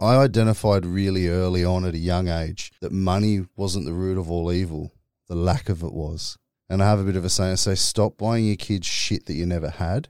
I 0.00 0.16
identified 0.16 0.84
really 0.84 1.28
early 1.28 1.64
on 1.64 1.86
at 1.86 1.94
a 1.94 1.98
young 1.98 2.28
age 2.28 2.70
that 2.80 2.92
money 2.92 3.46
wasn't 3.56 3.86
the 3.86 3.94
root 3.94 4.18
of 4.18 4.30
all 4.30 4.52
evil, 4.52 4.92
the 5.26 5.34
lack 5.34 5.70
of 5.70 5.82
it 5.82 5.92
was. 5.92 6.36
And 6.68 6.82
I 6.82 6.86
have 6.86 7.00
a 7.00 7.04
bit 7.04 7.16
of 7.16 7.24
a 7.24 7.30
saying 7.30 7.52
I 7.52 7.54
say, 7.54 7.76
stop 7.76 8.18
buying 8.18 8.46
your 8.46 8.56
kids 8.56 8.86
shit 8.86 9.24
that 9.24 9.34
you 9.34 9.46
never 9.46 9.70
had 9.70 10.08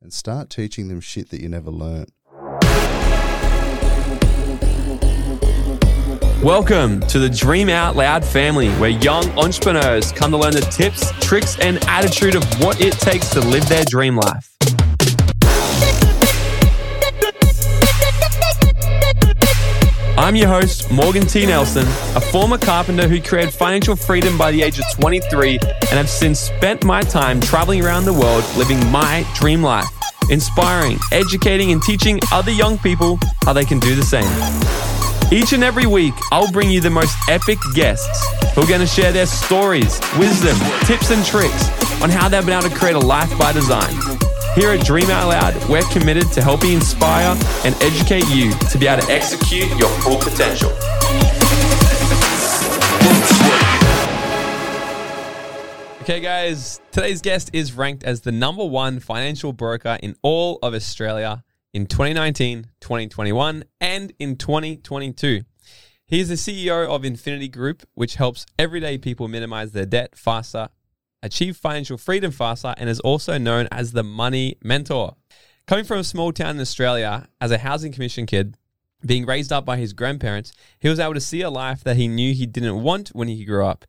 and 0.00 0.12
start 0.12 0.50
teaching 0.50 0.86
them 0.86 1.00
shit 1.00 1.30
that 1.30 1.40
you 1.40 1.48
never 1.48 1.72
learnt. 1.72 2.12
Welcome 6.44 7.00
to 7.08 7.18
the 7.18 7.30
Dream 7.34 7.68
Out 7.70 7.96
Loud 7.96 8.24
family, 8.24 8.68
where 8.74 8.90
young 8.90 9.28
entrepreneurs 9.36 10.12
come 10.12 10.30
to 10.30 10.36
learn 10.36 10.52
the 10.52 10.60
tips, 10.60 11.10
tricks, 11.26 11.58
and 11.58 11.82
attitude 11.88 12.36
of 12.36 12.44
what 12.60 12.80
it 12.80 12.92
takes 12.92 13.30
to 13.30 13.40
live 13.40 13.66
their 13.68 13.84
dream 13.84 14.16
life. 14.16 14.53
I'm 20.16 20.36
your 20.36 20.46
host, 20.46 20.92
Morgan 20.92 21.26
T. 21.26 21.44
Nelson, 21.44 21.82
a 22.14 22.20
former 22.20 22.56
carpenter 22.56 23.08
who 23.08 23.20
created 23.20 23.52
financial 23.52 23.96
freedom 23.96 24.38
by 24.38 24.52
the 24.52 24.62
age 24.62 24.78
of 24.78 24.84
23 24.94 25.58
and 25.58 25.90
have 25.90 26.08
since 26.08 26.38
spent 26.38 26.84
my 26.84 27.02
time 27.02 27.40
traveling 27.40 27.84
around 27.84 28.04
the 28.04 28.12
world 28.12 28.44
living 28.56 28.78
my 28.92 29.26
dream 29.34 29.60
life, 29.60 29.88
inspiring, 30.30 30.98
educating, 31.10 31.72
and 31.72 31.82
teaching 31.82 32.20
other 32.30 32.52
young 32.52 32.78
people 32.78 33.18
how 33.44 33.52
they 33.52 33.64
can 33.64 33.80
do 33.80 33.96
the 33.96 34.04
same. 34.04 34.24
Each 35.32 35.52
and 35.52 35.64
every 35.64 35.86
week, 35.86 36.14
I'll 36.30 36.50
bring 36.52 36.70
you 36.70 36.80
the 36.80 36.90
most 36.90 37.16
epic 37.28 37.58
guests 37.74 38.24
who 38.54 38.62
are 38.62 38.68
going 38.68 38.80
to 38.80 38.86
share 38.86 39.10
their 39.10 39.26
stories, 39.26 40.00
wisdom, 40.16 40.56
tips, 40.86 41.10
and 41.10 41.24
tricks 41.26 41.68
on 42.00 42.08
how 42.08 42.28
they've 42.28 42.46
been 42.46 42.56
able 42.56 42.70
to 42.70 42.76
create 42.76 42.94
a 42.94 43.00
life 43.00 43.36
by 43.36 43.52
design. 43.52 43.92
Here 44.54 44.70
at 44.70 44.86
Dream 44.86 45.10
Out 45.10 45.26
Loud, 45.26 45.68
we're 45.68 45.82
committed 45.90 46.30
to 46.30 46.40
helping 46.40 46.74
inspire 46.74 47.36
and 47.64 47.74
educate 47.82 48.24
you 48.28 48.52
to 48.70 48.78
be 48.78 48.86
able 48.86 49.02
to 49.02 49.10
execute 49.10 49.68
your 49.76 49.88
full 49.98 50.16
potential. 50.16 50.70
Okay, 56.02 56.20
guys, 56.20 56.80
today's 56.92 57.20
guest 57.20 57.50
is 57.52 57.72
ranked 57.72 58.04
as 58.04 58.20
the 58.20 58.30
number 58.30 58.64
one 58.64 59.00
financial 59.00 59.52
broker 59.52 59.98
in 60.00 60.14
all 60.22 60.60
of 60.62 60.72
Australia 60.72 61.42
in 61.72 61.86
2019, 61.86 62.68
2021, 62.80 63.64
and 63.80 64.12
in 64.20 64.36
2022. 64.36 65.40
He 66.06 66.20
is 66.20 66.28
the 66.28 66.34
CEO 66.34 66.86
of 66.86 67.04
Infinity 67.04 67.48
Group, 67.48 67.82
which 67.94 68.14
helps 68.14 68.46
everyday 68.56 68.98
people 68.98 69.26
minimize 69.26 69.72
their 69.72 69.86
debt 69.86 70.16
faster 70.16 70.68
achieve 71.24 71.56
financial 71.56 71.96
freedom 71.96 72.30
faster, 72.30 72.74
and 72.76 72.88
is 72.88 73.00
also 73.00 73.38
known 73.38 73.66
as 73.72 73.92
the 73.92 74.04
money 74.04 74.56
mentor. 74.62 75.16
Coming 75.66 75.86
from 75.86 75.98
a 75.98 76.04
small 76.04 76.32
town 76.32 76.56
in 76.56 76.60
Australia 76.60 77.26
as 77.40 77.50
a 77.50 77.58
housing 77.58 77.90
commission 77.90 78.26
kid, 78.26 78.56
being 79.04 79.24
raised 79.24 79.52
up 79.52 79.64
by 79.64 79.78
his 79.78 79.94
grandparents, 79.94 80.52
he 80.78 80.88
was 80.88 81.00
able 81.00 81.14
to 81.14 81.20
see 81.20 81.40
a 81.40 81.50
life 81.50 81.82
that 81.84 81.96
he 81.96 82.06
knew 82.06 82.34
he 82.34 82.46
didn't 82.46 82.82
want 82.82 83.08
when 83.08 83.28
he 83.28 83.44
grew 83.44 83.64
up. 83.64 83.86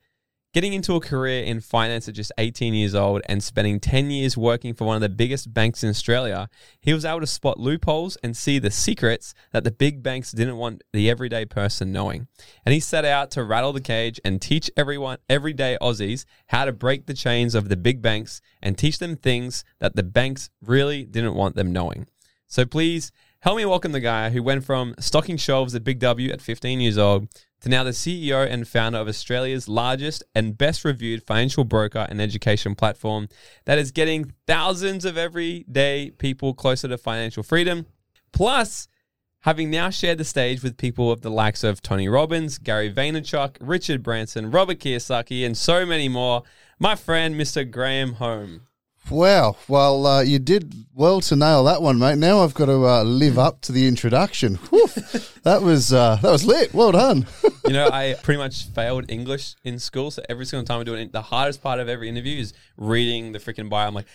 Getting 0.55 0.71
into 0.71 0.95
a 0.95 1.01
career 1.01 1.43
in 1.43 1.59
finance 1.59 2.07
at 2.07 2.15
just 2.15 2.31
18 2.37 2.73
years 2.73 2.95
old 2.95 3.21
and 3.27 3.43
spending 3.43 3.77
10 3.77 4.09
years 4.09 4.37
working 4.37 4.73
for 4.73 4.85
one 4.85 4.95
of 4.95 5.01
the 5.01 5.09
biggest 5.09 5.53
banks 5.53 5.83
in 5.83 5.89
Australia, 5.89 6.47
he 6.79 6.93
was 6.93 7.03
able 7.03 7.19
to 7.19 7.27
spot 7.27 7.59
loopholes 7.59 8.15
and 8.23 8.37
see 8.37 8.57
the 8.57 8.71
secrets 8.71 9.33
that 9.51 9.65
the 9.65 9.71
big 9.71 10.01
banks 10.01 10.31
didn't 10.31 10.55
want 10.55 10.81
the 10.93 11.09
everyday 11.09 11.43
person 11.43 11.91
knowing. 11.91 12.29
And 12.65 12.71
he 12.71 12.79
set 12.79 13.03
out 13.03 13.31
to 13.31 13.43
rattle 13.43 13.73
the 13.73 13.81
cage 13.81 14.21
and 14.23 14.41
teach 14.41 14.71
everyone, 14.77 15.17
everyday 15.29 15.77
Aussies, 15.81 16.23
how 16.47 16.63
to 16.63 16.71
break 16.71 17.05
the 17.05 17.13
chains 17.13 17.53
of 17.53 17.67
the 17.67 17.75
big 17.75 18.01
banks 18.01 18.39
and 18.61 18.77
teach 18.77 18.99
them 18.99 19.17
things 19.17 19.65
that 19.79 19.97
the 19.97 20.03
banks 20.03 20.49
really 20.61 21.03
didn't 21.03 21.35
want 21.35 21.57
them 21.57 21.73
knowing. 21.73 22.07
So 22.47 22.65
please 22.65 23.11
help 23.45 23.57
me 23.57 23.65
welcome 23.65 23.91
the 23.91 23.99
guy 23.99 24.31
who 24.31 24.41
went 24.41 24.63
from 24.63 24.95
stocking 24.97 25.37
shelves 25.37 25.75
at 25.75 25.83
Big 25.83 25.99
W 25.99 26.31
at 26.31 26.41
15 26.41 26.79
years 26.79 26.97
old 26.97 27.27
to 27.61 27.69
now 27.69 27.83
the 27.83 27.91
CEO 27.91 28.43
and 28.51 28.67
founder 28.67 28.97
of 28.97 29.07
Australia's 29.07 29.69
largest 29.69 30.23
and 30.33 30.57
best 30.57 30.83
reviewed 30.83 31.21
financial 31.21 31.63
broker 31.63 32.07
and 32.09 32.19
education 32.19 32.73
platform 32.73 33.29
that 33.65 33.77
is 33.77 33.91
getting 33.91 34.33
thousands 34.47 35.05
of 35.05 35.15
everyday 35.15 36.09
people 36.17 36.55
closer 36.55 36.87
to 36.87 36.97
financial 36.97 37.43
freedom. 37.43 37.85
Plus, 38.33 38.87
having 39.41 39.69
now 39.69 39.91
shared 39.91 40.17
the 40.17 40.25
stage 40.25 40.63
with 40.63 40.75
people 40.75 41.11
of 41.11 41.21
the 41.21 41.29
likes 41.29 41.63
of 41.63 41.83
Tony 41.83 42.09
Robbins, 42.09 42.57
Gary 42.57 42.91
Vaynerchuk, 42.91 43.57
Richard 43.61 44.01
Branson, 44.01 44.49
Robert 44.49 44.79
Kiyosaki, 44.79 45.45
and 45.45 45.55
so 45.55 45.85
many 45.85 46.09
more, 46.09 46.41
my 46.79 46.95
friend, 46.95 47.35
Mr. 47.35 47.69
Graeme 47.69 48.13
Holm. 48.13 48.61
Wow. 49.09 49.55
Well, 49.67 50.05
uh, 50.07 50.21
you 50.21 50.39
did 50.39 50.73
well 50.93 51.21
to 51.21 51.35
nail 51.35 51.63
that 51.65 51.81
one, 51.81 51.99
mate. 51.99 52.17
Now 52.17 52.43
I've 52.43 52.53
got 52.53 52.65
to 52.65 52.87
uh, 52.87 53.03
live 53.03 53.37
up 53.37 53.61
to 53.61 53.71
the 53.71 53.87
introduction. 53.87 54.59
That 55.43 55.61
was 55.61 55.93
uh, 55.93 56.17
that 56.23 56.31
was 56.31 56.43
lit. 56.43 56.73
Well 56.73 56.91
done. 56.91 57.27
you 57.67 57.73
know, 57.73 57.87
I 57.87 58.15
pretty 58.23 58.39
much 58.39 58.65
failed 58.65 59.11
English 59.11 59.55
in 59.63 59.77
school, 59.77 60.09
so 60.09 60.23
every 60.27 60.45
single 60.45 60.65
time 60.65 60.79
I 60.79 60.83
do 60.83 60.95
it, 60.95 61.11
the 61.11 61.21
hardest 61.21 61.61
part 61.61 61.79
of 61.79 61.87
every 61.87 62.09
interview 62.09 62.39
is 62.39 62.53
reading 62.77 63.31
the 63.31 63.37
freaking 63.37 63.69
bio. 63.69 63.85
I'm 63.85 63.93
like, 63.93 64.07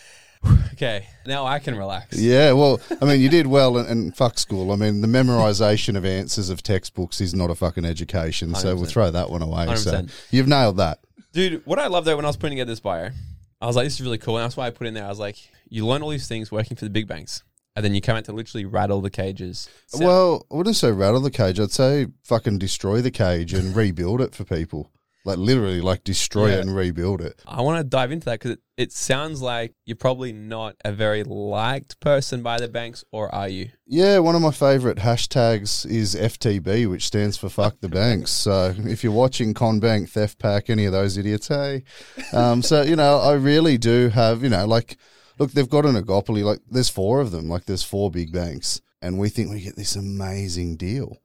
okay, 0.73 1.07
now 1.27 1.47
I 1.47 1.61
can 1.61 1.77
relax. 1.77 2.19
Yeah, 2.19 2.51
well, 2.53 2.81
I 3.01 3.05
mean, 3.05 3.21
you 3.21 3.29
did 3.29 3.47
well, 3.47 3.77
and, 3.79 3.89
and 3.89 4.17
fuck 4.17 4.41
school. 4.41 4.73
I 4.73 4.77
mean, 4.77 5.03
the 5.03 5.07
memorization 5.07 5.97
of 5.97 6.05
answers 6.05 6.51
of 6.51 6.65
textbooks 6.65 7.21
is 7.21 7.33
not 7.33 7.49
a 7.49 7.55
fucking 7.55 7.85
education, 7.85 8.53
so 8.57 8.75
we 8.75 8.81
will 8.81 8.89
throw 8.89 9.11
that 9.13 9.31
one 9.31 9.43
away. 9.43 9.67
100%. 9.67 9.79
So 9.79 10.07
you've 10.33 10.49
nailed 10.49 10.79
that, 10.79 10.99
dude. 11.33 11.65
What 11.65 11.79
I 11.79 11.87
love 11.87 12.05
though 12.05 12.17
when 12.17 12.25
I 12.25 12.29
was 12.29 12.37
putting 12.37 12.57
together 12.57 12.73
this 12.73 12.81
bio 12.81 13.11
I 13.61 13.67
was 13.67 13.77
like, 13.77 13.85
this 13.87 13.95
is 13.95 14.01
really 14.03 14.19
cool. 14.19 14.37
And 14.39 14.45
that's 14.45 14.57
why 14.57 14.67
I 14.67 14.71
put 14.71 14.87
in 14.87 14.95
there. 14.95 15.05
I 15.05 15.09
was 15.09 15.19
like, 15.19 15.37
you 15.69 15.87
learn 15.87 16.03
all 16.03 16.09
these 16.11 16.29
things 16.29 16.51
working 16.51 16.77
for 16.77 16.85
the 16.85 16.91
big 16.91 17.07
banks. 17.07 17.43
And 17.77 17.85
then 17.85 17.95
you 17.95 18.01
come 18.01 18.17
out 18.17 18.25
to 18.25 18.33
literally 18.33 18.65
rattle 18.65 19.01
the 19.01 19.11
cages. 19.11 19.69
So- 19.87 20.05
well, 20.05 20.47
I 20.51 20.57
wouldn't 20.57 20.77
say 20.77 20.91
rattle 20.91 21.21
the 21.21 21.31
cage. 21.31 21.61
I'd 21.61 21.71
say 21.71 22.09
fucking 22.25 22.59
destroy 22.59 23.01
the 23.01 23.11
cage 23.11 23.53
and 23.53 23.77
rebuild 23.77 24.21
it 24.21 24.35
for 24.35 24.45
people. 24.45 24.91
Like 25.25 25.37
literally, 25.37 25.81
like 25.81 26.03
destroy 26.03 26.49
yeah. 26.49 26.57
it 26.57 26.61
and 26.61 26.75
rebuild 26.75 27.21
it. 27.21 27.43
I 27.47 27.61
want 27.61 27.79
to 27.79 27.85
dive 27.85 28.11
into 28.11 28.25
that 28.25 28.41
because 28.41 28.53
it, 28.53 28.61
it 28.77 28.93
sounds 28.93 29.43
like 29.43 29.75
you're 29.85 29.97
probably 29.97 30.33
not 30.33 30.77
a 30.83 30.93
very 30.93 31.23
liked 31.25 32.01
person 32.01 32.43
by 32.43 32.59
the 32.59 32.69
banks, 32.69 33.05
or 33.13 33.33
are 33.35 33.49
you? 33.49 33.71
Yeah, 33.87 34.19
one 34.21 34.35
of 34.35 34.41
my 34.41 34.51
favorite 34.51 34.97
hashtags 34.99 35.85
is 35.85 36.15
FTB, 36.15 36.89
which 36.89 37.07
stands 37.07 37.37
for 37.37 37.51
fuck 37.51 37.81
the 37.81 37.89
banks. 37.89 38.31
So 38.31 38.75
if 38.79 39.05
you're 39.05 39.13
watching 39.13 39.53
CommBank, 39.53 40.09
Theft 40.09 40.39
Pack, 40.39 40.71
any 40.71 40.87
of 40.87 40.93
those 40.93 41.19
idiots, 41.19 41.49
hey. 41.49 41.85
Um, 42.33 42.63
so, 42.63 42.83
you 42.83 42.97
know, 42.97 43.19
I 43.19 43.35
really 43.35 43.77
do 43.77 44.09
have, 44.09 44.43
you 44.43 44.49
know, 44.49 44.67
like, 44.67 44.97
look, 45.39 45.53
they've 45.53 45.69
got 45.69 45.85
an 45.85 45.97
oligopoly. 45.97 46.45
Like, 46.45 46.61
there's 46.71 46.89
four 46.89 47.21
of 47.21 47.31
them. 47.31 47.49
Like, 47.49 47.67
there's 47.67 47.83
four 47.83 48.11
big 48.11 48.33
banks. 48.33 48.81
And 49.03 49.19
we 49.19 49.29
think 49.29 49.51
we 49.51 49.61
get 49.61 49.77
this 49.77 49.97
amazing 49.97 50.77
deal. 50.77 51.19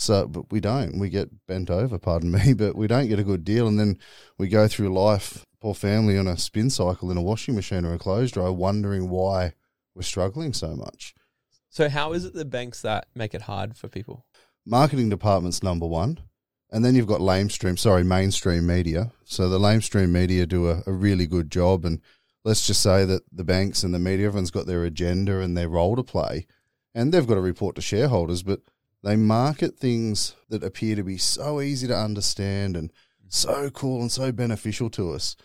So, 0.00 0.28
but 0.28 0.52
we 0.52 0.60
don't. 0.60 0.96
We 0.96 1.10
get 1.10 1.28
bent 1.48 1.70
over, 1.70 1.98
pardon 1.98 2.30
me, 2.30 2.52
but 2.56 2.76
we 2.76 2.86
don't 2.86 3.08
get 3.08 3.18
a 3.18 3.24
good 3.24 3.44
deal. 3.44 3.66
And 3.66 3.78
then 3.78 3.98
we 4.38 4.46
go 4.46 4.68
through 4.68 4.94
life, 4.94 5.44
poor 5.60 5.74
family, 5.74 6.16
on 6.16 6.28
a 6.28 6.38
spin 6.38 6.70
cycle 6.70 7.10
in 7.10 7.16
a 7.16 7.22
washing 7.22 7.56
machine 7.56 7.84
or 7.84 7.94
a 7.94 7.98
clothes 7.98 8.30
dryer, 8.30 8.52
wondering 8.52 9.10
why 9.10 9.54
we're 9.96 10.02
struggling 10.02 10.52
so 10.52 10.76
much. 10.76 11.14
So, 11.68 11.88
how 11.88 12.12
is 12.12 12.24
it 12.24 12.32
the 12.32 12.44
banks 12.44 12.80
that 12.82 13.08
make 13.16 13.34
it 13.34 13.42
hard 13.42 13.76
for 13.76 13.88
people? 13.88 14.24
Marketing 14.64 15.08
department's 15.08 15.64
number 15.64 15.86
one. 15.86 16.20
And 16.70 16.84
then 16.84 16.94
you've 16.94 17.06
got 17.06 17.20
lamestream, 17.20 17.78
sorry, 17.78 18.04
mainstream 18.04 18.66
media. 18.66 19.10
So 19.24 19.48
the 19.48 19.58
lamestream 19.58 20.10
media 20.10 20.44
do 20.44 20.68
a, 20.68 20.82
a 20.86 20.92
really 20.92 21.26
good 21.26 21.50
job. 21.50 21.84
And 21.86 22.00
let's 22.44 22.66
just 22.66 22.82
say 22.82 23.06
that 23.06 23.22
the 23.32 23.42
banks 23.42 23.82
and 23.82 23.94
the 23.94 23.98
media, 23.98 24.26
everyone's 24.26 24.50
got 24.50 24.66
their 24.66 24.84
agenda 24.84 25.40
and 25.40 25.56
their 25.56 25.68
role 25.68 25.96
to 25.96 26.04
play. 26.04 26.46
And 26.94 27.10
they've 27.10 27.26
got 27.26 27.36
to 27.36 27.40
report 27.40 27.74
to 27.76 27.82
shareholders. 27.82 28.42
But 28.42 28.60
they 29.02 29.16
market 29.16 29.78
things 29.78 30.34
that 30.48 30.64
appear 30.64 30.96
to 30.96 31.02
be 31.02 31.18
so 31.18 31.60
easy 31.60 31.86
to 31.86 31.96
understand 31.96 32.76
and 32.76 32.92
so 33.28 33.70
cool 33.70 34.00
and 34.00 34.10
so 34.10 34.32
beneficial 34.32 34.90
to 34.90 35.12
us. 35.12 35.36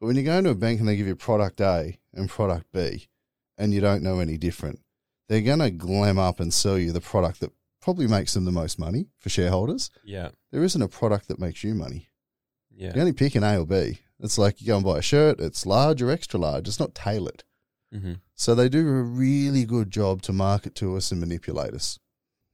But 0.00 0.06
when 0.06 0.16
you 0.16 0.22
go 0.22 0.38
into 0.38 0.50
a 0.50 0.54
bank 0.54 0.80
and 0.80 0.88
they 0.88 0.96
give 0.96 1.06
you 1.06 1.16
product 1.16 1.60
A 1.60 1.98
and 2.12 2.28
product 2.28 2.66
B 2.72 3.08
and 3.58 3.72
you 3.74 3.80
don't 3.80 4.02
know 4.02 4.18
any 4.18 4.36
different, 4.36 4.80
they're 5.28 5.40
going 5.40 5.60
to 5.60 5.70
glam 5.70 6.18
up 6.18 6.40
and 6.40 6.52
sell 6.52 6.78
you 6.78 6.92
the 6.92 7.00
product 7.00 7.40
that 7.40 7.52
probably 7.80 8.06
makes 8.06 8.34
them 8.34 8.44
the 8.44 8.52
most 8.52 8.78
money 8.78 9.08
for 9.18 9.28
shareholders. 9.28 9.90
Yeah. 10.04 10.30
There 10.50 10.62
isn't 10.62 10.82
a 10.82 10.88
product 10.88 11.28
that 11.28 11.38
makes 11.38 11.62
you 11.62 11.74
money. 11.74 12.08
Yeah. 12.70 12.94
You 12.94 13.00
only 13.00 13.12
pick 13.12 13.34
an 13.34 13.44
A 13.44 13.58
or 13.58 13.66
B. 13.66 13.98
It's 14.20 14.38
like 14.38 14.60
you 14.60 14.68
go 14.68 14.76
and 14.76 14.84
buy 14.84 14.98
a 14.98 15.02
shirt, 15.02 15.40
it's 15.40 15.66
large 15.66 16.00
or 16.00 16.10
extra 16.10 16.38
large. 16.38 16.68
It's 16.68 16.80
not 16.80 16.94
tailored. 16.94 17.44
Mm-hmm. 17.92 18.14
So 18.34 18.54
they 18.54 18.68
do 18.68 18.88
a 18.88 19.02
really 19.02 19.64
good 19.64 19.90
job 19.90 20.22
to 20.22 20.32
market 20.32 20.74
to 20.76 20.96
us 20.96 21.10
and 21.10 21.20
manipulate 21.20 21.74
us. 21.74 21.98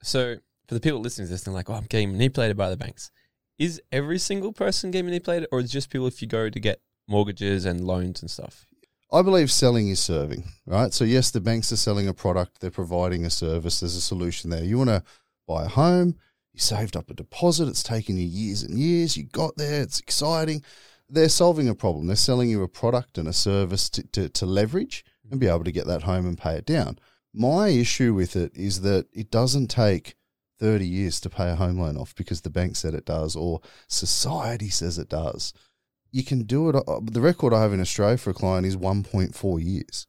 So 0.02 0.37
for 0.68 0.74
the 0.74 0.80
people 0.80 1.00
listening 1.00 1.26
to 1.26 1.32
this, 1.32 1.42
they're 1.42 1.54
like, 1.54 1.68
"Oh, 1.70 1.74
I'm 1.74 1.84
getting 1.84 2.12
manipulated 2.12 2.56
by 2.56 2.70
the 2.70 2.76
banks." 2.76 3.10
Is 3.58 3.82
every 3.90 4.18
single 4.18 4.52
person 4.52 4.90
getting 4.90 5.06
manipulated, 5.06 5.48
or 5.50 5.60
is 5.60 5.72
just 5.72 5.90
people 5.90 6.06
if 6.06 6.22
you 6.22 6.28
go 6.28 6.48
to 6.48 6.60
get 6.60 6.80
mortgages 7.08 7.64
and 7.64 7.84
loans 7.84 8.22
and 8.22 8.30
stuff? 8.30 8.66
I 9.10 9.22
believe 9.22 9.50
selling 9.50 9.88
is 9.88 10.00
serving, 10.00 10.44
right? 10.66 10.92
So 10.92 11.04
yes, 11.04 11.30
the 11.30 11.40
banks 11.40 11.72
are 11.72 11.76
selling 11.76 12.08
a 12.08 12.14
product, 12.14 12.60
they're 12.60 12.70
providing 12.70 13.24
a 13.24 13.30
service. 13.30 13.80
There's 13.80 13.96
a 13.96 14.02
solution 14.02 14.50
there. 14.50 14.62
You 14.62 14.76
want 14.76 14.90
to 14.90 15.02
buy 15.46 15.64
a 15.64 15.68
home, 15.68 16.16
you 16.52 16.60
saved 16.60 16.94
up 16.94 17.10
a 17.10 17.14
deposit, 17.14 17.68
it's 17.68 17.82
taken 17.82 18.18
you 18.18 18.26
years 18.26 18.62
and 18.62 18.78
years, 18.78 19.16
you 19.16 19.24
got 19.24 19.56
there, 19.56 19.80
it's 19.80 19.98
exciting. 19.98 20.62
They're 21.08 21.30
solving 21.30 21.70
a 21.70 21.74
problem. 21.74 22.06
They're 22.06 22.16
selling 22.16 22.50
you 22.50 22.62
a 22.62 22.68
product 22.68 23.16
and 23.16 23.26
a 23.26 23.32
service 23.32 23.88
to, 23.90 24.02
to, 24.08 24.28
to 24.28 24.44
leverage 24.44 25.06
and 25.30 25.40
be 25.40 25.46
able 25.46 25.64
to 25.64 25.72
get 25.72 25.86
that 25.86 26.02
home 26.02 26.26
and 26.26 26.36
pay 26.36 26.56
it 26.56 26.66
down. 26.66 26.98
My 27.32 27.68
issue 27.68 28.12
with 28.12 28.36
it 28.36 28.54
is 28.54 28.82
that 28.82 29.06
it 29.14 29.30
doesn't 29.30 29.68
take 29.68 30.16
30 30.58 30.87
years 30.87 31.20
to 31.20 31.31
pay 31.31 31.50
a 31.50 31.55
home 31.56 31.78
loan 31.78 31.96
off 31.96 32.14
because 32.14 32.40
the 32.40 32.50
bank 32.50 32.76
said 32.76 32.94
it 32.94 33.05
does 33.05 33.37
or 33.37 33.60
society 33.88 34.69
says 34.69 34.99
it 34.99 35.08
does. 35.08 35.52
You 36.10 36.25
can 36.25 36.43
do 36.43 36.69
it. 36.70 36.76
uh, 36.76 37.00
The 37.02 37.20
record 37.20 37.52
I 37.52 37.62
have 37.62 37.72
in 37.72 37.81
Australia 37.81 38.16
for 38.16 38.31
a 38.31 38.34
client 38.34 38.66
is 38.66 38.76
1.4 38.76 39.62
years. 39.64 40.06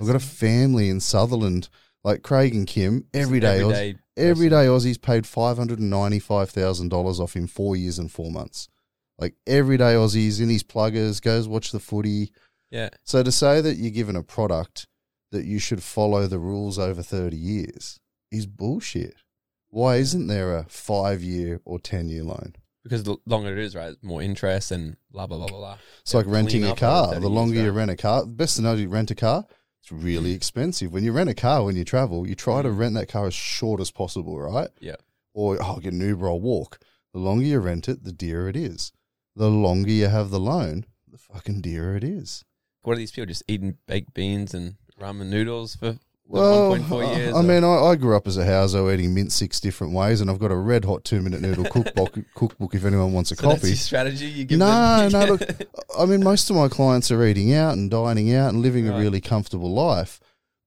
I've 0.00 0.06
got 0.06 0.16
a 0.16 0.20
family 0.20 0.88
in 0.88 1.00
Sutherland, 1.00 1.68
like 2.02 2.22
Craig 2.22 2.54
and 2.54 2.66
Kim, 2.66 3.04
every 3.14 3.40
day, 3.40 3.60
every 3.60 3.72
day, 3.72 3.94
every 4.16 4.48
person. 4.48 4.50
day 4.50 4.66
Aussies 4.66 5.00
paid 5.00 5.24
$595,000 5.24 7.20
off 7.20 7.36
in 7.36 7.46
four 7.46 7.76
years 7.76 7.98
and 7.98 8.10
four 8.10 8.30
months. 8.30 8.68
Like 9.18 9.34
every 9.46 9.76
day 9.76 9.94
Aussies 9.94 10.40
in 10.40 10.48
his 10.48 10.62
pluggers, 10.64 11.20
goes 11.20 11.46
watch 11.46 11.70
the 11.70 11.78
footy. 11.78 12.32
Yeah. 12.70 12.88
So 13.04 13.22
to 13.22 13.30
say 13.30 13.60
that 13.60 13.76
you're 13.76 13.90
given 13.92 14.16
a 14.16 14.22
product 14.22 14.86
that 15.30 15.44
you 15.44 15.58
should 15.58 15.82
follow 15.82 16.26
the 16.26 16.38
rules 16.38 16.78
over 16.78 17.02
30 17.02 17.36
years 17.36 18.00
is 18.32 18.46
bullshit. 18.46 19.14
Why 19.74 19.96
isn't 19.96 20.28
there 20.28 20.56
a 20.56 20.66
five 20.68 21.20
year 21.20 21.60
or 21.64 21.80
10 21.80 22.08
year 22.08 22.22
loan? 22.22 22.54
Because 22.84 23.02
the 23.02 23.16
longer 23.26 23.50
it 23.50 23.58
is, 23.58 23.74
right, 23.74 23.96
more 24.02 24.22
interest 24.22 24.70
and 24.70 24.96
blah 25.10 25.26
blah 25.26 25.36
blah 25.38 25.48
blah 25.48 25.58
blah. 25.58 25.78
It's 26.02 26.14
like 26.14 26.26
renting 26.28 26.62
a 26.64 26.76
car. 26.76 27.18
The 27.18 27.28
longer 27.28 27.60
you 27.60 27.72
rent 27.72 27.90
a 27.90 27.96
car, 27.96 28.20
the 28.20 28.28
best 28.28 28.54
to 28.54 28.62
know 28.62 28.74
you 28.74 28.88
rent 28.88 29.10
a 29.10 29.16
car, 29.16 29.44
it's 29.82 29.90
really 29.90 30.32
expensive. 30.32 30.92
When 30.92 31.02
you 31.02 31.10
rent 31.10 31.28
a 31.28 31.34
car 31.34 31.64
when 31.64 31.74
you 31.74 31.84
travel, 31.84 32.24
you 32.24 32.36
try 32.36 32.62
to 32.62 32.68
Mm. 32.68 32.78
rent 32.78 32.94
that 32.94 33.08
car 33.08 33.26
as 33.26 33.34
short 33.34 33.80
as 33.80 33.90
possible, 33.90 34.38
right? 34.40 34.70
Yeah. 34.78 34.94
Or, 35.32 35.56
oh, 35.60 35.64
I'll 35.64 35.80
get 35.80 35.92
an 35.92 36.00
Uber, 36.00 36.28
I'll 36.28 36.40
walk. 36.40 36.78
The 37.12 37.18
longer 37.18 37.44
you 37.44 37.58
rent 37.58 37.88
it, 37.88 38.04
the 38.04 38.12
dearer 38.12 38.48
it 38.48 38.56
is. 38.56 38.92
The 39.34 39.50
longer 39.50 39.90
you 39.90 40.06
have 40.06 40.30
the 40.30 40.38
loan, 40.38 40.84
the 41.10 41.18
fucking 41.18 41.62
dearer 41.62 41.96
it 41.96 42.04
is. 42.04 42.44
What 42.82 42.92
are 42.92 42.96
these 42.98 43.10
people 43.10 43.26
just 43.26 43.42
eating 43.48 43.78
baked 43.88 44.14
beans 44.14 44.54
and 44.54 44.76
ramen 45.00 45.26
noodles 45.30 45.74
for 45.74 45.98
Well, 46.26 46.72
1.4 46.72 47.04
I- 47.06 47.16
years? 47.16 47.34
I 47.34 47.38
or- 47.38 47.42
mean, 47.42 47.64
I, 47.64 47.74
I 47.90 47.96
grew 47.96 48.16
up 48.16 48.26
as 48.26 48.36
a 48.38 48.44
houser 48.44 48.90
eating 48.92 49.12
mint 49.14 49.30
six 49.30 49.60
different 49.60 49.92
ways, 49.92 50.20
and 50.20 50.30
I've 50.30 50.38
got 50.38 50.50
a 50.50 50.56
red 50.56 50.84
hot 50.84 51.04
two 51.04 51.20
minute 51.20 51.40
noodle 51.42 51.64
cookbook. 51.64 52.18
cookbook 52.34 52.74
if 52.74 52.84
anyone 52.84 53.12
wants 53.12 53.30
a 53.32 53.36
so 53.36 53.48
that's 53.48 53.60
copy. 53.60 53.74
strategy. 53.74 54.26
You 54.26 54.44
give 54.46 54.58
No, 54.58 55.08
them, 55.08 55.12
no, 55.12 55.26
look, 55.34 55.42
I 55.98 56.06
mean, 56.06 56.24
most 56.24 56.48
of 56.50 56.56
my 56.56 56.68
clients 56.68 57.10
are 57.10 57.24
eating 57.24 57.52
out 57.52 57.74
and 57.76 57.90
dining 57.90 58.34
out 58.34 58.48
and 58.54 58.62
living 58.62 58.88
a 58.88 58.96
really 58.98 59.20
comfortable 59.20 59.72
life, 59.72 60.18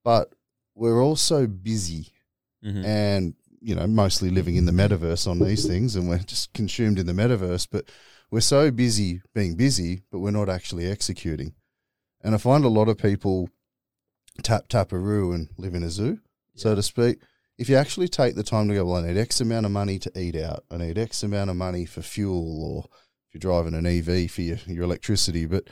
but 0.04 0.32
we're 0.74 1.02
also 1.02 1.46
busy 1.48 2.12
Mhm. 2.64 2.84
and, 2.84 3.34
you 3.60 3.74
know, 3.74 3.86
mostly 3.88 4.30
living 4.30 4.54
in 4.56 4.64
the 4.64 4.72
metaverse 4.72 5.28
on 5.28 5.38
these 5.40 5.64
things 5.66 5.94
and 5.96 6.08
we're 6.08 6.18
just 6.18 6.52
consumed 6.54 6.98
in 7.00 7.06
the 7.06 7.12
metaverse. 7.12 7.66
But 7.70 7.84
we're 8.30 8.40
so 8.40 8.70
busy 8.70 9.22
being 9.34 9.54
busy, 9.56 10.02
but 10.12 10.18
we're 10.20 10.30
not 10.32 10.48
actually 10.48 10.86
executing. 10.90 11.54
And 12.22 12.34
I 12.34 12.38
find 12.38 12.64
a 12.64 12.68
lot 12.68 12.88
of 12.88 12.98
people 12.98 13.48
tap 14.42 14.68
taparoo 14.68 15.34
and 15.34 15.48
live 15.56 15.74
in 15.74 15.82
a 15.82 15.90
zoo, 15.90 16.20
so 16.54 16.74
to 16.74 16.82
speak. 16.82 17.18
If 17.58 17.68
you 17.68 17.76
actually 17.76 18.08
take 18.08 18.36
the 18.36 18.44
time 18.44 18.68
to 18.68 18.74
go, 18.74 18.84
well, 18.84 19.04
I 19.04 19.08
need 19.08 19.18
X 19.18 19.40
amount 19.40 19.66
of 19.66 19.72
money 19.72 19.98
to 19.98 20.12
eat 20.18 20.36
out, 20.36 20.64
I 20.70 20.76
need 20.76 20.96
X 20.96 21.22
amount 21.22 21.50
of 21.50 21.56
money 21.56 21.86
for 21.86 22.02
fuel, 22.02 22.64
or 22.64 22.84
if 23.28 23.34
you're 23.34 23.40
driving 23.40 23.74
an 23.74 23.86
EV 23.86 24.30
for 24.30 24.42
your, 24.42 24.58
your 24.66 24.84
electricity. 24.84 25.44
But, 25.44 25.64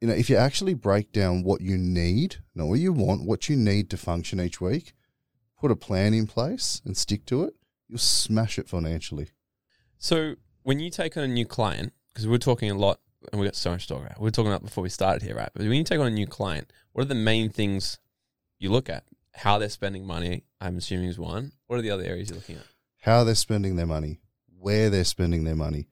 you 0.00 0.08
know, 0.08 0.14
if 0.14 0.30
you 0.30 0.36
actually 0.36 0.74
break 0.74 1.12
down 1.12 1.42
what 1.42 1.60
you 1.60 1.76
need, 1.76 2.36
not 2.54 2.68
what 2.68 2.78
you 2.78 2.92
want, 2.92 3.26
what 3.26 3.48
you 3.48 3.56
need 3.56 3.90
to 3.90 3.96
function 3.96 4.40
each 4.40 4.60
week, 4.60 4.92
put 5.58 5.72
a 5.72 5.76
plan 5.76 6.14
in 6.14 6.26
place 6.26 6.80
and 6.84 6.96
stick 6.96 7.26
to 7.26 7.42
it, 7.44 7.54
you'll 7.88 7.98
smash 7.98 8.58
it 8.58 8.68
financially. 8.68 9.28
So 9.98 10.34
when 10.62 10.78
you 10.78 10.90
take 10.90 11.16
on 11.16 11.24
a 11.24 11.28
new 11.28 11.46
client, 11.46 11.92
because 12.12 12.28
we're 12.28 12.38
talking 12.38 12.70
a 12.70 12.74
lot, 12.74 13.00
and 13.32 13.40
we 13.40 13.46
got 13.46 13.56
so 13.56 13.70
much 13.70 13.86
to 13.86 13.94
talk 13.94 14.04
about. 14.04 14.20
We 14.20 14.28
are 14.28 14.30
talking 14.30 14.52
about 14.52 14.62
before 14.62 14.82
we 14.82 14.88
started 14.88 15.22
here, 15.22 15.34
right? 15.34 15.48
But 15.52 15.62
when 15.62 15.72
you 15.72 15.84
take 15.84 15.98
on 15.98 16.06
a 16.06 16.10
new 16.10 16.26
client, 16.26 16.70
what 16.92 17.02
are 17.02 17.08
the 17.08 17.14
main 17.14 17.50
things 17.50 17.98
you 18.64 18.70
look 18.72 18.88
at? 18.88 19.04
How 19.32 19.58
they're 19.58 19.68
spending 19.68 20.06
money, 20.06 20.44
I'm 20.60 20.76
assuming 20.78 21.08
is 21.08 21.18
one. 21.18 21.52
What 21.66 21.78
are 21.78 21.82
the 21.82 21.90
other 21.90 22.04
areas 22.04 22.30
you're 22.30 22.36
looking 22.38 22.56
at? 22.56 22.66
How 23.02 23.24
they're 23.24 23.34
spending 23.34 23.76
their 23.76 23.86
money, 23.86 24.20
where 24.58 24.90
they're 24.90 25.04
spending 25.04 25.44
their 25.44 25.56
money. 25.56 25.86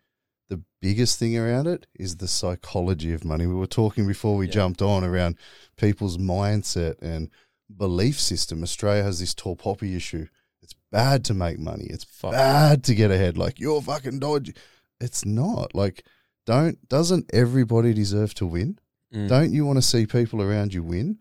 The 0.48 0.62
biggest 0.80 1.19
thing 1.19 1.36
around 1.36 1.66
it 1.66 1.86
is 1.94 2.16
the 2.16 2.28
psychology 2.28 3.12
of 3.12 3.24
money. 3.24 3.46
We 3.46 3.54
were 3.54 3.66
talking 3.66 4.06
before 4.06 4.36
we 4.36 4.46
Yeah. 4.46 4.52
jumped 4.52 4.82
on 4.82 5.02
around 5.02 5.36
people's 5.76 6.19
mindset 6.19 7.00
and 7.02 7.30
belief 7.74 8.20
system. 8.20 8.62
Australia 8.62 9.02
has 9.02 9.19
this 9.19 9.34
tall 9.34 9.56
poppy 9.56 9.96
issue. 9.96 10.26
It's 10.62 10.74
bad 10.90 11.24
to 11.26 11.34
make 11.34 11.58
money. 11.58 11.86
It's 11.90 12.04
Fuck. 12.04 12.32
bad 12.32 12.84
to 12.84 12.94
get 12.94 13.10
ahead. 13.10 13.36
Like 13.38 13.58
you're 13.58 13.80
fucking 13.82 14.19
dodgy. 14.20 14.54
It's 15.00 15.24
not. 15.24 15.74
Like 15.74 16.04
don't 16.46 16.86
doesn't 16.88 17.30
everybody 17.32 17.94
deserve 17.94 18.34
to 18.34 18.46
win? 18.46 18.78
Mm. 19.14 19.28
Don't 19.28 19.52
you 19.52 19.64
want 19.66 19.78
to 19.78 19.82
see 19.82 20.06
people 20.06 20.42
around 20.42 20.74
you 20.74 20.82
win? 20.82 21.19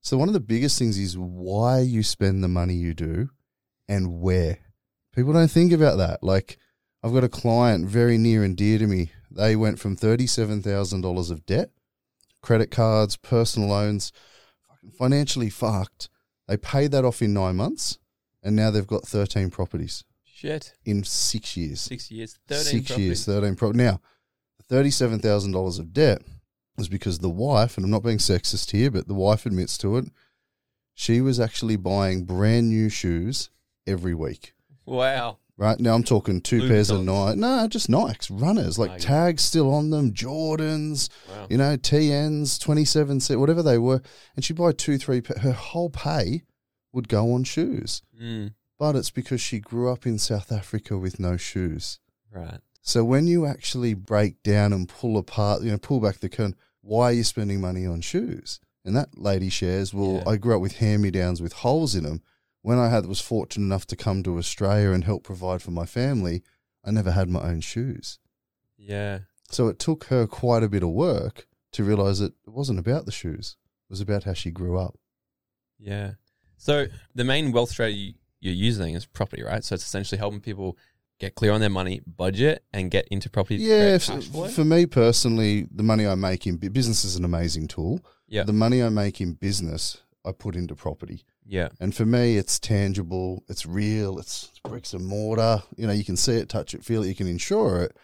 So 0.00 0.16
one 0.16 0.28
of 0.28 0.34
the 0.34 0.40
biggest 0.40 0.78
things 0.78 0.98
is 0.98 1.18
why 1.18 1.80
you 1.80 2.02
spend 2.02 2.42
the 2.42 2.48
money 2.48 2.74
you 2.74 2.94
do 2.94 3.30
and 3.88 4.20
where. 4.20 4.58
People 5.14 5.32
don't 5.32 5.50
think 5.50 5.72
about 5.72 5.98
that. 5.98 6.22
Like 6.22 6.58
I've 7.02 7.12
got 7.12 7.24
a 7.24 7.28
client 7.28 7.86
very 7.88 8.16
near 8.18 8.42
and 8.44 8.56
dear 8.56 8.78
to 8.78 8.86
me. 8.86 9.10
They 9.30 9.56
went 9.56 9.78
from 9.78 9.96
$37,000 9.96 11.30
of 11.30 11.46
debt, 11.46 11.70
credit 12.42 12.70
cards, 12.70 13.16
personal 13.16 13.68
loans, 13.68 14.12
fucking 14.68 14.90
financially 14.92 15.50
fucked. 15.50 16.08
They 16.46 16.56
paid 16.56 16.92
that 16.92 17.04
off 17.04 17.20
in 17.20 17.34
9 17.34 17.54
months 17.56 17.98
and 18.42 18.56
now 18.56 18.70
they've 18.70 18.86
got 18.86 19.06
13 19.06 19.50
properties 19.50 20.04
Shit. 20.24 20.72
in 20.84 21.04
6 21.04 21.56
years 21.56 21.80
Six 21.82 22.10
years, 22.10 22.38
13 22.48 22.64
six 22.64 22.86
properties. 22.86 23.04
years, 23.06 23.24
thirteen. 23.26 23.56
Pro- 23.56 23.72
now, 23.72 24.00
thirty-seven 24.68 25.18
thousand 25.18 25.52
dollars 25.52 25.78
of 25.78 25.92
debt 25.92 26.22
was 26.78 26.88
because 26.88 27.18
the 27.18 27.28
wife, 27.28 27.76
and 27.76 27.84
I'm 27.84 27.90
not 27.90 28.02
being 28.02 28.18
sexist 28.18 28.70
here, 28.70 28.90
but 28.90 29.08
the 29.08 29.14
wife 29.14 29.44
admits 29.44 29.76
to 29.78 29.96
it. 29.98 30.06
She 30.94 31.20
was 31.20 31.38
actually 31.38 31.76
buying 31.76 32.24
brand 32.24 32.68
new 32.70 32.88
shoes 32.88 33.50
every 33.86 34.14
week. 34.14 34.54
Wow. 34.86 35.38
Right 35.56 35.78
now, 35.80 35.94
I'm 35.94 36.04
talking 36.04 36.40
two 36.40 36.68
pairs 36.68 36.88
of. 36.90 37.04
Nike. 37.04 37.40
No, 37.40 37.66
just 37.68 37.90
Nikes, 37.90 38.28
runners, 38.30 38.78
like 38.78 38.98
tags 39.00 39.42
still 39.42 39.74
on 39.74 39.90
them, 39.90 40.12
Jordans, 40.12 41.08
Wow. 41.28 41.46
you 41.50 41.56
know, 41.58 41.76
TNs, 41.76 42.60
27, 42.60 43.18
set, 43.20 43.40
whatever 43.40 43.62
they 43.62 43.76
were. 43.78 44.00
And 44.36 44.44
she'd 44.44 44.56
buy 44.56 44.70
two, 44.72 44.98
three. 44.98 45.20
pa- 45.20 45.40
Her 45.40 45.52
whole 45.52 45.90
pay 45.90 46.42
would 46.92 47.08
go 47.08 47.32
on 47.32 47.42
shoes. 47.42 48.02
Mm. 48.20 48.54
But 48.78 48.94
it's 48.94 49.10
because 49.10 49.40
she 49.40 49.58
grew 49.58 49.90
up 49.90 50.06
in 50.06 50.18
South 50.18 50.52
Africa 50.52 50.96
with 50.96 51.18
no 51.18 51.36
shoes. 51.36 51.98
Right. 52.32 52.60
So 52.80 53.04
when 53.04 53.26
you 53.26 53.44
actually 53.44 53.94
break 53.94 54.42
down 54.44 54.72
and 54.72 54.88
pull 54.88 55.18
apart, 55.18 55.62
you 55.62 55.72
know, 55.72 55.78
pull 55.78 55.98
back 56.00 56.18
the 56.18 56.28
curtain, 56.28 56.54
why 56.80 57.04
are 57.04 57.12
you 57.12 57.24
spending 57.24 57.60
money 57.60 57.86
on 57.86 58.00
shoes? 58.00 58.60
And 58.84 58.96
that 58.96 59.18
lady 59.18 59.50
shares, 59.50 59.92
well, 59.92 60.16
Yeah. 60.16 60.28
I 60.28 60.36
grew 60.36 60.56
up 60.56 60.62
with 60.62 60.76
hand-me-downs 60.78 61.42
with 61.42 61.52
holes 61.52 61.94
in 61.94 62.04
them. 62.04 62.22
When 62.62 62.78
I 62.78 62.88
had 62.88 63.06
was 63.06 63.20
fortunate 63.20 63.64
enough 63.64 63.86
to 63.88 63.96
come 63.96 64.22
to 64.22 64.38
Australia 64.38 64.90
and 64.90 65.04
help 65.04 65.24
provide 65.24 65.62
for 65.62 65.70
my 65.70 65.86
family, 65.86 66.42
I 66.84 66.90
never 66.90 67.12
had 67.12 67.28
my 67.28 67.42
own 67.42 67.60
shoes. 67.60 68.18
Yeah. 68.76 69.20
So 69.50 69.68
it 69.68 69.78
took 69.78 70.04
her 70.04 70.26
quite 70.26 70.62
a 70.62 70.68
bit 70.68 70.82
of 70.82 70.90
work 70.90 71.46
to 71.72 71.84
realize 71.84 72.18
that 72.20 72.32
it 72.46 72.50
wasn't 72.50 72.78
about 72.78 73.04
the 73.06 73.12
shoes. 73.12 73.56
It 73.88 73.92
was 73.92 74.00
about 74.00 74.24
how 74.24 74.32
she 74.32 74.50
grew 74.50 74.78
up. 74.78 74.98
Yeah. 75.78 76.12
So 76.56 76.86
the 77.14 77.24
main 77.24 77.52
wealth 77.52 77.70
strategy 77.70 78.16
you're 78.40 78.54
using 78.54 78.94
is 78.94 79.06
property, 79.06 79.42
right? 79.42 79.64
So 79.64 79.74
it's 79.74 79.84
essentially 79.84 80.18
helping 80.18 80.40
people 80.40 80.76
get 81.18 81.34
clear 81.34 81.52
on 81.52 81.60
their 81.60 81.70
money, 81.70 82.00
budget, 82.06 82.62
and 82.72 82.90
get 82.90 83.06
into 83.08 83.28
property. 83.30 83.56
Yeah, 83.56 83.98
create 83.98 84.08
f- 84.08 84.24
flow. 84.24 84.48
for 84.48 84.64
me 84.64 84.86
personally, 84.86 85.66
the 85.70 85.82
money 85.82 86.06
I 86.06 86.14
make 86.14 86.46
in 86.46 86.56
business 86.56 87.04
is 87.04 87.16
an 87.16 87.24
amazing 87.24 87.68
tool. 87.68 88.00
Yeah. 88.28 88.44
The 88.44 88.52
money 88.52 88.82
I 88.82 88.88
make 88.88 89.20
in 89.20 89.32
business, 89.34 89.98
I 90.24 90.32
put 90.32 90.54
into 90.56 90.74
property. 90.74 91.24
yeah. 91.46 91.68
And 91.80 91.94
for 91.94 92.04
me, 92.04 92.36
it's 92.36 92.58
tangible, 92.58 93.42
it's 93.48 93.64
real, 93.64 94.18
it's 94.18 94.50
bricks 94.64 94.92
and 94.92 95.06
mortar. 95.06 95.62
You 95.76 95.86
know, 95.86 95.92
you 95.94 96.04
can 96.04 96.16
see 96.16 96.34
it, 96.36 96.48
touch 96.48 96.74
it, 96.74 96.84
feel 96.84 97.02
it, 97.02 97.08
you 97.08 97.14
can 97.14 97.26
insure 97.26 97.82
it. 97.82 97.96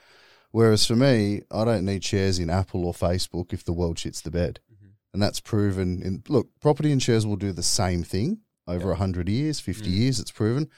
Whereas 0.50 0.86
for 0.86 0.96
me, 0.96 1.42
I 1.50 1.64
don't 1.64 1.84
need 1.84 2.04
shares 2.04 2.38
in 2.38 2.48
Apple 2.48 2.86
or 2.86 2.94
Facebook 2.94 3.52
if 3.52 3.64
the 3.64 3.72
world 3.72 3.96
shits 3.96 4.22
the 4.22 4.30
bed. 4.30 4.60
Mhm. 4.72 4.90
And 5.12 5.22
that's 5.22 5.40
proven 5.40 6.00
in 6.02 6.22
look, 6.28 6.48
property 6.60 6.90
and 6.92 7.02
shares 7.02 7.26
will 7.26 7.36
do 7.36 7.52
the 7.52 7.62
same 7.62 8.02
thing 8.02 8.38
over 8.66 8.88
a 8.90 8.94
100 8.94 9.28
years, 9.28 9.60
50 9.60 9.90
Mm. 9.90 9.94
years, 9.94 10.20
it's 10.20 10.30
proven. 10.30 10.68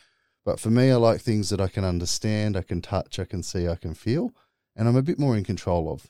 But 0.47 0.61
for 0.61 0.71
me, 0.71 0.93
I 0.93 0.95
like 0.95 1.21
things 1.21 1.51
that 1.51 1.61
I 1.61 1.67
can 1.67 1.85
understand, 1.85 2.57
I 2.57 2.63
can 2.63 2.81
touch, 2.81 3.19
I 3.19 3.25
can 3.25 3.43
see, 3.43 3.67
I 3.67 3.75
can 3.75 3.95
feel, 3.95 4.33
and 4.77 4.87
I'm 4.87 4.95
a 4.95 5.03
bit 5.03 5.19
more 5.19 5.37
in 5.37 5.43
control 5.43 5.93
of. 5.93 6.07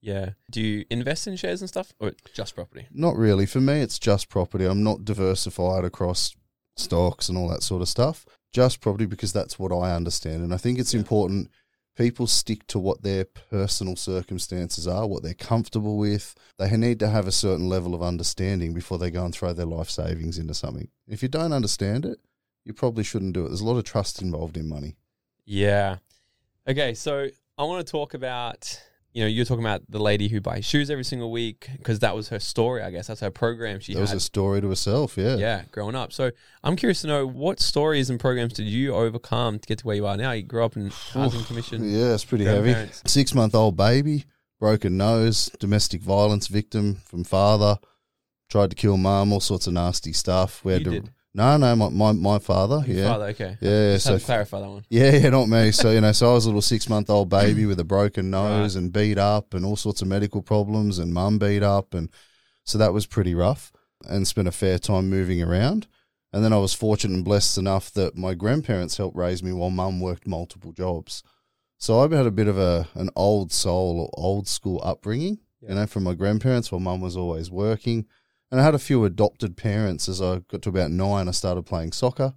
Yeah. 0.00 0.30
Do 0.50 0.60
you 0.60 0.84
invest 0.90 1.28
in 1.28 1.36
shares 1.36 1.62
and 1.62 1.68
stuff 1.68 1.92
or 2.00 2.14
just 2.34 2.56
property? 2.56 2.88
Not 2.92 3.16
really. 3.16 3.46
For 3.46 3.60
me, 3.60 3.80
it's 3.80 4.00
just 4.00 4.28
property. 4.28 4.64
I'm 4.64 4.82
not 4.82 5.04
diversified 5.04 5.84
across 5.84 6.34
stocks 6.76 7.28
and 7.28 7.38
all 7.38 7.48
that 7.48 7.62
sort 7.62 7.80
of 7.80 7.88
stuff. 7.88 8.26
Just 8.52 8.80
property 8.80 9.06
because 9.06 9.32
that's 9.32 9.56
what 9.56 9.72
I 9.72 9.94
understand. 9.94 10.42
And 10.42 10.52
I 10.52 10.56
think 10.56 10.80
it's 10.80 10.94
Yeah. 10.94 11.00
important 11.00 11.50
people 11.96 12.26
stick 12.26 12.66
to 12.68 12.78
what 12.78 13.02
their 13.02 13.24
personal 13.24 13.94
circumstances 13.94 14.88
are, 14.88 15.06
what 15.06 15.22
they're 15.22 15.34
comfortable 15.34 15.96
with. 15.96 16.34
They 16.58 16.76
need 16.76 16.98
to 17.00 17.08
have 17.10 17.28
a 17.28 17.32
certain 17.32 17.68
level 17.68 17.94
of 17.94 18.02
understanding 18.02 18.72
before 18.72 18.98
they 18.98 19.10
go 19.12 19.24
and 19.24 19.34
throw 19.34 19.52
their 19.52 19.66
life 19.66 19.90
savings 19.90 20.38
into 20.38 20.54
something. 20.54 20.88
If 21.06 21.22
you 21.22 21.28
don't 21.28 21.52
understand 21.52 22.04
it, 22.06 22.18
you 22.64 22.72
probably 22.72 23.04
shouldn't 23.04 23.32
do 23.34 23.44
it. 23.44 23.48
There's 23.48 23.60
a 23.60 23.66
lot 23.66 23.76
of 23.78 23.84
trust 23.84 24.20
involved 24.22 24.56
in 24.56 24.68
money. 24.68 24.96
Yeah. 25.44 25.96
Okay. 26.68 26.94
So 26.94 27.28
I 27.58 27.64
want 27.64 27.86
to 27.86 27.90
talk 27.90 28.14
about 28.14 28.80
you 29.12 29.22
know, 29.24 29.26
you're 29.26 29.44
talking 29.44 29.64
about 29.64 29.82
the 29.88 29.98
lady 29.98 30.28
who 30.28 30.40
buys 30.40 30.64
shoes 30.64 30.88
every 30.88 31.02
single 31.02 31.32
week 31.32 31.68
because 31.78 31.98
that 31.98 32.14
was 32.14 32.28
her 32.28 32.38
story. 32.38 32.80
I 32.80 32.92
guess 32.92 33.08
that's 33.08 33.20
her 33.22 33.30
program. 33.32 33.80
She 33.80 33.94
That 33.94 34.00
was 34.02 34.10
had. 34.10 34.18
a 34.18 34.20
story 34.20 34.60
to 34.60 34.68
herself. 34.68 35.16
Yeah. 35.18 35.34
yeah, 35.34 35.62
growing 35.72 35.96
up. 35.96 36.12
So 36.12 36.30
I'm 36.62 36.76
curious 36.76 37.00
to 37.00 37.08
know 37.08 37.26
what 37.26 37.58
stories 37.58 38.08
and 38.08 38.20
programs 38.20 38.52
did 38.52 38.66
you 38.68 38.94
overcome 38.94 39.58
to 39.58 39.66
get 39.66 39.78
to 39.80 39.86
where 39.88 39.96
you 39.96 40.06
are 40.06 40.16
now? 40.16 40.30
You 40.30 40.44
grew 40.44 40.64
up 40.64 40.76
in 40.76 40.90
housing 40.90 41.42
commission. 41.42 41.82
Yeah, 41.92 42.14
it's 42.14 42.24
pretty 42.24 42.44
heavy. 42.44 42.72
Six 43.04 43.34
month 43.34 43.52
old 43.52 43.76
baby, 43.76 44.26
broken 44.60 44.96
nose, 44.96 45.50
domestic 45.58 46.02
violence 46.02 46.46
victim 46.46 47.00
from 47.04 47.24
father, 47.24 47.78
tried 48.48 48.70
to 48.70 48.76
kill 48.76 48.96
mum, 48.96 49.32
all 49.32 49.40
sorts 49.40 49.66
of 49.66 49.72
nasty 49.72 50.12
stuff. 50.12 50.64
We 50.64 50.72
had 50.74 50.82
You 50.82 50.84
to. 50.84 51.00
did? 51.00 51.10
No, 51.32 51.56
no, 51.56 51.76
my 51.76 51.88
my, 51.90 52.12
my 52.12 52.38
father. 52.40 52.82
Your 52.86 52.96
yeah. 52.96 53.08
Father, 53.08 53.24
okay. 53.26 53.56
Yeah, 53.60 53.92
Just 53.94 54.06
so 54.06 54.18
clarify 54.18 54.60
that 54.60 54.68
one. 54.68 54.84
Yeah, 54.90 55.12
yeah, 55.12 55.30
not 55.30 55.48
me. 55.48 55.70
So 55.70 55.90
you 55.90 56.00
know, 56.00 56.12
so 56.12 56.30
I 56.30 56.34
was 56.34 56.44
a 56.44 56.48
little 56.48 56.62
six 56.62 56.88
month 56.88 57.08
old 57.08 57.28
baby 57.28 57.66
with 57.66 57.78
a 57.78 57.84
broken 57.84 58.30
nose 58.30 58.74
and 58.74 58.92
beat 58.92 59.18
up 59.18 59.54
and 59.54 59.64
all 59.64 59.76
sorts 59.76 60.02
of 60.02 60.08
medical 60.08 60.42
problems 60.42 60.98
and 60.98 61.14
mum 61.14 61.38
beat 61.38 61.62
up 61.62 61.94
and 61.94 62.10
so 62.64 62.78
that 62.78 62.92
was 62.92 63.06
pretty 63.06 63.34
rough 63.34 63.72
and 64.08 64.26
spent 64.26 64.48
a 64.48 64.52
fair 64.52 64.78
time 64.78 65.08
moving 65.08 65.42
around. 65.42 65.86
And 66.32 66.44
then 66.44 66.52
I 66.52 66.58
was 66.58 66.74
fortunate 66.74 67.14
and 67.14 67.24
blessed 67.24 67.58
enough 67.58 67.90
that 67.92 68.16
my 68.16 68.34
grandparents 68.34 68.96
helped 68.96 69.16
raise 69.16 69.42
me 69.42 69.52
while 69.52 69.70
mum 69.70 70.00
worked 70.00 70.26
multiple 70.26 70.72
jobs. 70.72 71.22
So 71.78 72.00
I've 72.00 72.12
had 72.12 72.26
a 72.26 72.30
bit 72.30 72.46
of 72.48 72.58
a 72.58 72.88
an 72.94 73.10
old 73.16 73.52
soul 73.52 74.00
or 74.00 74.10
old 74.14 74.46
school 74.48 74.80
upbringing, 74.84 75.38
Yeah. 75.60 75.70
you 75.70 75.74
know, 75.76 75.86
from 75.86 76.04
my 76.04 76.14
grandparents 76.14 76.70
while 76.70 76.80
mum 76.80 77.00
was 77.00 77.16
always 77.16 77.50
working. 77.50 78.06
And 78.50 78.60
I 78.60 78.64
had 78.64 78.74
a 78.74 78.78
few 78.80 79.04
adopted 79.04 79.56
parents 79.56 80.08
as 80.08 80.20
I 80.20 80.40
got 80.48 80.62
to 80.62 80.68
about 80.70 80.90
nine. 80.90 81.28
I 81.28 81.32
started 81.32 81.62
playing 81.66 81.92
soccer. 81.92 82.34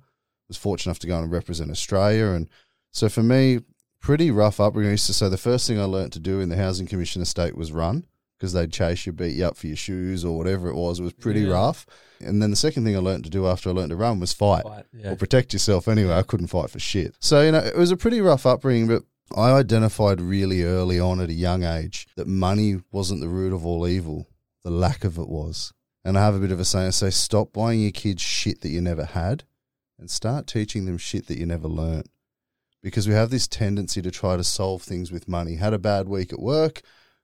Was 0.48 0.58
fortunate 0.58 0.91
enough 0.91 1.00
to 1.00 1.08
go 1.08 1.20
and 1.20 1.32
represent 1.32 1.72
Australia. 1.72 2.27
And 2.32 2.50
so 2.91 3.10
for 3.10 3.24
me, 3.24 3.60
pretty 4.01 4.29
rough 4.29 4.60
upbringing. 4.60 4.89
I 4.89 4.93
used 4.93 5.08
to 5.08 5.13
say 5.13 5.29
the 5.29 5.38
first 5.38 5.65
thing 5.67 5.79
I 5.79 5.86
learnt 5.86 6.13
to 6.13 6.20
do 6.20 6.39
in 6.41 6.50
the 6.50 6.58
Housing 6.58 6.86
Commission 6.86 7.22
estate 7.22 7.55
was 7.55 7.72
run 7.72 8.05
because 8.38 8.51
they'd 8.53 8.72
chase 8.72 9.05
you, 9.05 9.13
beat 9.13 9.36
you 9.36 9.46
up 9.46 9.55
for 9.55 9.67
your 9.67 9.75
shoes 9.77 10.25
or 10.25 10.38
whatever 10.38 10.67
it 10.67 10.75
was. 10.75 11.00
It 11.00 11.03
was 11.03 11.13
pretty 11.13 11.41
Yeah. 11.41 11.53
rough. 11.53 11.86
And 12.20 12.41
then 12.41 12.50
the 12.50 12.58
second 12.58 12.84
thing 12.84 12.96
I 12.96 13.00
learnt 13.00 13.24
to 13.24 13.29
do 13.29 13.48
after 13.48 13.70
I 13.70 13.72
learnt 13.74 13.89
to 13.91 13.96
run 13.96 14.20
was 14.20 14.34
fight 14.34 14.63
But, 14.65 14.86
yeah. 14.93 15.12
or 15.12 15.15
protect 15.15 15.53
yourself 15.53 15.88
anyway. 15.88 16.13
I 16.13 16.24
couldn't 16.24 16.48
fight 16.48 16.70
for 16.70 16.79
shit. 16.79 17.15
So, 17.20 17.41
you 17.41 17.51
know, 17.53 17.60
it 17.60 17.77
was 17.77 17.91
a 17.91 17.98
pretty 17.98 18.20
rough 18.20 18.46
upbringing, 18.46 18.88
but 18.88 19.03
I 19.36 19.51
identified 19.51 20.20
really 20.20 20.62
early 20.63 21.00
on 21.00 21.22
at 21.22 21.29
a 21.29 21.34
young 21.34 21.63
age 21.63 22.05
that 22.17 22.27
money 22.27 22.82
wasn't 22.91 23.22
the 23.22 23.29
root 23.29 23.53
of 23.53 23.65
all 23.65 23.88
evil. 23.88 24.27
The 24.63 24.72
lack 24.72 25.05
of 25.05 25.17
it 25.17 25.29
was. 25.29 25.72
And 26.05 26.17
I 26.17 26.22
have 26.22 26.36
a 26.36 26.39
bit 26.39 26.51
of 26.51 26.60
a 26.60 26.65
saying 26.65 26.88
I 26.88 26.91
say, 26.91 27.10
stop 27.10 27.53
buying 27.53 27.81
your 27.81 27.91
kids 27.91 28.22
shit 28.22 28.62
that 28.62 28.69
you 28.69 28.81
never 28.81 29.05
had 29.05 29.43
and 29.98 30.10
start 30.10 30.48
teaching 30.48 30.86
them 30.86 30.98
shit 30.98 31.27
that 31.27 31.38
you 31.38 31.45
never 31.45 31.67
learnt. 31.67 32.10
Because 32.81 33.07
we 33.07 33.13
have 33.13 33.29
this 33.29 33.48
tendency 33.48 34.01
to 34.01 34.12
try 34.12 34.36
to 34.36 34.43
solve 34.43 34.81
things 34.81 35.12
with 35.12 35.29
money. 35.29 35.55
Had 35.55 35.74
a 35.74 35.79
bad 35.79 36.10
week 36.10 36.33
at 36.33 36.41
work, 36.41 36.81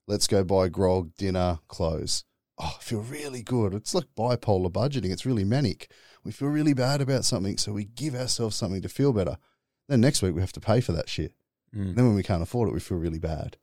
let's 0.07 0.27
go 0.27 0.43
buy 0.43 0.69
grog, 0.69 1.13
dinner, 1.17 1.59
clothes. 1.67 2.23
Oh, 2.57 2.75
I 2.77 2.83
feel 2.83 3.01
really 3.01 3.41
good. 3.41 3.73
It's 3.73 3.93
like 3.93 4.05
bipolar 4.17 4.71
budgeting. 4.71 5.11
It's 5.11 5.25
really 5.25 5.43
manic. 5.43 5.91
We 6.23 6.31
feel 6.31 6.49
really 6.49 6.73
bad 6.73 7.01
about 7.01 7.25
something, 7.25 7.57
so 7.57 7.73
we 7.73 7.85
give 7.85 8.15
ourselves 8.15 8.55
something 8.55 8.81
to 8.81 8.89
feel 8.89 9.11
better. 9.13 9.37
Then 9.89 10.01
next 10.01 10.21
week 10.21 10.35
we 10.35 10.41
have 10.41 10.53
to 10.53 10.59
pay 10.59 10.81
for 10.81 10.91
that 10.93 11.09
shit. 11.09 11.33
Mm. 11.75 11.95
Then 11.95 12.05
when 12.05 12.15
we 12.15 12.23
can't 12.23 12.43
afford 12.43 12.69
it, 12.69 12.73
we 12.73 12.79
feel 12.79 12.97
really 12.97 13.19
bad. 13.19 13.57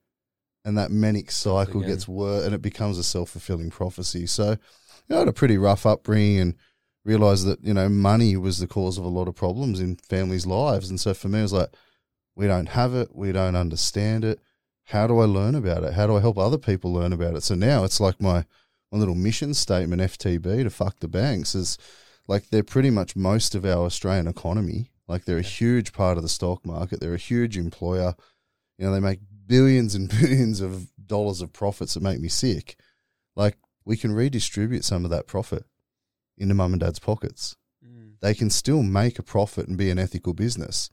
And 0.65 0.77
that 0.77 0.91
manic 0.91 1.31
cycle 1.31 1.81
gets 1.81 2.09
worse 2.09 2.45
and 2.45 2.55
it 2.55 2.61
becomes 2.61 2.99
a 2.99 3.05
self 3.05 3.31
fulfilling 3.31 3.71
prophecy. 3.71 4.27
So, 4.27 4.57
I 5.11 5.19
had 5.19 5.29
a 5.29 5.33
pretty 5.33 5.59
rough 5.59 5.87
upbringing 5.87 6.41
and 6.41 6.55
realized 7.05 7.47
that, 7.47 7.63
you 7.63 7.73
know, 7.73 7.89
money 7.89 8.37
was 8.37 8.59
the 8.59 8.67
cause 8.67 8.99
of 8.99 9.05
a 9.05 9.09
lot 9.09 9.29
of 9.29 9.35
problems 9.35 9.81
in 9.81 9.97
families' 9.97 10.47
lives. 10.47 10.91
And 10.91 11.01
so 11.01 11.15
for 11.15 11.29
me, 11.29 11.41
it 11.41 11.43
was 11.43 11.53
like, 11.53 11.71
we 12.35 12.47
don't 12.47 12.69
have 12.71 12.95
it, 12.95 13.15
we 13.15 13.33
don't 13.33 13.57
understand 13.57 14.25
it. 14.25 14.41
How 14.85 15.07
do 15.07 15.19
I 15.19 15.25
learn 15.25 15.55
about 15.55 15.85
it? 15.85 15.95
How 15.95 16.07
do 16.07 16.17
I 16.17 16.21
help 16.21 16.39
other 16.39 16.59
people 16.59 16.93
learn 16.93 17.13
about 17.13 17.35
it? 17.35 17.43
So 17.43 17.55
now 17.55 17.85
it's 17.85 18.01
like 18.01 18.21
my, 18.21 18.45
my 18.93 18.99
little 18.99 19.15
mission 19.15 19.55
statement, 19.55 20.03
FTB, 20.03 20.65
to 20.65 20.71
fuck 20.71 21.01
the 21.01 21.09
banks, 21.09 21.55
is 21.55 21.79
like 22.29 22.51
they're 22.51 22.63
pretty 22.63 22.91
much 22.91 23.17
most 23.17 23.55
of 23.55 23.65
our 23.65 23.85
Australian 23.85 24.27
economy. 24.27 24.91
Like 25.09 25.25
they're 25.25 25.39
a 25.39 25.43
huge 25.43 25.93
part 25.93 26.17
of 26.17 26.23
the 26.23 26.29
stock 26.29 26.65
market. 26.67 27.01
They're 27.01 27.15
a 27.15 27.19
huge 27.19 27.57
employer. 27.57 28.15
You 28.79 28.87
know, 28.87 28.93
they 28.93 29.01
make 29.01 29.21
billions 29.47 29.95
and 29.95 30.09
billions 30.21 30.61
of 30.61 30.89
dollars 31.05 31.41
of 31.41 31.53
profits 31.53 31.95
that 31.95 32.03
make 32.03 32.21
me 32.21 32.29
sick. 32.29 32.77
Like 33.35 33.57
we 33.87 33.97
can 33.97 34.13
redistribute 34.13 34.85
some 34.85 35.05
of 35.05 35.11
that 35.13 35.27
profit 35.27 35.65
into 36.37 36.55
mum 36.55 36.75
and 36.75 36.81
dad's 36.81 36.99
pockets. 36.99 37.57
Mm. 37.83 38.15
They 38.21 38.35
can 38.35 38.51
still 38.51 38.83
make 38.83 39.19
a 39.19 39.23
profit 39.23 39.69
and 39.69 39.79
be 39.79 39.89
an 39.91 39.99
ethical 39.99 40.35
business. 40.35 40.91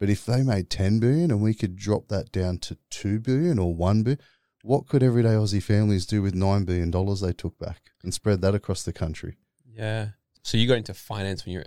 But 0.00 0.10
if 0.10 0.26
they 0.26 0.42
made 0.42 0.68
10 0.68 0.98
billion 0.98 1.30
and 1.30 1.40
we 1.40 1.54
could 1.54 1.76
drop 1.76 2.08
that 2.08 2.32
down 2.32 2.58
to 2.58 2.76
2 2.90 3.20
billion 3.20 3.58
or 3.60 3.72
1 3.72 4.02
billion, 4.02 4.18
what 4.62 4.88
could 4.88 5.02
everyday 5.02 5.30
Aussie 5.30 5.62
families 5.62 6.06
do 6.06 6.22
with 6.22 6.34
$9 6.34 6.66
billion 6.66 6.90
they 6.90 7.32
took 7.32 7.58
back 7.58 7.90
and 8.02 8.12
spread 8.12 8.40
that 8.40 8.54
across 8.54 8.82
the 8.82 8.92
country? 8.92 9.36
Yeah. 9.64 10.08
So 10.42 10.56
you 10.56 10.66
got 10.66 10.78
into 10.78 10.94
finance 10.94 11.44
when 11.44 11.52
you 11.52 11.58
were 11.60 11.66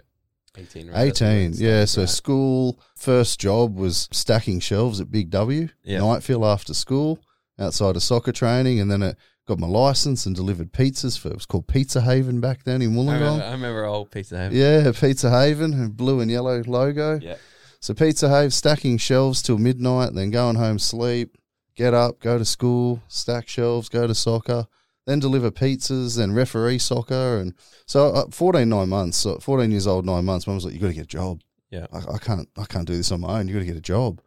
18, 0.58 0.90
right? 0.90 1.08
18, 1.22 1.54
yeah. 1.56 1.86
So 1.86 2.02
right. 2.02 2.10
school, 2.10 2.80
first 2.98 3.40
job 3.40 3.78
was 3.78 4.10
stacking 4.12 4.60
shelves 4.60 5.00
at 5.00 5.12
Big 5.12 5.30
W, 5.30 5.70
Night 5.86 6.02
Nightfield 6.02 6.46
after 6.46 6.74
school, 6.74 7.20
outside 7.60 7.96
of 7.96 8.04
soccer 8.04 8.32
training. 8.32 8.80
And 8.80 8.90
then 8.90 9.04
it 9.04 9.18
got 9.48 9.60
my 9.60 9.68
license 9.68 10.26
and 10.26 10.36
delivered 10.36 10.72
pizzas 10.72 11.18
for, 11.18 11.30
it 11.30 11.36
was 11.36 11.46
called 11.46 11.68
Pizza 11.68 12.02
Haven 12.02 12.42
back 12.42 12.64
then 12.64 12.82
in 12.82 12.98
I 12.98 13.02
remember, 13.02 13.26
Wollongong. 13.26 13.42
I 13.42 13.52
remember 13.52 13.86
old 13.86 14.12
Pizza 14.12 14.38
Haven. 14.38 14.58
Yeah, 14.58 14.92
Pizza 14.92 15.30
Haven, 15.30 15.90
blue 15.92 16.20
and 16.20 16.32
yellow 16.32 16.64
logo. 16.66 17.20
Yeah. 17.22 17.36
So 17.80 17.94
Pizza 17.94 18.30
Haven, 18.30 18.52
stacking 18.52 18.98
shelves 18.98 19.42
till 19.42 19.58
midnight, 19.58 20.14
then 20.14 20.32
going 20.32 20.56
home, 20.56 20.80
sleep, 20.80 21.38
get 21.76 21.94
up, 21.94 22.20
go 22.20 22.38
to 22.38 22.46
school, 22.46 23.02
stack 23.08 23.48
shelves, 23.48 23.90
go 23.90 24.08
to 24.08 24.16
soccer, 24.16 24.68
then 25.06 25.20
deliver 25.20 25.52
pizzas, 25.52 26.18
then 26.18 26.34
referee 26.34 26.80
soccer, 26.80 27.38
and 27.38 27.54
so 27.86 28.08
uh, 28.08 28.26
14, 28.32 28.68
nine 28.68 28.90
months, 28.90 29.18
so 29.18 29.38
14 29.38 29.70
years 29.70 29.86
old, 29.86 30.06
nine 30.06 30.26
months. 30.26 30.48
Mum 30.48 30.56
was 30.56 30.66
like, 30.66 30.74
"You 30.74 30.80
got 30.80 30.88
to 30.88 30.94
get 30.94 31.04
a 31.04 31.08
job. 31.08 31.42
Yeah. 31.70 31.86
I, 31.94 32.16
I 32.16 32.18
can't, 32.18 32.50
I 32.58 32.66
can't 32.66 32.88
do 32.88 32.96
this 32.96 33.12
on 33.12 33.22
my 33.22 33.40
own. 33.40 33.48
You 33.48 33.54
got 33.54 33.60
to 33.60 33.66
get 33.66 33.78
a 33.78 33.82
job." 33.82 34.22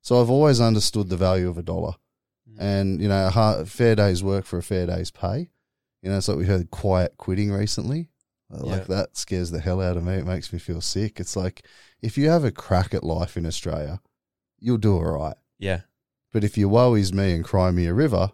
So 0.00 0.20
I've 0.20 0.30
always 0.30 0.60
understood 0.60 1.08
the 1.10 1.16
value 1.16 1.48
of 1.48 1.58
a 1.58 1.62
dollar, 1.62 1.92
Mm. 2.52 2.60
and 2.60 3.00
you 3.02 3.08
know, 3.08 3.26
a 3.26 3.30
hard, 3.30 3.68
fair 3.68 3.94
day's 3.96 4.22
work 4.22 4.44
for 4.44 4.58
a 4.58 4.62
fair 4.62 4.86
day's 4.86 5.10
pay. 5.10 5.50
You 6.02 6.10
know, 6.10 6.18
it's 6.18 6.28
like 6.28 6.38
we 6.38 6.46
heard 6.46 6.70
quiet 6.70 7.16
quitting 7.16 7.52
recently. 7.52 8.08
Like 8.50 8.80
Yeah. 8.88 8.96
that 8.96 9.16
scares 9.16 9.50
the 9.50 9.60
hell 9.60 9.80
out 9.80 9.96
of 9.96 10.04
me. 10.04 10.14
It 10.14 10.26
makes 10.26 10.52
me 10.52 10.58
feel 10.58 10.80
sick. 10.82 11.18
It's 11.20 11.36
like 11.36 11.64
if 12.02 12.18
you 12.18 12.28
have 12.28 12.44
a 12.44 12.50
crack 12.50 12.92
at 12.92 13.02
life 13.04 13.36
in 13.38 13.46
Australia, 13.46 14.00
you'll 14.58 14.76
do 14.78 14.94
all 14.94 15.18
right. 15.18 15.36
Yeah. 15.58 15.82
But 16.32 16.44
if 16.44 16.58
you 16.58 16.68
woe's 16.68 17.12
me 17.12 17.32
and 17.32 17.44
cry 17.44 17.70
me 17.70 17.86
a 17.86 17.94
river, 17.94 18.32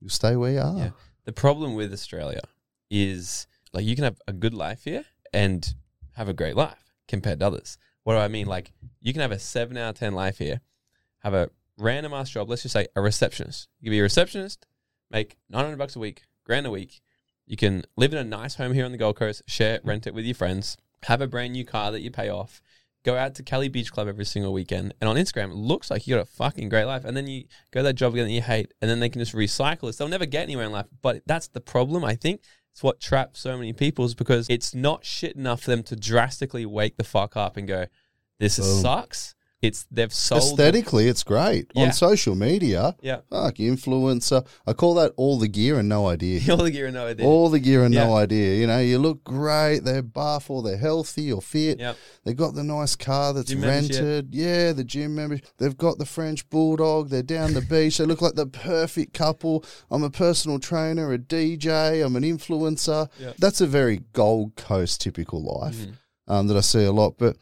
you'll 0.00 0.10
stay 0.10 0.36
where 0.36 0.52
you 0.52 0.60
are. 0.60 0.78
Yeah. 0.78 0.90
The 1.24 1.32
problem 1.32 1.74
with 1.74 1.92
Australia 1.92 2.42
is 2.90 3.46
like 3.72 3.84
you 3.84 3.94
can 3.96 4.04
have 4.04 4.20
a 4.28 4.32
good 4.32 4.54
life 4.54 4.84
here 4.84 5.04
and 5.32 5.74
have 6.14 6.28
a 6.28 6.32
great 6.34 6.56
life 6.56 6.92
compared 7.08 7.40
to 7.40 7.46
others. 7.46 7.78
What 8.04 8.14
do 8.14 8.18
I 8.20 8.28
mean? 8.28 8.46
Like 8.46 8.72
you 9.00 9.12
can 9.12 9.22
have 9.22 9.32
a 9.32 9.38
seven 9.38 9.76
out 9.76 9.90
of 9.90 9.98
ten 9.98 10.14
life 10.14 10.38
here, 10.38 10.60
have 11.20 11.34
a 11.34 11.50
random 11.80 12.12
ass 12.12 12.30
job. 12.30 12.48
Let's 12.48 12.62
just 12.62 12.72
say 12.72 12.86
a 12.94 13.00
receptionist. 13.00 13.68
You 13.80 13.86
can 13.86 13.92
be 13.92 14.00
a 14.00 14.04
receptionist, 14.04 14.66
make 15.10 15.36
nine 15.48 15.64
hundred 15.64 15.78
bucks 15.78 15.96
a 15.96 16.00
week, 16.00 16.22
grand 16.44 16.66
a 16.66 16.70
week. 16.70 17.00
You 17.46 17.56
can 17.56 17.84
live 17.96 18.12
in 18.12 18.18
a 18.18 18.24
nice 18.24 18.54
home 18.54 18.72
here 18.72 18.84
on 18.84 18.92
the 18.92 18.98
Gold 18.98 19.16
Coast, 19.16 19.42
share, 19.46 19.74
it, 19.74 19.84
rent 19.84 20.06
it 20.06 20.14
with 20.14 20.24
your 20.24 20.36
friends, 20.36 20.76
have 21.04 21.20
a 21.20 21.26
brand 21.26 21.52
new 21.52 21.64
car 21.64 21.90
that 21.90 22.00
you 22.00 22.10
pay 22.10 22.28
off, 22.28 22.62
go 23.04 23.16
out 23.16 23.34
to 23.34 23.42
Cali 23.42 23.68
Beach 23.68 23.92
Club 23.92 24.06
every 24.06 24.24
single 24.24 24.52
weekend, 24.52 24.94
and 25.00 25.08
on 25.08 25.16
Instagram 25.16 25.50
it 25.50 25.56
looks 25.56 25.90
like 25.90 26.06
you 26.06 26.14
got 26.14 26.22
a 26.22 26.26
fucking 26.26 26.68
great 26.68 26.84
life. 26.84 27.04
And 27.04 27.16
then 27.16 27.26
you 27.26 27.44
go 27.72 27.80
to 27.80 27.84
that 27.84 27.94
job 27.94 28.12
again 28.12 28.26
that 28.26 28.32
you 28.32 28.42
hate, 28.42 28.72
and 28.80 28.90
then 28.90 29.00
they 29.00 29.08
can 29.08 29.20
just 29.20 29.34
recycle 29.34 29.88
it. 29.88 29.98
They'll 29.98 30.08
never 30.08 30.26
get 30.26 30.44
anywhere 30.44 30.66
in 30.66 30.72
life. 30.72 30.86
But 31.02 31.22
that's 31.26 31.48
the 31.48 31.60
problem, 31.60 32.04
I 32.04 32.14
think. 32.14 32.42
It's 32.72 32.82
what 32.82 33.00
traps 33.00 33.40
so 33.40 33.56
many 33.56 33.72
people 33.72 34.04
is 34.04 34.14
because 34.14 34.46
it's 34.48 34.74
not 34.74 35.04
shit 35.04 35.34
enough 35.34 35.62
for 35.62 35.70
them 35.72 35.82
to 35.84 35.96
drastically 35.96 36.64
wake 36.64 36.96
the 36.96 37.04
fuck 37.04 37.36
up 37.36 37.56
and 37.56 37.66
go, 37.66 37.86
"This 38.38 38.54
sucks." 38.54 39.34
It's 39.62 39.86
they've 39.90 40.12
sold 40.12 40.40
Aesthetically, 40.58 41.06
it's 41.06 41.22
great. 41.22 41.70
Yeah. 41.74 41.84
On 41.84 41.92
social 41.92 42.34
media, 42.34 42.96
Yeah, 43.02 43.20
fuck, 43.28 43.56
influencer. 43.56 44.46
I 44.66 44.72
call 44.72 44.94
that 44.94 45.12
all 45.18 45.38
the 45.38 45.48
gear 45.48 45.78
and 45.78 45.86
no 45.86 46.08
idea. 46.08 46.40
all 46.50 46.62
the 46.64 46.70
gear 46.70 46.86
and 46.86 46.94
no 46.94 47.06
idea. 47.06 47.26
All 47.26 47.50
the 47.50 47.58
gear 47.60 47.84
and 47.84 47.94
no 47.94 48.14
idea. 48.16 48.56
You 48.58 48.66
know, 48.68 48.78
you 48.78 48.98
look 48.98 49.22
great, 49.22 49.80
they're 49.80 50.00
buff 50.02 50.48
or 50.48 50.62
they're 50.62 50.78
healthy 50.78 51.30
or 51.30 51.42
fit. 51.42 51.78
Yep. 51.78 51.96
They've 52.24 52.36
got 52.36 52.54
the 52.54 52.64
nice 52.64 52.96
car 52.96 53.34
that's 53.34 53.50
Gym 53.50 53.60
rented. 53.60 54.34
Yeah, 54.34 54.72
the 54.72 54.82
gym 54.84 55.14
membership. 55.14 55.46
They've 55.58 55.76
got 55.76 55.98
the 55.98 56.06
French 56.06 56.48
bulldog. 56.48 57.10
They're 57.10 57.22
down 57.22 57.52
the 57.52 57.60
beach. 57.60 57.98
They 57.98 58.06
look 58.06 58.22
like 58.22 58.36
the 58.36 58.46
perfect 58.46 59.12
couple. 59.12 59.64
I'm 59.90 60.02
a 60.02 60.10
personal 60.10 60.58
trainer, 60.58 61.12
a 61.12 61.18
DJ, 61.18 62.02
I'm 62.04 62.16
an 62.16 62.22
influencer. 62.22 63.08
Yep. 63.18 63.36
That's 63.38 63.60
a 63.60 63.66
very 63.66 64.04
Gold 64.14 64.56
Coast 64.56 65.02
typical 65.02 65.42
life 65.42 65.76
Mhm. 65.76 65.92
um, 66.28 66.46
that 66.46 66.56
I 66.56 66.60
see 66.60 66.84
a 66.84 66.92
lot, 66.92 67.16
but 67.18 67.36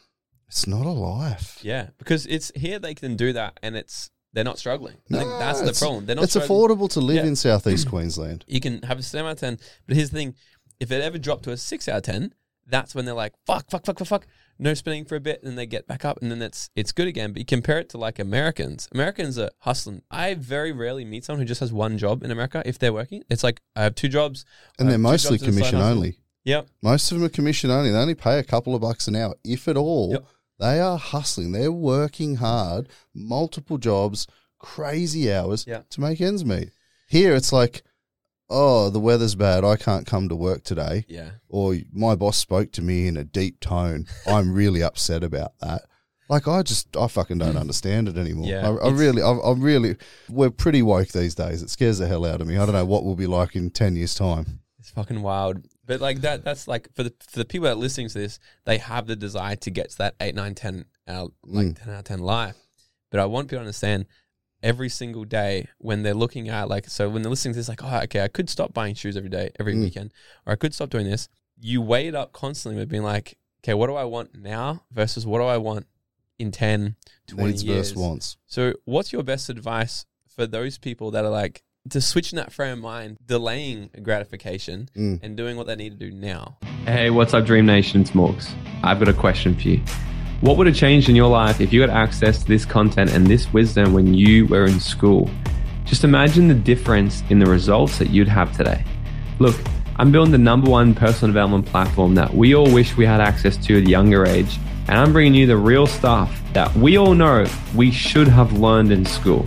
it's 0.48 0.66
not 0.66 0.84
a 0.86 0.90
life. 0.90 1.58
Yeah, 1.62 1.88
because 1.98 2.26
it's 2.26 2.50
here 2.54 2.78
they 2.78 2.94
can 2.94 3.16
do 3.16 3.32
that, 3.34 3.58
and 3.62 3.76
it's 3.76 4.10
they're 4.32 4.44
not 4.44 4.58
struggling. 4.58 4.96
I 5.12 5.18
think 5.18 5.28
No, 5.30 5.38
that's 5.38 5.60
the 5.60 5.72
problem. 5.72 6.06
They're 6.06 6.16
not. 6.16 6.24
It's 6.24 6.32
struggling. 6.34 6.58
affordable 6.78 6.90
to 6.90 7.00
live 7.00 7.16
Yeah. 7.24 7.26
in 7.26 7.36
southeast 7.36 7.88
Queensland. 7.90 8.44
You 8.48 8.60
can 8.60 8.82
have 8.82 8.98
a 8.98 9.02
seven 9.02 9.26
out 9.26 9.32
of 9.32 9.40
ten, 9.40 9.58
but 9.86 9.96
here's 9.96 10.10
the 10.10 10.16
thing: 10.18 10.34
if 10.80 10.90
it 10.90 11.00
ever 11.02 11.18
dropped 11.18 11.44
to 11.44 11.52
a 11.52 11.56
six 11.56 11.88
out 11.88 11.98
of 11.98 12.02
ten, 12.02 12.34
that's 12.66 12.94
when 12.94 13.04
they're 13.06 13.14
like, 13.14 13.32
fuck, 13.46 13.70
fuck, 13.70 13.86
fuck, 13.86 13.98
fuck, 13.98 14.08
fuck. 14.08 14.26
No 14.58 14.74
spending 14.74 15.04
for 15.04 15.14
a 15.14 15.20
bit, 15.20 15.38
and 15.40 15.48
then 15.50 15.56
they 15.56 15.66
get 15.66 15.86
back 15.86 16.04
up, 16.04 16.18
and 16.20 16.30
then 16.30 16.42
it's 16.42 16.68
it's 16.74 16.92
good 16.92 17.06
again. 17.08 17.32
But 17.32 17.38
you 17.40 17.46
compare 17.46 17.78
it 17.78 17.88
to 17.90 17.98
like 17.98 18.18
Americans. 18.18 18.88
Americans 18.92 19.38
are 19.38 19.50
hustling. 19.60 20.02
I 20.10 20.34
very 20.34 20.72
rarely 20.72 21.04
meet 21.04 21.24
someone 21.24 21.40
who 21.40 21.46
just 21.46 21.60
has 21.60 21.72
one 21.72 21.96
job 21.96 22.22
in 22.24 22.30
America 22.30 22.62
if 22.66 22.78
they're 22.78 22.92
working. 22.92 23.22
It's 23.30 23.44
like 23.44 23.60
I 23.76 23.82
have 23.84 23.94
two 23.94 24.08
jobs, 24.08 24.44
And 24.78 24.90
they're 24.90 24.98
mostly 24.98 25.38
commission 25.38 25.76
hustle. 25.78 25.82
only. 25.92 26.18
Yep. 26.44 26.68
Most 26.82 27.12
of 27.12 27.18
them 27.18 27.26
are 27.26 27.30
commission 27.30 27.70
only. 27.70 27.90
They 27.90 27.98
only 27.98 28.14
pay 28.14 28.38
a 28.38 28.42
couple 28.44 28.74
of 28.74 28.80
bucks 28.80 29.06
an 29.06 29.14
hour, 29.16 29.34
if 29.44 29.68
at 29.68 29.76
all. 29.76 30.12
Yep. 30.12 30.26
They 30.58 30.80
are 30.80 30.98
hustling. 30.98 31.52
They're 31.52 31.72
working 31.72 32.36
hard, 32.36 32.88
multiple 33.14 33.78
jobs, 33.78 34.26
crazy 34.58 35.32
hours 35.32 35.64
Yeah. 35.66 35.82
to 35.90 36.00
make 36.00 36.20
ends 36.20 36.44
meet. 36.44 36.70
Here, 37.08 37.34
it's 37.34 37.52
like, 37.52 37.82
oh, 38.50 38.90
the 38.90 39.00
weather's 39.00 39.34
bad. 39.34 39.64
I 39.64 39.76
can't 39.76 40.06
come 40.06 40.28
to 40.28 40.36
work 40.36 40.64
today. 40.64 41.04
Yeah. 41.08 41.30
Or 41.48 41.76
my 41.92 42.14
boss 42.16 42.36
spoke 42.36 42.72
to 42.72 42.82
me 42.82 43.06
in 43.06 43.16
a 43.16 43.24
deep 43.24 43.60
tone. 43.60 44.06
I'm 44.26 44.52
really 44.52 44.82
upset 44.82 45.22
about 45.22 45.52
that. 45.60 45.82
Like 46.30 46.46
I 46.46 46.62
just, 46.62 46.94
I 46.96 47.06
fucking 47.06 47.38
don't 47.38 47.56
understand 47.64 48.08
it 48.08 48.18
anymore. 48.18 48.48
Yeah, 48.48 48.68
I, 48.68 48.88
I 48.88 48.90
really, 48.90 49.22
I, 49.22 49.30
I 49.30 49.52
really, 49.54 49.96
we're 50.28 50.50
pretty 50.50 50.82
woke 50.82 51.08
these 51.08 51.34
days. 51.34 51.62
It 51.62 51.70
scares 51.70 51.98
the 51.98 52.06
hell 52.06 52.26
out 52.26 52.40
of 52.40 52.46
me. 52.46 52.56
I 52.58 52.66
don't 52.66 52.74
know 52.74 52.84
what 52.84 53.04
we'll 53.04 53.14
be 53.16 53.26
like 53.26 53.54
in 53.56 53.70
ten 53.70 53.96
years' 53.96 54.14
time. 54.14 54.60
It's 54.78 54.90
fucking 54.90 55.22
wild. 55.22 55.64
But 55.88 56.00
like 56.00 56.20
that 56.20 56.44
that's 56.44 56.68
like 56.68 56.88
for 56.94 57.02
the 57.02 57.12
for 57.28 57.38
the 57.40 57.44
people 57.44 57.64
that 57.64 57.72
are 57.72 57.74
listening 57.86 58.08
to 58.08 58.18
this, 58.18 58.38
they 58.66 58.78
have 58.78 59.06
the 59.08 59.16
desire 59.16 59.56
to 59.56 59.70
get 59.70 59.90
to 59.90 59.98
that 59.98 60.14
8, 60.20 60.34
9, 60.36 60.54
10 60.54 60.84
out 61.08 61.32
like 61.44 61.66
Mm. 61.68 61.82
10 61.84 61.90
out 61.94 61.98
of 61.98 62.04
10 62.04 62.20
life. 62.20 62.56
But 63.10 63.18
I 63.20 63.24
want 63.24 63.48
people 63.48 63.56
to 63.58 63.62
understand 63.62 64.06
every 64.62 64.88
single 64.90 65.24
day 65.24 65.66
when 65.78 66.02
they're 66.02 66.14
looking 66.14 66.48
at 66.48 66.68
like 66.68 66.88
so 66.88 67.08
when 67.08 67.22
they're 67.22 67.30
listening 67.30 67.54
to 67.54 67.58
this, 67.58 67.68
like, 67.68 67.82
oh 67.82 68.00
okay, 68.04 68.22
I 68.22 68.28
could 68.28 68.48
stop 68.50 68.72
buying 68.74 68.94
shoes 68.94 69.16
every 69.16 69.30
day, 69.30 69.50
every 69.58 69.74
Mm. 69.74 69.80
weekend, 69.80 70.12
or 70.46 70.52
I 70.52 70.56
could 70.56 70.74
stop 70.74 70.90
doing 70.90 71.06
this. 71.08 71.28
You 71.58 71.80
weigh 71.82 72.06
it 72.08 72.14
up 72.14 72.32
constantly 72.32 72.78
with 72.78 72.88
being 72.88 73.02
like, 73.02 73.36
okay, 73.64 73.74
what 73.74 73.86
do 73.88 73.94
I 73.94 74.04
want 74.04 74.34
now 74.34 74.84
versus 74.92 75.26
what 75.26 75.38
do 75.38 75.44
I 75.44 75.56
want 75.56 75.86
in 76.38 76.52
10, 76.52 76.96
20 77.26 77.50
Needs 77.50 77.64
years? 77.64 77.88
versus 77.92 77.96
wants. 77.96 78.36
So, 78.46 78.74
what's 78.84 79.12
your 79.12 79.22
best 79.24 79.48
advice 79.48 80.04
for 80.28 80.46
those 80.46 80.78
people 80.78 81.10
that 81.12 81.24
are 81.24 81.30
like 81.30 81.62
to 81.90 82.00
switch 82.00 82.32
in 82.32 82.36
that 82.36 82.52
frame 82.52 82.74
of 82.74 82.78
mind, 82.80 83.16
delaying 83.26 83.90
gratification 84.02 84.88
Mm. 84.96 85.20
and 85.22 85.36
doing 85.36 85.56
what 85.56 85.66
they 85.66 85.76
need 85.76 85.98
to 85.98 86.10
do 86.10 86.14
now? 86.14 86.58
Hey, 86.84 87.10
what's 87.10 87.32
up, 87.34 87.46
Dream 87.46 87.66
Nation? 87.66 88.00
It's 88.02 88.10
Morgs. 88.10 88.50
I've 88.82 88.98
got 88.98 89.08
a 89.08 89.12
question 89.12 89.54
for 89.54 89.68
you. 89.68 89.80
What 90.40 90.56
would 90.56 90.66
have 90.66 90.76
changed 90.76 91.08
in 91.08 91.16
your 91.16 91.28
life 91.28 91.60
if 91.60 91.72
you 91.72 91.80
had 91.80 91.90
access 91.90 92.42
to 92.42 92.46
this 92.48 92.64
content 92.64 93.12
and 93.12 93.26
this 93.26 93.52
wisdom 93.52 93.92
when 93.92 94.14
you 94.14 94.46
were 94.46 94.66
in 94.66 94.78
school? 94.80 95.30
Just 95.84 96.04
imagine 96.04 96.48
the 96.48 96.54
difference 96.54 97.22
in 97.30 97.38
the 97.38 97.46
results 97.46 97.98
that 97.98 98.10
you'd 98.10 98.28
have 98.28 98.54
today. 98.56 98.84
Look, 99.38 99.56
I'm 99.96 100.12
building 100.12 100.30
the 100.32 100.38
number 100.38 100.70
one 100.70 100.94
personal 100.94 101.32
development 101.32 101.66
platform 101.66 102.14
that 102.16 102.34
we 102.34 102.54
all 102.54 102.70
wish 102.72 102.96
we 102.96 103.04
had 103.06 103.20
access 103.20 103.56
to 103.66 103.78
at 103.80 103.86
a 103.86 103.90
younger 103.90 104.26
age, 104.26 104.58
and 104.86 104.98
I'm 104.98 105.12
bringing 105.12 105.34
you 105.34 105.46
the 105.46 105.56
real 105.56 105.86
stuff 105.86 106.40
that 106.52 106.72
we 106.76 106.98
all 106.98 107.14
know 107.14 107.46
we 107.74 107.90
should 107.90 108.28
have 108.28 108.52
learned 108.52 108.92
in 108.92 109.04
school. 109.06 109.46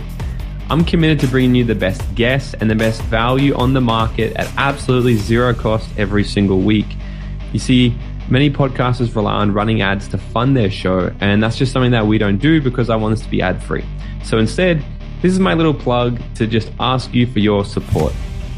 I'm 0.72 0.86
committed 0.86 1.20
to 1.20 1.26
bringing 1.26 1.54
you 1.54 1.64
the 1.64 1.74
best 1.74 2.02
guests 2.14 2.54
and 2.54 2.70
the 2.70 2.74
best 2.74 3.02
value 3.02 3.54
on 3.54 3.74
the 3.74 3.82
market 3.82 4.34
at 4.36 4.50
absolutely 4.56 5.16
zero 5.16 5.52
cost 5.52 5.86
every 5.98 6.24
single 6.24 6.60
week. 6.60 6.86
You 7.52 7.58
see, 7.58 7.94
many 8.30 8.50
podcasters 8.50 9.14
rely 9.14 9.34
on 9.34 9.52
running 9.52 9.82
ads 9.82 10.08
to 10.08 10.16
fund 10.16 10.56
their 10.56 10.70
show, 10.70 11.14
and 11.20 11.42
that's 11.42 11.58
just 11.58 11.72
something 11.72 11.90
that 11.90 12.06
we 12.06 12.16
don't 12.16 12.38
do 12.38 12.62
because 12.62 12.88
I 12.88 12.96
want 12.96 13.12
us 13.12 13.20
to 13.20 13.28
be 13.28 13.42
ad 13.42 13.62
free. 13.62 13.84
So 14.24 14.38
instead, 14.38 14.82
this 15.20 15.30
is 15.30 15.38
my 15.38 15.52
little 15.52 15.74
plug 15.74 16.22
to 16.36 16.46
just 16.46 16.72
ask 16.80 17.12
you 17.12 17.26
for 17.26 17.40
your 17.40 17.66
support. 17.66 18.14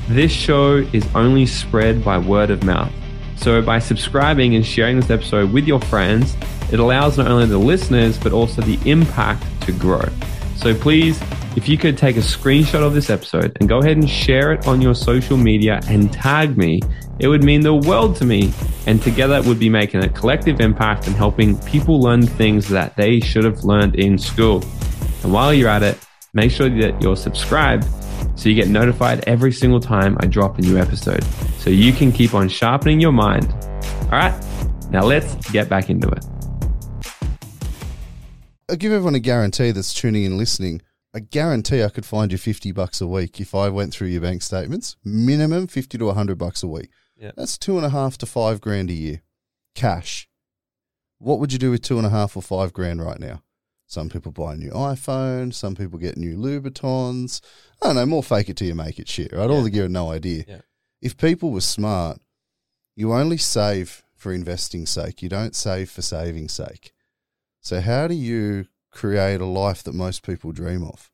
This 0.07 0.31
show 0.31 0.87
is 0.93 1.05
only 1.17 1.47
spread 1.47 2.05
by 2.05 2.19
word 2.19 2.53
of 2.53 2.63
mouth. 2.63 2.93
So 3.35 3.61
by 3.61 3.81
subscribing 3.81 4.55
and 4.55 4.65
sharing 4.65 5.01
this 5.01 5.11
episode 5.11 5.53
with 5.53 5.67
your 5.67 5.81
friends, 5.81 6.37
it 6.71 6.79
allows 6.79 7.19
not 7.19 7.27
only 7.27 7.47
the 7.47 7.59
listeners, 7.59 8.19
but 8.19 8.33
also 8.33 8.63
the 8.63 8.79
impact 8.89 9.43
to 9.63 9.73
grow. 9.73 10.09
So 10.57 10.75
please, 10.75 11.21
if 11.57 11.69
you 11.69 11.79
could 11.79 11.97
take 11.97 12.17
a 12.17 12.21
screenshot 12.21 12.83
of 12.83 12.95
this 12.95 13.11
episode 13.11 13.57
and 13.61 13.69
go 13.69 13.79
ahead 13.79 13.97
and 13.97 14.09
share 14.09 14.53
it 14.53 14.67
on 14.67 14.81
your 14.81 14.95
social 14.95 15.37
media 15.37 15.81
and 15.89 16.13
tag 16.13 16.57
me, 16.57 16.81
it 17.19 17.29
would 17.29 17.45
mean 17.45 17.61
the 17.61 17.75
world 17.75 18.17
to 18.17 18.25
me. 18.25 18.53
And 18.87 19.01
together 19.01 19.41
we'd 19.43 19.59
be 19.59 19.69
making 19.69 20.03
a 20.03 20.09
collective 20.09 20.61
impact 20.61 21.07
and 21.07 21.15
helping 21.15 21.59
people 21.61 22.01
learn 22.01 22.27
things 22.27 22.69
that 22.69 22.97
they 22.97 23.21
should 23.21 23.45
have 23.45 23.65
learned 23.65 23.95
in 23.97 24.19
school. 24.19 24.65
And 25.23 25.33
while 25.33 25.55
you're 25.55 25.69
at 25.69 25.83
it, 25.83 25.99
make 26.33 26.51
sure 26.51 26.69
that 26.69 27.01
you're 27.01 27.17
subscribed 27.17 27.87
so 28.37 28.49
you 28.49 28.55
get 28.55 28.69
notified 28.69 29.23
every 29.29 29.53
single 29.53 29.81
time 29.81 30.17
I 30.21 30.27
drop 30.27 30.59
a 30.59 30.63
new 30.63 30.77
episode 30.77 31.23
so 31.59 31.71
you 31.71 31.93
can 31.93 32.11
keep 32.11 32.35
on 32.35 32.49
sharpening 32.49 33.01
your 33.01 33.13
mind. 33.13 33.53
All 34.05 34.19
right, 34.19 34.35
now 34.91 35.05
let's 35.05 35.35
get 35.51 35.69
back 35.69 35.89
into 35.89 36.09
it. 36.09 36.34
I 38.69 38.77
give 38.77 38.93
everyone 38.93 39.15
a 39.15 39.21
guarantee 39.21 39.71
that's 39.73 39.93
tuning 39.93 40.25
in 40.25 40.39
listening. 40.39 40.83
I 41.15 41.21
guarantee 41.21 41.83
I 41.83 41.91
could 41.91 42.07
find 42.07 42.33
you 42.33 42.39
50 42.39 42.73
bucks 42.73 43.01
a 43.01 43.07
week 43.07 43.41
if 43.41 43.55
I 43.55 43.69
went 43.69 43.93
through 43.93 44.09
your 44.09 44.23
bank 44.23 44.43
statements. 44.43 44.97
Minimum 45.05 45.67
50 45.69 45.99
to 45.99 46.07
100 46.07 46.39
bucks 46.39 46.63
a 46.63 46.69
week. 46.69 46.89
Yeah. 47.17 47.33
That's 47.37 47.59
two 47.59 47.77
and 47.77 47.87
a 47.87 47.91
half 47.91 48.19
to 48.19 48.27
five 48.27 48.61
grand 48.61 48.91
a 48.91 48.95
year. 48.95 49.23
Cash. 49.75 50.29
What 51.19 51.39
would 51.39 51.53
you 51.53 51.59
do 51.59 51.71
with 51.71 51.83
two 51.83 51.99
and 51.99 52.07
a 52.07 52.11
half 52.11 52.37
or 52.37 52.43
five 52.43 52.73
grand 52.73 53.05
right 53.05 53.21
now? 53.21 53.43
Some 53.87 54.09
people 54.09 54.33
buy 54.33 54.55
a 54.55 54.57
new 54.57 54.71
iPhone. 54.71 55.55
Some 55.55 55.77
people 55.77 55.99
get 55.99 56.17
new 56.17 56.37
Louboutins. 56.37 57.41
I 57.83 57.87
don't 57.87 57.97
know, 57.97 58.07
more 58.07 58.23
fake 58.23 58.49
it 58.49 58.57
till 58.57 58.67
you 58.67 58.75
make 58.75 58.99
it 58.99 59.09
shit, 59.09 59.33
right? 59.33 59.49
All 59.51 59.63
the 59.63 59.71
gear, 59.71 59.89
no 59.89 60.11
idea. 60.11 60.45
Yeah. 60.49 60.61
If 61.01 61.17
people 61.17 61.51
were 61.51 61.61
smart, 61.61 62.19
you 62.97 63.13
only 63.13 63.37
save 63.37 64.03
for 64.17 64.33
investing 64.33 64.87
sake. 64.87 65.23
You 65.23 65.29
don't 65.29 65.55
save 65.55 65.91
for 65.91 66.03
saving 66.03 66.49
sake. 66.49 66.93
So 67.65 67.81
how 67.81 68.07
do 68.09 68.15
you 68.15 68.67
create 68.93 69.41
a 69.41 69.47
life 69.47 69.83
that 69.85 69.95
most 69.95 70.23
people 70.23 70.53
dream 70.53 70.83
of? 70.85 71.11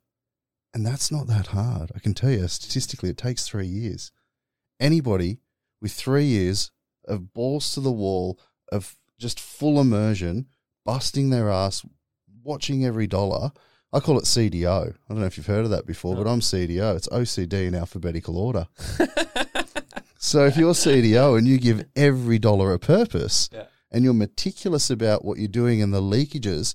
And 0.75 0.85
that's 0.85 1.13
not 1.13 1.29
that 1.29 1.49
hard. 1.49 1.93
I 1.95 2.01
can 2.01 2.13
tell 2.13 2.31
you 2.31 2.47
statistically 2.49 3.11
it 3.11 3.17
takes 3.17 3.47
3 3.49 3.67
years. 3.67 4.11
Anybody 4.81 5.39
with 5.81 5.93
3 5.93 6.25
years 6.25 6.73
of 7.07 7.33
balls 7.33 7.73
to 7.75 7.81
the 7.81 7.93
wall 7.93 8.39
of 8.73 8.97
just 9.17 9.39
full 9.39 9.81
immersion, 9.81 10.47
busting 10.85 11.31
their 11.31 11.51
ass, 11.51 11.87
watching 12.43 12.85
every 12.85 13.07
dollar. 13.07 13.53
I 13.93 14.01
call 14.01 14.19
it 14.19 14.25
CDO. 14.25 14.95
I 14.95 15.09
don't 15.09 15.21
know 15.21 15.27
if 15.27 15.37
you've 15.37 15.47
heard 15.47 15.65
of 15.65 15.71
that 15.71 15.87
before, 15.87 16.17
but 16.17 16.27
I'm 16.27 16.41
CDO. 16.41 16.97
It's 16.97 17.09
OCD 17.09 17.67
in 17.69 17.75
alphabetical 17.77 18.37
order. 18.37 18.67
So 20.23 20.45
if 20.45 20.59
you're 20.59 20.75
CDO 20.75 21.39
and 21.39 21.49
you 21.49 21.59
give 21.59 21.87
every 21.97 22.39
dollar 22.39 22.75
a 22.75 22.79
purpose 22.79 23.49
Yeah. 23.51 23.65
And 23.91 24.05
you're 24.05 24.15
meticulous 24.15 24.91
about 24.91 25.25
what 25.25 25.39
you're 25.39 25.49
doing 25.49 25.83
and 25.83 25.93
the 25.93 26.01
leakages, 26.01 26.75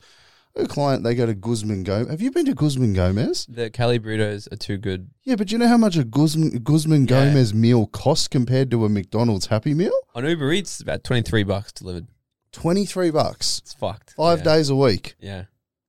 a 0.55 0.67
client, 0.67 1.03
they 1.03 1.15
go 1.15 1.25
to 1.25 1.33
Guzman 1.33 1.83
Gomez. 1.83 2.09
Have 2.09 2.21
you 2.21 2.31
been 2.31 2.45
to 2.45 2.53
Guzman 2.53 2.93
Gomez? 2.93 3.45
The 3.49 3.69
Cali 3.69 3.99
burritos 3.99 4.51
are 4.51 4.55
too 4.55 4.77
good. 4.77 5.09
Yeah, 5.23 5.35
but 5.35 5.51
you 5.51 5.57
know 5.57 5.67
how 5.67 5.77
much 5.77 5.97
a 5.97 6.03
Guzman, 6.03 6.59
Guzman 6.63 7.01
Yeah. 7.07 7.25
Gomez 7.25 7.53
meal 7.53 7.87
costs 7.87 8.27
compared 8.27 8.71
to 8.71 8.85
a 8.85 8.89
McDonald's 8.89 9.47
Happy 9.47 9.73
Meal? 9.73 9.91
On 10.13 10.25
Uber 10.25 10.53
Eats, 10.53 10.75
it's 10.75 10.81
about 10.81 11.03
23 11.03 11.43
bucks 11.43 11.73
delivered. 11.73 12.07
23 12.53 13.11
bucks. 13.11 13.59
It's 13.59 13.73
fucked. 13.73 14.13
Five 14.13 14.39
yeah. 14.39 14.43
days 14.45 14.69
a 14.69 14.75
week. 14.75 15.15
Yeah. 15.19 15.45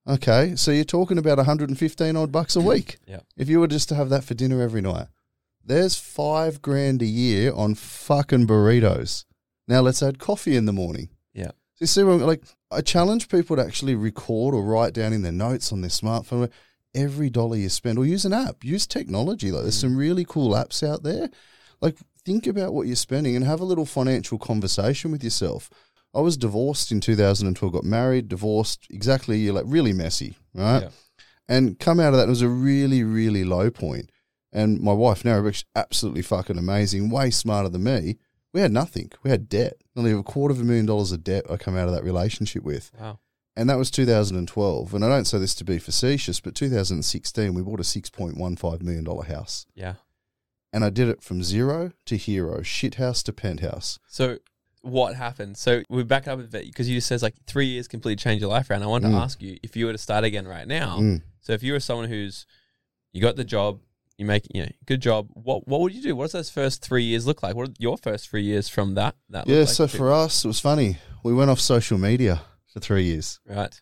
Okay, 0.08 0.54
so 0.56 0.70
you're 0.70 0.84
talking 0.84 1.18
about 1.18 1.36
115 1.38 2.16
odd 2.16 2.32
bucks 2.32 2.56
a 2.56 2.60
week. 2.72 2.98
Yeah. 3.06 3.20
If 3.36 3.48
you 3.48 3.60
were 3.60 3.68
just 3.68 3.88
to 3.90 3.94
have 3.94 4.08
that 4.10 4.24
for 4.24 4.34
dinner 4.34 4.60
every 4.60 4.80
night, 4.80 5.06
there's 5.64 5.96
five 5.96 6.60
grand 6.62 7.02
a 7.02 7.06
year 7.06 7.52
on 7.52 7.74
fucking 7.74 8.46
burritos. 8.46 9.24
Now 9.68 9.80
let's 9.80 10.02
add 10.02 10.18
coffee 10.18 10.56
in 10.56 10.66
the 10.66 10.72
morning. 10.72 11.10
So 11.76 11.82
you 11.82 11.86
see, 11.86 12.00
I'm- 12.02 12.20
like 12.20 12.42
I 12.70 12.80
challenge 12.80 13.28
people 13.28 13.56
to 13.56 13.64
actually 13.64 13.94
record 13.94 14.54
or 14.54 14.64
write 14.64 14.92
down 14.92 15.12
in 15.12 15.22
their 15.22 15.32
notes 15.32 15.72
on 15.72 15.80
their 15.80 15.90
smartphone 15.90 16.50
every 16.94 17.28
dollar 17.30 17.56
you 17.56 17.68
spend, 17.68 17.98
or 17.98 18.06
use 18.06 18.24
an 18.24 18.32
app. 18.32 18.64
Use 18.64 18.86
technology. 18.86 19.52
Like 19.52 19.62
there's 19.62 19.76
mm. 19.76 19.82
some 19.82 19.96
really 19.96 20.24
cool 20.24 20.54
apps 20.54 20.86
out 20.86 21.02
there. 21.02 21.28
Like 21.80 21.98
think 22.24 22.46
about 22.46 22.72
what 22.72 22.86
you're 22.86 22.96
spending 22.96 23.36
and 23.36 23.44
have 23.44 23.60
a 23.60 23.64
little 23.64 23.86
financial 23.86 24.38
conversation 24.38 25.12
with 25.12 25.22
yourself. 25.22 25.70
I 26.14 26.20
was 26.20 26.38
divorced 26.38 26.90
in 26.90 27.00
2012, 27.00 27.72
got 27.72 27.84
married, 27.84 28.28
divorced, 28.28 28.86
exactly, 28.90 29.38
you're 29.38 29.52
like 29.52 29.66
really 29.66 29.92
messy, 29.92 30.36
right? 30.54 30.84
Yeah. 30.84 30.88
And 31.46 31.78
come 31.78 32.00
out 32.00 32.14
of 32.14 32.18
that, 32.18 32.26
it 32.26 32.30
was 32.30 32.42
a 32.42 32.48
really, 32.48 33.04
really 33.04 33.44
low 33.44 33.70
point. 33.70 34.10
And 34.50 34.80
my 34.80 34.94
wife, 34.94 35.24
now, 35.24 35.36
Rebecca's 35.36 35.66
absolutely 35.74 36.22
fucking 36.22 36.56
amazing, 36.56 37.10
way 37.10 37.30
smarter 37.30 37.68
than 37.68 37.84
me. 37.84 38.16
We 38.56 38.62
had 38.62 38.72
nothing. 38.72 39.12
We 39.22 39.28
had 39.28 39.50
debt. 39.50 39.76
Only 39.94 40.12
a 40.12 40.22
quarter 40.22 40.54
of 40.54 40.62
a 40.62 40.64
million 40.64 40.86
dollars 40.86 41.12
of 41.12 41.22
debt 41.22 41.44
I 41.50 41.58
come 41.58 41.76
out 41.76 41.88
of 41.88 41.94
that 41.94 42.02
relationship 42.02 42.62
with. 42.62 42.90
Wow. 42.98 43.18
And 43.54 43.68
that 43.68 43.76
was 43.76 43.90
2012. 43.90 44.94
And 44.94 45.04
I 45.04 45.08
don't 45.10 45.26
say 45.26 45.36
this 45.36 45.54
to 45.56 45.64
be 45.64 45.78
facetious, 45.78 46.40
but 46.40 46.54
2016, 46.54 47.52
we 47.52 47.60
bought 47.60 47.80
a 47.80 47.82
$6.15 47.82 48.80
million 48.80 49.04
house. 49.26 49.66
Yeah. 49.74 49.96
And 50.72 50.86
I 50.86 50.88
did 50.88 51.10
it 51.10 51.22
from 51.22 51.42
zero 51.42 51.92
to 52.06 52.16
hero, 52.16 52.62
shit 52.62 52.94
house 52.94 53.22
to 53.24 53.32
penthouse. 53.34 53.98
So 54.08 54.38
what 54.80 55.16
happened? 55.16 55.58
So 55.58 55.82
we 55.90 56.02
back 56.02 56.26
up 56.26 56.38
a 56.38 56.44
bit 56.44 56.64
because 56.64 56.88
you 56.88 56.96
just 56.96 57.08
says 57.08 57.22
like 57.22 57.34
three 57.46 57.66
years 57.66 57.86
completely 57.88 58.16
change 58.16 58.40
your 58.40 58.48
life 58.48 58.70
around. 58.70 58.84
I 58.84 58.86
want 58.86 59.04
to 59.04 59.10
Mm. 59.10 59.20
ask 59.20 59.42
you 59.42 59.58
if 59.62 59.76
you 59.76 59.84
were 59.84 59.92
to 59.92 59.98
start 59.98 60.24
again 60.24 60.48
right 60.48 60.66
now. 60.66 60.98
Mm. 60.98 61.20
So 61.42 61.52
if 61.52 61.62
you 61.62 61.74
were 61.74 61.80
someone 61.80 62.08
who's 62.08 62.46
you 63.12 63.20
got 63.20 63.36
the 63.36 63.44
job, 63.44 63.80
You 64.18 64.24
make 64.24 64.46
you 64.54 64.62
know 64.62 64.68
good 64.86 65.02
job. 65.02 65.28
What 65.34 65.68
what 65.68 65.80
would 65.80 65.92
you 65.92 66.02
do? 66.02 66.16
What 66.16 66.24
does 66.24 66.32
those 66.32 66.50
first 66.50 66.82
three 66.82 67.04
years 67.04 67.26
look 67.26 67.42
like? 67.42 67.54
What 67.54 67.68
are 67.68 67.72
your 67.78 67.98
first 67.98 68.28
three 68.30 68.42
years 68.42 68.68
from 68.68 68.94
that? 68.94 69.14
That 69.28 69.46
Yeah, 69.46 69.60
like 69.60 69.68
so 69.68 69.86
for 69.86 70.12
us, 70.12 70.44
it 70.44 70.48
was 70.48 70.60
funny. 70.60 70.98
We 71.22 71.34
went 71.34 71.50
off 71.50 71.60
social 71.60 71.98
media 71.98 72.42
for 72.72 72.80
three 72.80 73.04
years. 73.04 73.40
right, 73.46 73.78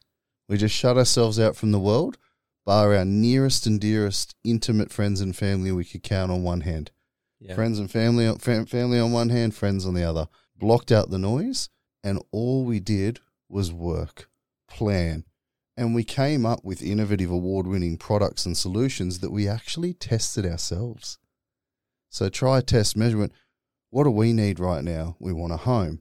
We 0.48 0.56
just 0.56 0.74
shut 0.74 0.96
ourselves 0.96 1.38
out 1.38 1.56
from 1.56 1.72
the 1.72 1.78
world, 1.78 2.18
bar 2.66 2.94
our 2.94 3.04
nearest 3.04 3.66
and 3.66 3.80
dearest 3.80 4.34
intimate 4.44 4.90
friends 4.90 5.20
and 5.20 5.36
family 5.36 5.70
we 5.70 5.84
could 5.84 6.02
count 6.02 6.32
on 6.32 6.42
one 6.42 6.62
hand. 6.62 6.90
yeah, 7.38 7.54
Friends 7.54 7.78
and 7.78 7.90
family, 7.90 8.32
family 8.38 8.98
on 8.98 9.12
one 9.12 9.28
hand, 9.28 9.54
friends 9.54 9.86
on 9.86 9.94
the 9.94 10.02
other. 10.02 10.26
Blocked 10.56 10.90
out 10.90 11.10
the 11.10 11.18
noise, 11.18 11.68
and 12.02 12.22
all 12.32 12.64
we 12.64 12.80
did 12.80 13.20
was 13.48 13.72
work, 13.72 14.28
plan, 14.68 15.24
and 15.76 15.94
we 15.94 16.04
came 16.04 16.46
up 16.46 16.64
with 16.64 16.82
innovative, 16.82 17.30
award-winning 17.30 17.96
products 17.98 18.46
and 18.46 18.56
solutions 18.56 19.18
that 19.20 19.32
we 19.32 19.48
actually 19.48 19.92
tested 19.92 20.46
ourselves. 20.46 21.18
So 22.08 22.28
try, 22.28 22.60
test, 22.60 22.96
measurement. 22.96 23.32
What 23.90 24.04
do 24.04 24.10
we 24.10 24.32
need 24.32 24.60
right 24.60 24.84
now? 24.84 25.16
We 25.18 25.32
want 25.32 25.52
a 25.52 25.58
home. 25.58 26.00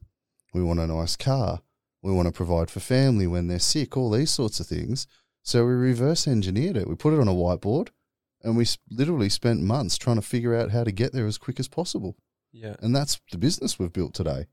We 0.52 0.62
want 0.62 0.80
a 0.80 0.86
nice 0.86 1.16
car. 1.16 1.62
We 2.02 2.12
want 2.12 2.26
to 2.26 2.32
provide 2.32 2.70
for 2.70 2.80
family 2.80 3.26
when 3.26 3.48
they're 3.48 3.58
sick, 3.58 3.96
all 3.96 4.10
these 4.10 4.30
sorts 4.30 4.60
of 4.60 4.66
things. 4.66 5.06
So 5.42 5.64
we 5.64 5.72
reverse 5.72 6.28
engineered 6.28 6.76
it. 6.76 6.88
We 6.88 6.94
put 6.94 7.12
it 7.14 7.20
on 7.20 7.28
a 7.28 7.32
whiteboard 7.32 7.88
and 8.42 8.56
we 8.56 8.66
literally 8.90 9.28
spent 9.28 9.62
months 9.62 9.96
trying 9.96 10.16
to 10.16 10.22
figure 10.22 10.54
out 10.54 10.70
how 10.70 10.84
to 10.84 10.92
get 10.92 11.12
there 11.12 11.26
as 11.26 11.38
quick 11.38 11.58
as 11.58 11.66
possible. 11.66 12.16
yeah. 12.52 12.76
And 12.80 12.94
that's 12.94 13.20
the 13.32 13.38
business 13.38 13.78
we've 13.78 13.92
built 13.92 14.14
today. 14.14 14.46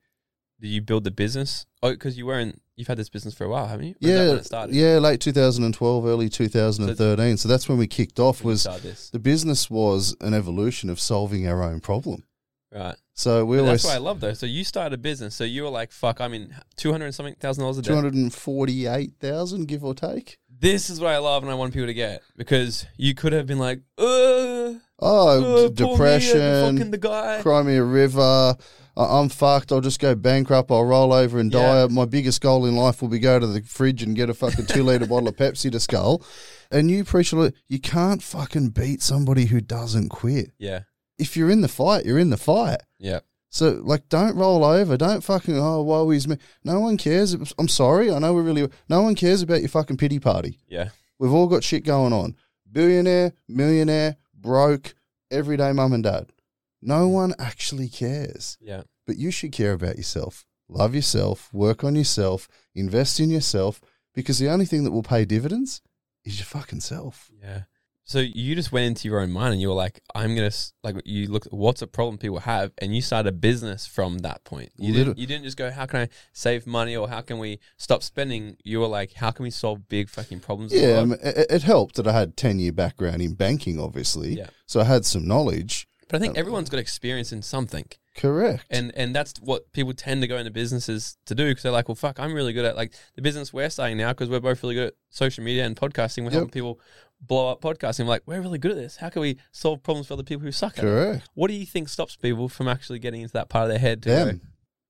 Did 0.60 0.69
you 0.69 0.81
build 0.81 1.03
the 1.03 1.12
business? 1.12 1.65
Oh, 1.81 1.91
because 1.91 2.17
you 2.17 2.25
weren't. 2.25 2.62
You've 2.81 2.87
had 2.87 2.97
this 2.97 3.09
business 3.09 3.33
for 3.35 3.45
a 3.45 3.49
while, 3.49 3.67
haven't 3.67 3.85
you? 3.85 3.93
Or 3.93 4.09
Yeah, 4.09 4.27
when 4.29 4.37
it 4.39 4.45
started. 4.45 4.73
yeah, 4.75 4.97
late 4.97 5.21
2012, 5.21 6.05
early 6.05 6.29
2013. 6.29 7.37
So, 7.37 7.47
that's 7.47 7.69
when 7.69 7.77
we 7.77 7.85
kicked 7.87 8.19
off. 8.19 8.43
Was 8.43 8.63
the 9.11 9.19
business 9.19 9.69
was 9.69 10.15
an 10.19 10.33
evolution 10.33 10.89
of 10.89 10.99
solving 10.99 11.47
our 11.47 11.61
own 11.63 11.79
problem. 11.79 12.23
right? 12.71 12.95
So 13.13 13.45
we 13.45 13.57
But 13.57 13.63
always 13.65 13.83
that's 13.83 13.93
what 13.93 14.01
I 14.01 14.03
love 14.03 14.19
though. 14.19 14.33
So 14.33 14.45
you 14.47 14.63
started 14.63 14.93
a 14.95 14.97
business. 14.97 15.35
So 15.35 15.43
you 15.43 15.61
were 15.63 15.69
like, 15.69 15.91
"Fuck, 15.91 16.19
I'm 16.21 16.33
in 16.33 16.55
two 16.75 16.91
hundred 16.91 17.11
something 17.13 17.35
thousand 17.35 17.61
dollars 17.63 17.77
a 17.77 17.81
day." 17.83 17.89
two 17.89 17.93
hundred 17.95 18.15
and 18.15 18.33
forty-eight 18.33 19.13
thousand, 19.19 19.67
give 19.67 19.83
or 19.83 19.93
take. 19.93 20.39
This 20.59 20.89
is 20.89 20.99
what 20.99 21.11
I 21.11 21.17
love, 21.19 21.43
and 21.43 21.51
I 21.51 21.55
want 21.55 21.73
people 21.73 21.87
to 21.87 21.93
get 21.93 22.23
because 22.35 22.85
you 22.97 23.13
could 23.13 23.33
have 23.33 23.45
been 23.45 23.59
like, 23.59 23.81
"Uh, 23.99 24.79
Oh, 25.03 25.65
uh, 25.65 25.67
d- 25.69 25.83
poor 25.83 25.89
me, 25.89 25.93
depression, 25.93 26.77
fucking 26.77 26.91
the 26.91 26.97
guy." 26.97 27.41
cry 27.43 27.61
me 27.61 27.75
a 27.75 27.83
river. 27.83 28.55
I'm 28.97 29.30
fucked. 29.30 29.71
I'll 29.71 29.82
just 29.82 29.99
go 29.99 30.15
bankrupt. 30.15 30.69
I'll 30.71 30.84
roll 30.86 31.13
over 31.13 31.39
and 31.39 31.51
Yeah. 31.54 31.86
die. 31.86 31.93
My 31.93 32.06
biggest 32.06 32.41
goal 32.41 32.65
in 32.65 32.75
life 32.75 33.01
will 33.01 33.10
be 33.10 33.19
go 33.19 33.39
to 33.39 33.47
the 33.47 33.62
fridge 33.62 34.04
and 34.04 34.15
get 34.15 34.30
a 34.30 34.34
fucking 34.34 34.65
two 34.67 34.84
liter 34.84 35.06
bottle 35.08 35.30
of 35.30 35.36
Pepsi 35.38 35.71
to 35.71 35.80
skull. 35.80 36.21
And 36.69 36.89
you 36.91 37.04
preach 37.04 37.32
a 37.32 37.36
lot. 37.38 37.54
You 37.67 37.80
can't 37.80 38.21
fucking 38.21 38.69
beat 38.69 39.01
somebody 39.01 39.45
who 39.45 39.62
doesn't 39.62 40.10
quit. 40.10 40.51
Yeah, 40.58 40.82
If 41.17 41.36
you're 41.38 41.49
in 41.49 41.62
the 41.62 41.67
fight, 41.67 42.06
you're 42.06 42.19
in 42.19 42.30
the 42.32 42.38
fight. 42.38 42.80
yeah, 42.99 43.19
So, 43.49 43.82
like, 43.84 44.08
don't 44.10 44.36
roll 44.36 44.63
over. 44.63 44.95
Don't 44.97 45.23
fucking, 45.23 45.58
oh, 45.58 45.82
woe 45.84 46.10
is 46.12 46.27
me. 46.27 46.38
No 46.63 46.80
one 46.80 46.97
cares. 46.97 47.34
I'm 47.60 47.67
sorry. 47.67 48.10
I 48.12 48.19
know 48.19 48.34
we're 48.34 48.41
really, 48.43 48.69
no 48.89 49.01
one 49.01 49.15
cares 49.15 49.41
about 49.41 49.60
your 49.62 49.69
fucking 49.69 49.97
pity 49.97 50.19
party. 50.19 50.60
yeah, 50.67 50.89
We've 51.19 51.34
all 51.34 51.47
got 51.47 51.63
shit 51.63 51.84
going 51.86 52.13
on. 52.13 52.36
Billionaire, 52.71 53.34
millionaire, 53.47 54.15
broke, 54.34 54.95
everyday 55.30 55.71
mum 55.73 55.93
and 55.93 56.04
dad. 56.04 56.32
No 56.81 57.07
one 57.07 57.33
actually 57.39 57.89
cares. 57.89 58.57
yeah. 58.59 58.83
But 59.07 59.17
you 59.17 59.31
should 59.31 59.51
care 59.51 59.73
about 59.73 59.97
yourself. 59.97 60.45
Love 60.69 60.95
yourself, 60.95 61.53
work 61.53 61.83
on 61.83 61.95
yourself, 61.95 62.47
invest 62.73 63.19
in 63.19 63.29
yourself, 63.29 63.81
because 64.13 64.39
the 64.39 64.49
only 64.49 64.65
thing 64.65 64.85
that 64.85 64.91
will 64.91 65.03
pay 65.03 65.25
dividends 65.25 65.81
is 66.23 66.39
your 66.39 66.45
fucking 66.45 66.79
self. 66.79 67.29
Yeah. 67.41 67.63
So 68.03 68.19
you 68.19 68.55
just 68.55 68.71
went 68.71 68.87
into 68.87 69.07
your 69.07 69.19
own 69.19 69.31
mind 69.31 69.53
and 69.53 69.61
you 69.61 69.69
were 69.69 69.73
like, 69.73 70.01
I'm 70.15 70.35
gonna 70.35 70.51
like 70.83 70.95
you 71.05 71.27
looked 71.27 71.47
what's 71.51 71.81
a 71.81 71.87
problem 71.87 72.17
people 72.17 72.39
have 72.39 72.71
and 72.79 72.95
you 72.95 73.01
started 73.01 73.29
a 73.29 73.31
business 73.31 73.85
from 73.85 74.19
that 74.19 74.43
point. 74.43 74.71
You 74.75 74.91
Liter- 74.93 75.05
didn't 75.05 75.17
you 75.19 75.27
didn't 75.27 75.43
just 75.45 75.55
go, 75.55 75.71
How 75.71 75.85
can 75.85 76.01
I 76.01 76.09
save 76.33 76.65
money 76.67 76.95
or 76.95 77.07
how 77.07 77.21
can 77.21 77.37
we 77.37 77.59
stop 77.77 78.01
spending? 78.03 78.57
You 78.63 78.79
were 78.79 78.87
like, 78.87 79.13
How 79.13 79.31
can 79.31 79.43
we 79.43 79.49
solve 79.51 79.87
big 79.87 80.09
fucking 80.09 80.39
problems? 80.41 80.73
Yeah, 80.73 80.99
I 80.99 81.05
mean, 81.05 81.19
it, 81.23 81.45
it 81.49 81.63
helped 81.63 81.95
that 81.95 82.07
I 82.07 82.11
had 82.11 82.35
10 82.35 82.59
year 82.59 82.71
background 82.73 83.21
in 83.21 83.33
banking, 83.33 83.79
obviously. 83.79 84.35
Yeah. 84.37 84.47
So 84.65 84.81
I 84.81 84.85
had 84.85 85.05
some 85.05 85.27
knowledge. 85.27 85.87
But 86.12 86.17
I 86.17 86.26
think 86.26 86.38
everyone's 86.38 86.69
got 86.69 86.80
experience 86.80 87.32
in 87.32 87.41
something. 87.41 87.86
Correct. 88.17 88.65
And 88.69 88.91
and 88.95 89.15
that's 89.15 89.34
what 89.39 89.71
people 89.71 89.93
tend 89.93 90.21
to 90.21 90.28
go 90.28 90.36
into 90.38 90.52
businesses 90.52 91.17
to 91.26 91.34
do 91.34 91.47
because 91.47 91.63
they're 91.63 91.71
like, 91.71 91.88
well, 91.88 91.95
fuck, 91.95 92.19
I'm 92.19 92.34
really 92.34 92.52
good 92.52 92.65
at 92.65 92.76
like 92.76 92.91
the 93.15 93.21
business 93.21 93.54
we're 93.54 93.69
starting 93.69 93.95
now 93.97 94.10
because 94.10 94.30
we're 94.30 94.41
both 94.41 94.62
really 94.62 94.76
good 94.76 94.88
at 94.89 94.93
social 95.10 95.43
media 95.43 95.65
and 95.65 95.76
podcasting. 95.76 96.19
We're 96.19 96.26
Yep. 96.26 96.34
helping 96.34 96.50
people 96.50 96.80
blow 97.21 97.50
up 97.52 97.62
podcasting. 97.62 98.00
We're 98.02 98.10
like, 98.10 98.24
we're 98.26 98.41
really 98.41 98.60
good 98.60 98.71
at 98.71 98.78
this. 98.78 98.97
How 98.97 99.08
can 99.10 99.21
we 99.21 99.38
solve 99.54 99.82
problems 99.84 100.08
for 100.08 100.15
other 100.15 100.24
people 100.24 100.43
who 100.43 100.52
suck 100.52 100.78
at 100.78 100.84
it? 100.84 100.88
Correct. 100.88 101.30
What 101.36 101.47
do 101.47 101.54
you 101.54 101.65
think 101.65 101.88
stops 101.88 102.17
people 102.17 102.50
from 102.50 102.67
actually 102.67 103.00
getting 103.00 103.21
into 103.21 103.34
that 103.34 103.47
part 103.47 103.63
of 103.63 103.69
their 103.69 103.80
head 103.80 104.04
to 104.04 104.10
go, 104.10 104.39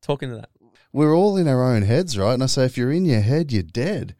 talking 0.01 0.29
to 0.29 0.35
that? 0.37 0.49
we're 0.91 1.15
all 1.15 1.37
in 1.37 1.47
our 1.47 1.63
own 1.63 1.83
heads, 1.83 2.17
right? 2.17 2.33
And 2.33 2.43
I 2.43 2.47
say, 2.47 2.65
if 2.65 2.77
you're 2.77 2.91
in 2.91 3.05
your 3.05 3.21
head, 3.21 3.51
you're 3.51 3.63
dead. 3.63 4.15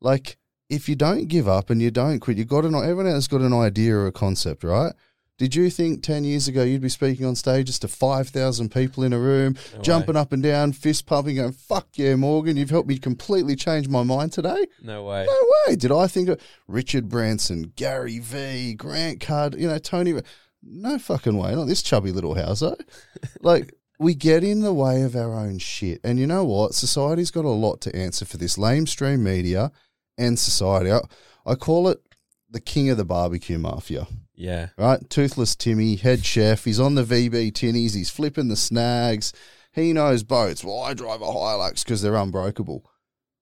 Like, 0.00 0.36
if 0.68 0.88
you 0.88 0.94
don't 0.94 1.26
give 1.28 1.48
up 1.48 1.70
and 1.70 1.80
you 1.82 1.90
don't 1.90 2.20
quit, 2.20 2.36
you 2.38 2.44
got 2.44 2.64
an 2.64 2.74
everyone 2.74 3.06
has 3.06 3.28
got 3.28 3.40
an 3.40 3.52
idea 3.52 3.94
or 3.94 4.06
a 4.06 4.12
concept, 4.12 4.62
right? 4.64 4.92
Did 5.42 5.56
you 5.56 5.70
think 5.70 6.04
ten 6.04 6.22
years 6.22 6.46
ago 6.46 6.62
you'd 6.62 6.82
be 6.82 6.88
speaking 6.88 7.26
on 7.26 7.34
stages 7.34 7.80
to 7.80 7.88
five 7.88 8.28
thousand 8.28 8.70
people 8.70 9.02
in 9.02 9.12
a 9.12 9.18
room, 9.18 9.56
No 9.72 9.78
way. 9.78 9.82
jumping 9.82 10.14
up 10.14 10.32
and 10.32 10.40
down, 10.40 10.72
fist 10.72 11.04
pumping, 11.04 11.34
going 11.34 11.50
"Fuck 11.50 11.88
yeah, 11.94 12.14
Morgan! 12.14 12.56
You've 12.56 12.70
helped 12.70 12.88
me 12.88 12.96
completely 12.96 13.56
change 13.56 13.88
my 13.88 14.04
mind 14.04 14.30
today." 14.30 14.68
No 14.80 15.02
way. 15.02 15.26
No 15.28 15.46
way. 15.66 15.74
Did 15.74 15.90
I 15.90 16.06
think 16.06 16.28
of 16.28 16.40
Richard 16.68 17.08
Branson, 17.08 17.72
Gary 17.74 18.20
V, 18.20 18.74
Grant 18.74 19.18
Card, 19.18 19.56
you 19.56 19.66
know, 19.66 19.78
Tony? 19.78 20.14
No 20.62 20.96
fucking 20.96 21.36
way. 21.36 21.56
Not 21.56 21.64
this 21.64 21.82
chubby 21.82 22.12
little 22.12 22.36
houser. 22.36 22.76
like, 23.40 23.74
we 23.98 24.14
get 24.14 24.44
in 24.44 24.60
the 24.60 24.72
way 24.72 25.02
of 25.02 25.16
our 25.16 25.34
own 25.34 25.58
shit. 25.58 26.00
And 26.04 26.20
you 26.20 26.28
know 26.28 26.44
what? 26.44 26.74
Society's 26.74 27.32
got 27.32 27.44
a 27.44 27.48
lot 27.48 27.80
to 27.80 27.96
answer 27.96 28.24
for 28.24 28.36
this 28.36 28.56
lamestream 28.56 29.18
media 29.18 29.72
and 30.16 30.38
society. 30.38 30.92
I, 30.92 31.00
I 31.44 31.56
call 31.56 31.88
it 31.88 32.00
the 32.48 32.60
king 32.60 32.90
of 32.90 32.96
the 32.96 33.04
barbecue 33.04 33.58
mafia, 33.58 34.06
Yeah. 34.34 34.68
right? 34.78 34.98
Toothless 35.10 35.54
Timmy, 35.56 35.96
head 35.96 36.24
chef. 36.24 36.64
He's 36.64 36.80
on 36.80 36.94
the 36.94 37.04
VB 37.04 37.52
tinnies. 37.52 37.94
He's 37.94 38.10
flipping 38.10 38.48
the 38.48 38.56
snags. 38.56 39.32
He 39.72 39.92
knows 39.92 40.22
boats. 40.22 40.64
Well, 40.64 40.80
I 40.80 40.94
drive 40.94 41.22
a 41.22 41.26
Hilux 41.26 41.84
because 41.84 42.02
they're 42.02 42.14
unbreakable. 42.16 42.84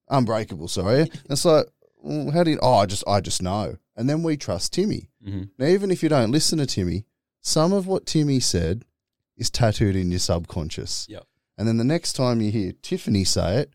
Unbreakable, 0.09 0.69
sorry. 0.69 1.11
it's 1.31 1.45
like, 1.45 1.67
well, 2.03 2.31
how 2.33 2.45
do 2.45 2.51
you? 2.53 2.59
Oh, 2.63 2.75
I 2.75 2.87
just, 2.87 3.05
I 3.07 3.21
just 3.21 3.43
know. 3.43 3.77
And 3.97 4.09
then 4.09 4.23
we 4.23 4.37
trust 4.37 4.73
Timmy. 4.73 5.11
hmm 5.25 5.45
Now, 5.59 5.67
even 5.67 5.91
if 5.91 6.03
you 6.03 6.09
don't 6.09 6.31
listen 6.31 6.59
to 6.59 6.67
Timmy, 6.67 7.05
some 7.41 7.73
of 7.73 7.87
what 7.87 8.07
Timmy 8.07 8.41
said 8.41 8.85
is 9.37 9.51
tattooed 9.51 9.97
in 9.97 10.11
your 10.11 10.19
subconscious. 10.21 11.07
Yep. 11.09 11.25
And 11.57 11.69
then 11.69 11.77
the 11.77 11.85
next 11.85 12.15
time 12.15 12.41
you 12.41 12.51
hear 12.51 12.73
Tiffany 12.83 13.25
say 13.25 13.59
it, 13.59 13.73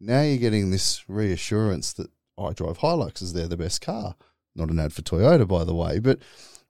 now 0.00 0.22
you're 0.22 0.38
getting 0.38 0.70
this 0.70 1.04
reassurance 1.08 1.92
that 1.94 2.08
I 2.38 2.52
drive 2.52 2.78
Hiluxes, 2.78 3.32
they're 3.32 3.46
the 3.48 3.56
best 3.56 3.80
car. 3.80 4.14
Not 4.56 4.70
an 4.70 4.78
ad 4.78 4.92
for 4.92 5.02
Toyota, 5.02 5.46
by 5.46 5.64
the 5.64 5.74
way, 5.74 5.98
but 5.98 6.18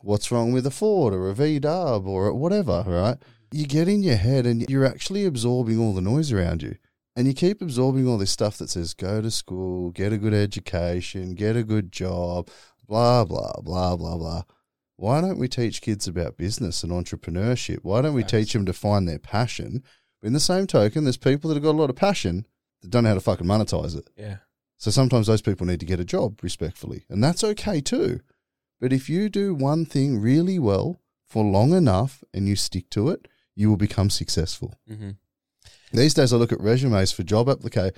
what's 0.00 0.30
wrong 0.30 0.52
with 0.52 0.66
a 0.66 0.70
Ford 0.70 1.14
or 1.14 1.28
a 1.28 1.34
V 1.34 1.58
Dub 1.60 2.06
or 2.06 2.32
whatever, 2.34 2.84
right? 2.86 3.16
You 3.52 3.66
get 3.66 3.88
in 3.88 4.02
your 4.02 4.16
head 4.16 4.44
and 4.44 4.68
you're 4.68 4.84
actually 4.84 5.24
absorbing 5.24 5.78
all 5.78 5.94
the 5.94 6.00
noise 6.00 6.32
around 6.32 6.62
you. 6.62 6.76
And 7.14 7.26
you 7.26 7.32
keep 7.32 7.62
absorbing 7.62 8.06
all 8.06 8.18
this 8.18 8.30
stuff 8.30 8.58
that 8.58 8.68
says 8.68 8.92
go 8.92 9.22
to 9.22 9.30
school, 9.30 9.90
get 9.90 10.12
a 10.12 10.18
good 10.18 10.34
education, 10.34 11.34
get 11.34 11.56
a 11.56 11.64
good 11.64 11.90
job, 11.90 12.50
blah, 12.86 13.24
blah, 13.24 13.60
blah, 13.62 13.96
blah, 13.96 14.16
blah. 14.16 14.42
Why 14.96 15.20
don't 15.20 15.38
we 15.38 15.48
teach 15.48 15.80
kids 15.80 16.06
about 16.06 16.36
business 16.36 16.82
and 16.82 16.92
entrepreneurship? 16.92 17.78
Why 17.82 18.02
don't 18.02 18.14
we 18.14 18.22
Facts. 18.22 18.32
teach 18.32 18.52
them 18.52 18.66
to 18.66 18.72
find 18.72 19.08
their 19.08 19.18
passion? 19.18 19.82
But 20.20 20.28
in 20.28 20.32
the 20.32 20.40
same 20.40 20.66
token, 20.66 21.04
there's 21.04 21.16
people 21.16 21.48
that 21.48 21.54
have 21.54 21.62
got 21.62 21.74
a 21.74 21.80
lot 21.80 21.90
of 21.90 21.96
passion 21.96 22.46
that 22.82 22.90
don't 22.90 23.04
know 23.04 23.10
how 23.10 23.14
to 23.14 23.20
fucking 23.20 23.46
monetize 23.46 23.96
it. 23.96 24.08
Yeah. 24.16 24.36
So 24.78 24.90
sometimes 24.90 25.26
those 25.26 25.42
people 25.42 25.66
need 25.66 25.80
to 25.80 25.86
get 25.86 26.00
a 26.00 26.04
job 26.04 26.40
respectfully, 26.42 27.04
and 27.08 27.22
that's 27.22 27.42
okay 27.44 27.80
too. 27.80 28.20
But 28.80 28.92
if 28.92 29.08
you 29.08 29.28
do 29.28 29.54
one 29.54 29.84
thing 29.86 30.18
really 30.20 30.58
well 30.58 31.00
for 31.26 31.44
long 31.44 31.72
enough 31.72 32.22
and 32.34 32.46
you 32.46 32.56
stick 32.56 32.90
to 32.90 33.08
it, 33.08 33.26
you 33.54 33.70
will 33.70 33.78
become 33.78 34.10
successful. 34.10 34.74
hmm 34.86 35.10
These 35.92 36.14
days, 36.14 36.32
I 36.32 36.36
look 36.36 36.52
at 36.52 36.60
resumes 36.60 37.10
for 37.12 37.22
job 37.22 37.48
application. 37.48 37.94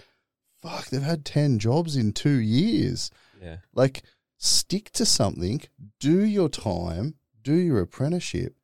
Fuck, 0.62 0.86
they've 0.86 1.02
had 1.02 1.24
10 1.24 1.58
jobs 1.58 1.96
in 1.96 2.12
two 2.12 2.38
years. 2.38 3.10
Yeah. 3.40 3.58
Like, 3.72 4.02
stick 4.36 4.90
to 4.92 5.04
something, 5.04 5.62
do 6.00 6.24
your 6.24 6.48
time, 6.48 7.14
do 7.42 7.54
your 7.54 7.80
apprenticeship, 7.80 8.54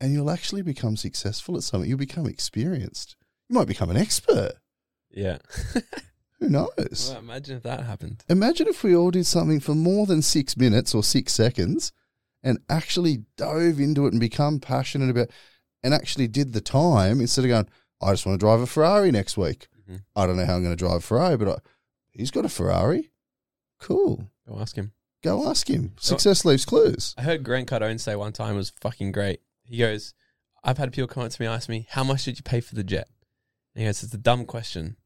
and 0.00 0.12
you'll 0.12 0.30
actually 0.30 0.62
become 0.62 0.96
successful 0.96 1.56
at 1.56 1.62
something. 1.62 1.88
You'll 1.88 1.98
become 1.98 2.26
experienced. 2.26 3.16
You 3.48 3.54
might 3.54 3.68
become 3.68 3.90
an 3.90 3.96
expert. 3.96 4.52
Yeah. 5.10 5.38
Who 6.38 6.48
knows? 6.50 7.08
well, 7.10 7.18
imagine 7.18 7.56
if 7.56 7.62
that 7.62 7.80
happened. 7.84 8.24
Imagine 8.28 8.68
if 8.68 8.82
we 8.84 8.94
all 8.94 9.10
did 9.10 9.26
something 9.26 9.60
for 9.60 9.74
more 9.74 10.06
than 10.06 10.20
six 10.22 10.56
minutes 10.56 10.94
or 10.94 11.02
six 11.02 11.32
seconds 11.32 11.92
and 12.42 12.58
actually 12.68 13.24
dove 13.36 13.80
into 13.80 14.06
it 14.06 14.12
and 14.12 14.20
become 14.20 14.60
passionate 14.60 15.08
about 15.10 15.30
and 15.82 15.94
actually 15.94 16.28
did 16.28 16.52
the 16.52 16.60
time 16.60 17.20
instead 17.20 17.44
of 17.44 17.48
going, 17.48 17.68
I 18.02 18.12
just 18.12 18.26
want 18.26 18.38
to 18.38 18.44
drive 18.44 18.60
a 18.60 18.66
Ferrari 18.66 19.10
next 19.10 19.36
week. 19.38 19.68
Mhm. 19.88 20.02
I 20.14 20.26
don't 20.26 20.36
know 20.36 20.44
how 20.44 20.56
I'm 20.56 20.62
going 20.62 20.76
to 20.76 20.84
drive 20.84 20.98
a 20.98 21.00
Ferrari, 21.00 21.36
but 21.36 21.48
I, 21.48 21.56
he's 22.10 22.30
got 22.30 22.44
a 22.44 22.48
Ferrari. 22.50 23.10
Cool. 23.80 24.30
Go 24.48 24.58
ask 24.60 24.76
him. 24.76 24.92
Go 25.22 25.48
ask 25.48 25.68
him. 25.68 25.92
Success 25.98 26.44
leaves 26.44 26.64
clues. 26.64 27.14
I 27.16 27.22
heard 27.22 27.42
Grant 27.44 27.68
Cardone 27.68 27.98
say 27.98 28.14
one 28.14 28.32
time 28.32 28.56
was 28.56 28.70
fucking 28.80 29.12
great. 29.12 29.40
He 29.64 29.78
goes, 29.78 30.12
I've 30.62 30.78
had 30.78 30.92
people 30.92 31.08
come 31.08 31.24
up 31.24 31.30
to 31.30 31.40
me 31.42 31.46
and 31.46 31.54
ask 31.54 31.68
me, 31.68 31.86
how 31.90 32.04
much 32.04 32.24
did 32.24 32.38
you 32.38 32.42
pay 32.42 32.60
for 32.60 32.74
the 32.74 32.84
jet? 32.84 33.08
And 33.74 33.82
he 33.82 33.88
goes, 33.88 34.02
it's 34.02 34.14
a 34.14 34.18
dumb 34.18 34.44
question. 34.44 34.96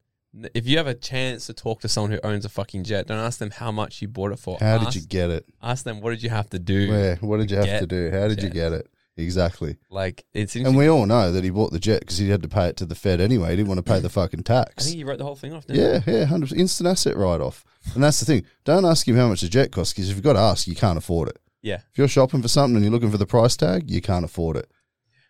If 0.53 0.65
you 0.65 0.77
have 0.77 0.87
a 0.87 0.93
chance 0.93 1.47
to 1.47 1.53
talk 1.53 1.81
to 1.81 1.89
someone 1.89 2.11
who 2.11 2.19
owns 2.23 2.45
a 2.45 2.49
fucking 2.49 2.85
jet, 2.85 3.07
don't 3.07 3.19
ask 3.19 3.39
them 3.39 3.51
how 3.51 3.71
much 3.71 4.01
you 4.01 4.07
bought 4.07 4.31
it 4.31 4.39
for. 4.39 4.57
How 4.59 4.77
ask, 4.77 4.85
did 4.85 4.95
you 4.95 5.07
get 5.07 5.29
it? 5.29 5.45
Ask 5.61 5.83
them 5.83 5.99
what 5.99 6.11
did 6.11 6.23
you 6.23 6.29
have 6.29 6.49
to 6.51 6.59
do. 6.59 6.89
Where? 6.89 7.15
What 7.17 7.37
did 7.37 7.51
you 7.51 7.57
have 7.57 7.79
to 7.79 7.87
do? 7.87 8.09
How 8.11 8.27
did 8.27 8.41
you 8.41 8.49
get 8.49 8.71
it? 8.71 8.87
Exactly. 9.17 9.77
Like 9.89 10.25
it's 10.33 10.55
And 10.55 10.75
we 10.77 10.87
all 10.87 11.05
know 11.05 11.31
that 11.33 11.43
he 11.43 11.49
bought 11.49 11.71
the 11.71 11.79
jet 11.79 11.99
because 11.99 12.17
he 12.17 12.29
had 12.29 12.41
to 12.43 12.47
pay 12.47 12.67
it 12.67 12.77
to 12.77 12.85
the 12.85 12.95
Fed 12.95 13.19
anyway. 13.19 13.51
He 13.51 13.57
didn't 13.57 13.67
want 13.67 13.85
to 13.85 13.91
pay 13.91 13.99
the 13.99 14.09
fucking 14.09 14.39
I 14.41 14.43
tax. 14.43 14.85
think 14.85 14.95
he 14.95 15.03
wrote 15.03 15.17
the 15.17 15.25
whole 15.25 15.35
thing 15.35 15.53
off. 15.53 15.65
Didn't 15.65 16.05
Yeah, 16.07 16.13
yeah, 16.13 16.25
hundred 16.25 16.53
instant 16.53 16.87
asset 16.87 17.17
write 17.17 17.41
off. 17.41 17.65
And 17.93 18.03
that's 18.03 18.19
the 18.19 18.25
thing. 18.25 18.45
Don't 18.63 18.85
ask 18.85 19.07
him 19.07 19.17
how 19.17 19.27
much 19.27 19.41
the 19.41 19.49
jet 19.49 19.71
costs 19.71 19.93
because 19.93 20.09
if 20.09 20.15
you've 20.15 20.23
got 20.23 20.33
to 20.33 20.39
ask, 20.39 20.65
you 20.65 20.75
can't 20.75 20.97
afford 20.97 21.27
it. 21.29 21.39
Yeah. 21.61 21.81
If 21.91 21.97
you're 21.97 22.07
shopping 22.07 22.41
for 22.41 22.47
something 22.47 22.75
and 22.77 22.85
you're 22.85 22.91
looking 22.93 23.11
for 23.11 23.17
the 23.17 23.27
price 23.27 23.57
tag, 23.57 23.91
you 23.91 24.01
can't 24.01 24.25
afford 24.25 24.55
it. 24.57 24.71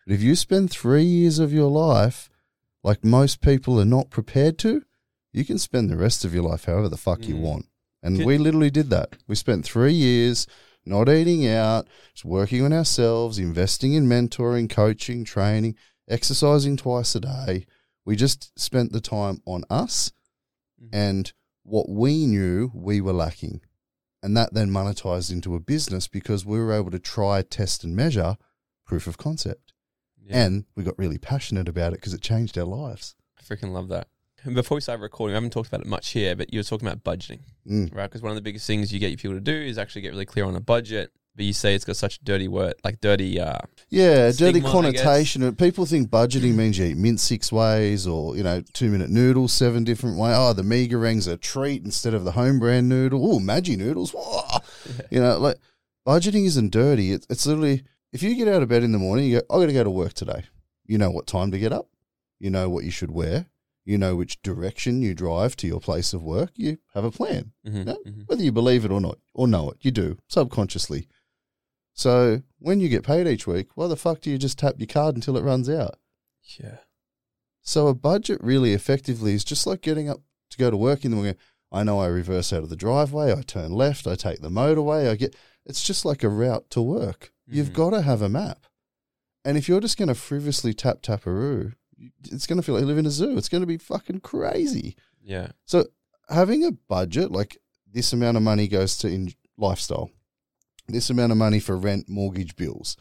But 0.06 0.14
if 0.14 0.22
you 0.22 0.36
spend 0.36 0.70
three 0.70 1.04
years 1.04 1.38
of 1.38 1.52
your 1.52 1.70
life 1.70 2.30
like 2.82 3.04
most 3.04 3.40
people 3.40 3.80
are 3.80 3.84
not 3.84 4.10
prepared 4.10 4.58
to, 4.58 4.82
you 5.32 5.44
can 5.44 5.58
spend 5.58 5.88
the 5.90 5.96
rest 5.96 6.24
of 6.24 6.34
your 6.34 6.42
life 6.44 6.64
however 6.64 6.88
the 6.88 6.96
fuck 6.96 7.26
you 7.26 7.34
Mm. 7.36 7.40
want. 7.40 7.66
And 8.02 8.24
we 8.24 8.36
literally 8.38 8.70
did 8.70 8.90
that. 8.90 9.16
We 9.28 9.34
spent 9.36 9.64
three 9.64 9.92
years 9.94 10.46
not 10.84 11.08
eating 11.08 11.46
out, 11.46 11.86
just 12.12 12.24
working 12.24 12.62
on 12.64 12.72
ourselves, 12.72 13.38
investing 13.38 13.92
in 13.94 14.06
mentoring, 14.06 14.68
coaching, 14.68 15.24
training, 15.24 15.76
exercising 16.08 16.76
twice 16.76 17.14
a 17.14 17.20
day. 17.20 17.66
We 18.04 18.16
just 18.16 18.58
spent 18.58 18.92
the 18.92 19.00
time 19.00 19.40
on 19.46 19.62
us 19.70 20.10
Mhm. 20.82 20.88
and 20.92 21.32
what 21.62 21.88
we 21.88 22.26
knew 22.26 22.72
we 22.74 23.00
were 23.00 23.12
lacking. 23.12 23.60
And 24.24 24.36
that 24.36 24.52
then 24.54 24.70
monetized 24.70 25.30
into 25.30 25.54
a 25.54 25.60
business 25.60 26.08
because 26.08 26.44
we 26.44 26.58
were 26.58 26.72
able 26.72 26.90
to 26.90 26.98
try, 26.98 27.42
test, 27.42 27.84
and 27.84 27.94
measure 27.94 28.36
proof 28.84 29.06
of 29.06 29.16
concept. 29.18 29.72
yeah. 30.24 30.44
And 30.44 30.64
we 30.76 30.84
got 30.84 30.98
really 30.98 31.18
passionate 31.18 31.68
about 31.68 31.92
it 31.92 31.96
because 32.00 32.14
it 32.14 32.20
changed 32.20 32.56
our 32.58 32.64
lives. 32.64 33.14
I 33.38 33.42
freaking 33.42 33.72
love 33.72 33.88
that. 33.88 34.08
Before 34.44 34.74
we 34.76 34.80
started 34.80 35.02
recording, 35.02 35.32
we 35.32 35.36
haven't 35.36 35.50
talked 35.50 35.68
about 35.68 35.82
it 35.82 35.86
much 35.86 36.10
here, 36.10 36.34
but 36.34 36.52
you 36.52 36.58
were 36.58 36.64
talking 36.64 36.88
about 36.88 37.04
budgeting, 37.04 37.40
Mm. 37.68 37.94
right? 37.94 38.04
Because 38.06 38.22
one 38.22 38.30
of 38.32 38.36
the 38.36 38.42
biggest 38.42 38.66
things 38.66 38.92
you 38.92 38.98
get 38.98 39.10
your 39.10 39.16
people 39.18 39.34
to 39.36 39.40
do 39.40 39.52
is 39.54 39.78
actually 39.78 40.02
get 40.02 40.10
really 40.10 40.24
clear 40.26 40.44
on 40.44 40.56
a 40.56 40.60
budget. 40.60 41.12
But 41.34 41.46
you 41.46 41.54
say 41.54 41.74
it's 41.74 41.86
got 41.86 41.96
such 41.96 42.18
a 42.18 42.24
dirty 42.24 42.46
word, 42.46 42.74
like 42.84 43.00
dirty. 43.00 43.40
Uh, 43.40 43.56
Yeah, 43.88 44.30
dirty 44.32 44.60
Stigma, 44.60 44.68
I 44.68 44.72
connotation. 44.72 45.54
People 45.56 45.86
think 45.86 46.10
budgeting 46.10 46.54
means 46.56 46.76
you 46.76 46.84
eat 46.86 46.96
mint 46.98 47.20
six 47.20 47.50
ways 47.50 48.06
or, 48.06 48.36
you 48.36 48.42
know, 48.42 48.62
two 48.74 48.90
minute 48.90 49.08
noodles 49.08 49.52
seven 49.54 49.82
different 49.82 50.18
ways. 50.18 50.34
Oh, 50.36 50.52
the 50.52 50.62
Mi 50.62 50.86
Goreng's 50.86 51.26
a 51.26 51.38
treat 51.38 51.84
instead 51.84 52.12
of 52.12 52.24
the 52.24 52.32
home 52.32 52.58
brand 52.58 52.86
noodle. 52.90 53.32
Oh, 53.34 53.38
Maggi 53.38 53.78
noodles. 53.78 54.10
Whoa. 54.12 54.58
You 55.10 55.20
know, 55.20 55.38
like 55.38 55.56
budgeting 56.06 56.44
isn't 56.44 56.70
dirty. 56.70 57.12
It, 57.12 57.26
it's 57.30 57.46
literally, 57.46 57.84
if 58.12 58.22
you 58.22 58.34
get 58.34 58.48
out 58.48 58.62
of 58.62 58.68
bed 58.68 58.82
in 58.82 58.92
the 58.92 58.98
morning, 58.98 59.26
you 59.30 59.40
go, 59.40 59.56
I 59.56 59.60
got 59.60 59.66
to 59.66 59.72
go 59.72 59.84
to 59.84 59.90
work 59.90 60.12
today. 60.12 60.44
You 60.84 60.98
know 60.98 61.10
what 61.10 61.26
time 61.26 61.50
to 61.52 61.58
get 61.58 61.72
up. 61.72 61.88
You 62.40 62.50
know 62.50 62.68
what 62.68 62.84
you 62.84 62.90
should 62.90 63.10
wear. 63.12 63.46
You 63.84 63.98
know 63.98 64.14
which 64.14 64.40
direction 64.42 65.02
you 65.02 65.12
drive 65.14 65.56
to 65.56 65.66
your 65.66 65.80
place 65.80 66.12
of 66.12 66.22
work. 66.22 66.50
You 66.56 66.78
have 66.94 67.04
a 67.04 67.10
plan. 67.10 67.52
mhm, 67.66 67.84
No. 67.86 67.96
mhm. 68.06 68.28
Whether 68.28 68.44
you 68.44 68.52
believe 68.52 68.84
it 68.84 68.92
or 68.92 69.00
not, 69.00 69.18
or 69.34 69.48
know 69.48 69.70
it, 69.70 69.78
you 69.80 69.90
do 69.90 70.18
subconsciously. 70.28 71.08
So 71.94 72.42
when 72.58 72.80
you 72.80 72.88
get 72.88 73.02
paid 73.04 73.26
each 73.26 73.46
week, 73.46 73.68
why 73.76 73.86
the 73.88 73.96
fuck 73.96 74.20
do 74.20 74.30
you 74.30 74.38
just 74.38 74.58
tap 74.58 74.76
your 74.78 74.86
card 74.86 75.14
until 75.14 75.36
it 75.36 75.42
runs 75.42 75.68
out? 75.68 75.96
Yeah. 76.58 76.78
So 77.60 77.88
a 77.88 77.94
budget 77.94 78.40
really 78.42 78.72
effectively 78.72 79.34
is 79.34 79.44
just 79.44 79.66
like 79.66 79.82
getting 79.82 80.08
up 80.08 80.20
to 80.50 80.58
go 80.58 80.70
to 80.70 80.76
work 80.76 81.04
in 81.04 81.10
the 81.10 81.16
morning. 81.16 81.36
I 81.70 81.82
know 81.84 82.00
I 82.00 82.06
reverse 82.06 82.52
out 82.52 82.62
of 82.62 82.68
the 82.70 82.76
driveway, 82.76 83.32
I 83.32 83.42
turn 83.42 83.72
left, 83.72 84.06
I 84.06 84.14
take 84.14 84.40
the 84.40 84.48
motorway, 84.50 85.08
I 85.08 85.16
get 85.16 85.36
it's 85.64 85.82
just 85.82 86.04
like 86.04 86.22
a 86.24 86.28
route 86.28 86.68
to 86.70 86.82
work. 86.82 87.32
You've 87.46 87.70
Mhm. 87.70 87.74
got 87.74 87.90
to 87.90 88.02
have 88.02 88.20
a 88.22 88.28
map. 88.28 88.66
And 89.44 89.56
if 89.56 89.68
you're 89.68 89.80
just 89.80 89.96
going 89.96 90.08
to 90.08 90.14
frivolously 90.14 90.74
tap 90.74 91.02
taparoo, 91.02 91.74
it's 92.30 92.46
going 92.46 92.58
to 92.58 92.62
feel 92.62 92.74
like 92.74 92.82
you 92.82 92.86
live 92.86 92.98
in 92.98 93.06
a 93.06 93.10
zoo. 93.10 93.36
It's 93.36 93.48
going 93.48 93.62
to 93.62 93.66
be 93.66 93.78
fucking 93.78 94.20
crazy. 94.20 94.96
Yeah. 95.22 95.48
So 95.64 95.86
having 96.28 96.64
a 96.64 96.72
budget, 96.72 97.30
like 97.30 97.58
this 97.90 98.12
amount 98.12 98.36
of 98.36 98.42
money 98.42 98.68
goes 98.68 98.96
to 98.98 99.08
in 99.08 99.32
lifestyle, 99.56 100.10
this 100.88 101.10
amount 101.10 101.32
of 101.32 101.38
money 101.38 101.60
for 101.60 101.76
rent, 101.76 102.08
mortgage, 102.08 102.56
bills. 102.56 102.96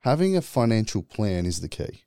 Having 0.00 0.36
a 0.36 0.42
financial 0.42 1.02
plan 1.02 1.44
is 1.44 1.60
the 1.60 1.68
key. 1.68 2.04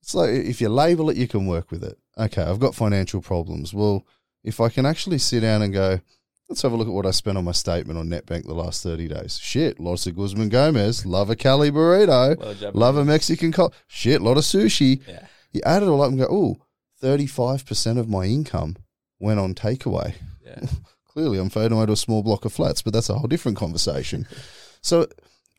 It's 0.00 0.14
like 0.14 0.30
if 0.30 0.60
you 0.60 0.68
label 0.68 1.10
it, 1.10 1.16
you 1.16 1.28
can 1.28 1.46
work 1.46 1.70
with 1.70 1.84
it. 1.84 1.98
Okay, 2.18 2.42
I've 2.42 2.58
got 2.58 2.74
financial 2.74 3.22
problems. 3.22 3.72
Well, 3.72 4.06
if 4.42 4.60
I 4.60 4.68
can 4.68 4.84
actually 4.84 5.18
sit 5.18 5.40
down 5.40 5.62
and 5.62 5.72
go, 5.72 6.00
let's 6.48 6.62
have 6.62 6.72
a 6.72 6.76
look 6.76 6.88
at 6.88 6.94
what 6.94 7.06
I 7.06 7.12
spent 7.12 7.38
on 7.38 7.44
my 7.44 7.52
statement 7.52 7.98
on 7.98 8.08
NetBank 8.08 8.44
the 8.44 8.54
last 8.54 8.82
30 8.82 9.08
days. 9.08 9.38
Shit, 9.38 9.78
lots 9.78 10.06
of 10.06 10.16
Guzman 10.16 10.48
Gomez, 10.48 11.06
love 11.06 11.30
a 11.30 11.36
Cali 11.36 11.70
burrito, 11.70 12.74
love 12.74 12.96
a 12.96 13.04
Mexican 13.04 13.52
co 13.52 13.70
Shit, 13.86 14.20
lot 14.20 14.36
of 14.36 14.44
sushi. 14.44 15.06
Yeah. 15.06 15.26
You 15.52 15.60
add 15.64 15.82
it 15.82 15.88
all 15.88 16.02
up 16.02 16.10
and 16.10 16.18
go, 16.18 16.26
oh, 16.30 16.56
35% 17.02 17.98
of 17.98 18.08
my 18.08 18.24
income 18.24 18.76
went 19.18 19.40
on 19.40 19.54
takeaway. 19.54 20.14
Yeah. 20.44 20.60
Clearly, 21.08 21.38
I'm 21.38 21.50
fading 21.50 21.76
away 21.76 21.86
to 21.86 21.92
a 21.92 21.96
small 21.96 22.22
block 22.22 22.44
of 22.44 22.52
flats, 22.52 22.80
but 22.80 22.94
that's 22.94 23.10
a 23.10 23.14
whole 23.14 23.28
different 23.28 23.58
conversation. 23.58 24.26
so, 24.80 25.06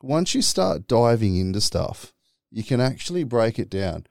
once 0.01 0.33
you 0.33 0.41
start 0.41 0.87
diving 0.87 1.37
into 1.37 1.61
stuff, 1.61 2.11
you 2.49 2.63
can 2.63 2.81
actually 2.81 3.23
break 3.23 3.59
it 3.59 3.69
down. 3.69 4.07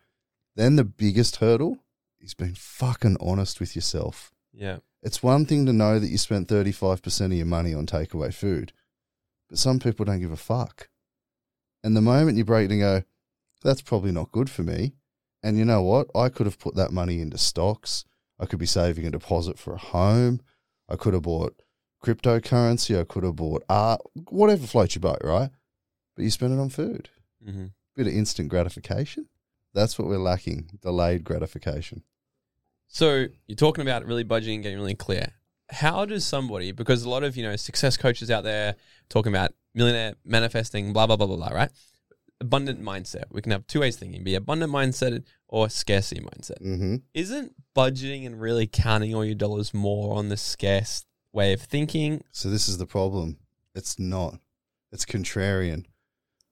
Then, 0.54 0.76
the 0.76 0.84
biggest 0.84 1.36
hurdle 1.36 1.78
is 2.20 2.34
being 2.34 2.54
fucking 2.54 3.16
honest 3.20 3.58
with 3.58 3.74
yourself. 3.74 4.32
Yeah. 4.52 4.78
It's 5.02 5.22
one 5.22 5.46
thing 5.46 5.66
to 5.66 5.72
know 5.72 5.98
that 5.98 6.08
you 6.08 6.18
spent 6.18 6.48
35% 6.48 7.26
of 7.26 7.32
your 7.32 7.46
money 7.46 7.74
on 7.74 7.86
takeaway 7.86 8.32
food, 8.32 8.72
but 9.48 9.58
some 9.58 9.80
people 9.80 10.04
don't 10.04 10.20
give 10.20 10.30
a 10.30 10.36
fuck. 10.36 10.88
And 11.82 11.96
the 11.96 12.00
moment 12.00 12.38
you 12.38 12.44
break 12.44 12.70
it 12.70 12.74
and 12.74 12.80
go, 12.80 13.02
that's 13.64 13.82
probably 13.82 14.12
not 14.12 14.30
good 14.30 14.48
for 14.48 14.62
me. 14.62 14.92
And 15.42 15.59
you 15.59 15.64
know 15.64 15.83
what? 15.83 16.09
I 16.14 16.28
could 16.28 16.46
have 16.46 16.59
put 16.59 16.76
that 16.76 16.92
money 16.92 17.20
into 17.20 17.38
stocks. 17.38 18.05
I 18.38 18.46
could 18.46 18.59
be 18.59 18.66
saving 18.66 19.07
a 19.07 19.11
deposit 19.11 19.59
for 19.59 19.74
a 19.74 19.78
home. 19.78 20.40
I 20.88 20.96
could 20.96 21.14
have 21.14 21.22
bought 21.22 21.61
cryptocurrency. 22.05 22.98
I 22.98 23.05
could 23.05 23.24
have 23.24 23.37
bought 23.37 23.64
art, 23.68 24.00
whatever 24.28 24.66
floats 24.66 24.94
your 24.94 25.00
boat, 25.00 25.20
right? 25.24 25.50
But 26.16 26.22
you 26.22 26.31
spend 26.31 26.52
it 26.52 26.61
on 26.61 26.68
food. 26.68 27.09
hmm 27.44 27.66
Bit 27.94 28.07
of 28.07 28.14
instant 28.14 28.48
gratification. 28.48 29.26
That's 29.74 29.98
what 29.98 30.09
we're 30.09 30.18
lacking 30.18 30.78
delayed 30.81 31.24
gratification. 31.24 32.02
So 32.88 33.26
you're 33.46 33.57
talking 33.57 33.83
about 33.83 34.07
really 34.07 34.24
budgeting, 34.24 34.55
and 34.55 34.62
getting 34.62 34.78
really 34.78 34.94
clear. 34.94 35.33
How 35.70 36.05
does 36.05 36.26
somebody, 36.26 36.72
because 36.72 37.05
a 37.05 37.11
lot 37.11 37.22
of 37.22 37.37
you 37.37 37.42
know 37.42 37.57
success 37.57 37.96
coaches 37.96 38.31
out 38.31 38.44
there 38.44 38.76
talking 39.09 39.33
about 39.33 39.52
millionaire 39.74 40.14
manifesting, 40.24 40.92
blah 40.92 41.07
blah 41.07 41.16
blah 41.16 41.26
blah 41.26 41.37
blah, 41.37 41.48
right? 41.48 41.70
Abundant 42.42 42.83
mindset. 42.83 43.24
We 43.31 43.40
can 43.40 43.52
have 43.52 43.66
two 43.68 43.81
ways 43.81 43.96
thinking: 43.96 44.24
be 44.24 44.35
abundant 44.35 44.72
mindset 44.72 45.24
or 45.46 45.68
scarcity 45.68 46.20
mindset. 46.20 46.61
Mm-hmm. 46.61 46.96
Isn't 47.14 47.55
budgeting 47.76 48.26
and 48.26 48.40
really 48.40 48.66
counting 48.66 49.14
all 49.14 49.24
your 49.24 49.37
dollars 49.37 49.72
more 49.72 50.16
on 50.16 50.28
the 50.28 50.37
scarce 50.37 51.05
way 51.33 51.52
of 51.52 51.62
thinking? 51.62 52.24
So 52.33 52.50
this 52.50 52.68
is 52.68 52.78
the 52.78 52.87
problem. 52.87 53.38
It's 53.76 53.98
not. 53.98 54.40
It's 54.90 55.05
contrarian. 55.05 55.85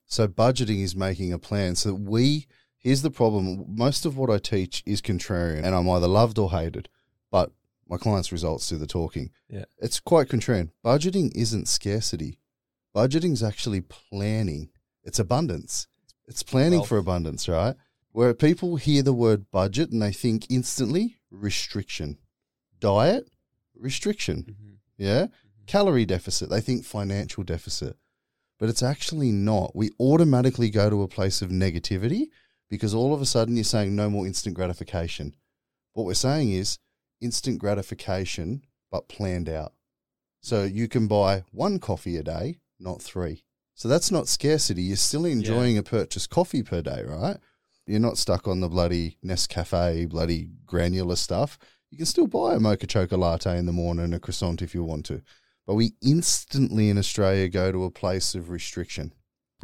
So 0.06 0.28
budgeting 0.28 0.82
is 0.82 0.94
making 0.94 1.32
a 1.32 1.38
plan. 1.38 1.74
So 1.74 1.92
we 1.92 2.46
here's 2.78 3.02
the 3.02 3.10
problem. 3.10 3.64
Most 3.68 4.06
of 4.06 4.16
what 4.16 4.30
I 4.30 4.38
teach 4.38 4.82
is 4.86 5.02
contrarian, 5.02 5.64
and 5.64 5.74
I'm 5.74 5.88
either 5.90 6.08
loved 6.08 6.38
or 6.38 6.50
hated. 6.50 6.88
But 7.30 7.50
my 7.88 7.96
clients' 7.96 8.30
results 8.32 8.68
do 8.68 8.76
the 8.76 8.86
talking. 8.86 9.30
Yeah. 9.48 9.64
It's 9.78 9.98
quite 9.98 10.28
contrarian. 10.28 10.70
Budgeting 10.84 11.32
isn't 11.34 11.68
scarcity. 11.68 12.38
Budgeting 12.94 13.32
is 13.32 13.42
actually 13.42 13.80
planning. 13.80 14.70
It's 15.04 15.18
abundance. 15.18 15.86
It's 16.26 16.42
planning 16.42 16.84
for 16.84 16.98
abundance, 16.98 17.48
right? 17.48 17.74
Where 18.12 18.34
people 18.34 18.76
hear 18.76 19.02
the 19.02 19.12
word 19.12 19.50
budget 19.50 19.90
and 19.90 20.02
they 20.02 20.12
think 20.12 20.46
instantly 20.50 21.16
restriction. 21.30 22.18
Diet, 22.78 23.28
restriction. 23.74 24.42
Mm-hmm. 24.42 24.74
Yeah. 24.96 25.22
Mm-hmm. 25.24 25.64
Calorie 25.66 26.04
deficit. 26.04 26.50
They 26.50 26.60
think 26.60 26.84
financial 26.84 27.42
deficit. 27.44 27.96
But 28.58 28.68
it's 28.68 28.82
actually 28.82 29.32
not. 29.32 29.74
We 29.74 29.90
automatically 29.98 30.70
go 30.70 30.90
to 30.90 31.02
a 31.02 31.08
place 31.08 31.40
of 31.40 31.50
negativity 31.50 32.26
because 32.68 32.94
all 32.94 33.14
of 33.14 33.20
a 33.20 33.26
sudden 33.26 33.56
you're 33.56 33.64
saying 33.64 33.96
no 33.96 34.10
more 34.10 34.26
instant 34.26 34.54
gratification. 34.54 35.34
What 35.94 36.06
we're 36.06 36.14
saying 36.14 36.52
is 36.52 36.78
instant 37.20 37.58
gratification, 37.58 38.62
but 38.90 39.08
planned 39.08 39.48
out. 39.48 39.72
So 40.42 40.66
mm-hmm. 40.66 40.76
you 40.76 40.88
can 40.88 41.06
buy 41.06 41.44
one 41.52 41.78
coffee 41.78 42.16
a 42.16 42.22
day, 42.22 42.60
not 42.78 43.02
three. 43.02 43.44
So 43.80 43.88
that's 43.88 44.10
not 44.10 44.28
scarcity. 44.28 44.82
You're 44.82 44.96
still 44.96 45.24
enjoying 45.24 45.78
a 45.78 45.82
purchased 45.82 46.28
coffee 46.28 46.62
per 46.62 46.82
day, 46.82 47.02
right? 47.02 47.38
You're 47.86 47.98
not 47.98 48.18
stuck 48.18 48.46
on 48.46 48.60
the 48.60 48.68
bloody 48.68 49.16
Nescafe, 49.24 50.06
bloody 50.06 50.50
granular 50.66 51.16
stuff. 51.16 51.58
You 51.90 51.96
can 51.96 52.04
still 52.04 52.26
buy 52.26 52.56
a 52.56 52.60
mocha 52.60 52.86
choca 52.86 53.16
latte 53.16 53.56
in 53.56 53.64
the 53.64 53.72
morning 53.72 54.04
and 54.04 54.14
a 54.14 54.20
croissant 54.20 54.60
if 54.60 54.74
you 54.74 54.84
want 54.84 55.06
to. 55.06 55.22
But 55.66 55.76
we 55.76 55.94
instantly 56.02 56.90
in 56.90 56.98
Australia 56.98 57.48
go 57.48 57.72
to 57.72 57.84
a 57.84 57.90
place 57.90 58.34
of 58.34 58.50
restriction. 58.50 59.14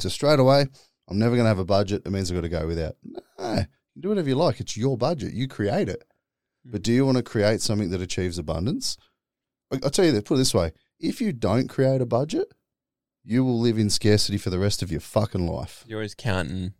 So 0.01 0.09
straight 0.09 0.41
away, 0.41 0.65
I'm 1.09 1.19
never 1.19 1.35
going 1.35 1.45
to 1.45 1.49
have 1.49 1.59
a 1.59 1.67
budget. 1.67 2.07
It 2.07 2.11
means 2.11 2.31
I've 2.31 2.37
got 2.37 2.41
to 2.41 2.49
go 2.49 2.67
without. 2.67 2.97
No, 3.05 3.67
do 4.01 4.09
whatever 4.09 4.31
you 4.31 4.37
like. 4.37 4.61
It's 4.61 4.79
your 4.79 4.97
budget. 4.97 5.35
You 5.35 5.47
create 5.47 5.91
it. 5.91 6.03
Hmm. 6.65 6.71
But 6.71 6.81
do 6.81 6.91
you 6.91 7.05
want 7.05 7.19
to 7.19 7.23
create 7.23 7.61
something 7.61 7.91
that 7.91 8.01
achieves 8.01 8.39
abundance? 8.39 8.97
I'll 9.71 9.91
tell 9.91 10.07
you 10.07 10.13
that, 10.13 10.25
put 10.25 10.37
it 10.37 10.39
this 10.39 10.55
way. 10.55 10.73
if 10.99 11.21
you 11.21 11.35
don't 11.35 11.69
create 11.69 12.01
a 12.01 12.07
budget, 12.07 12.51
you 13.27 13.45
will 13.45 13.59
live 13.61 13.77
in 13.79 13.91
scarcity 13.91 14.39
for 14.39 14.51
the 14.51 14.59
rest 14.59 14.83
of 14.83 14.91
your 14.91 15.01
fucking 15.01 15.47
life. 15.47 15.85
You're 15.87 15.99
always 15.99 16.15
counting. 16.15 16.73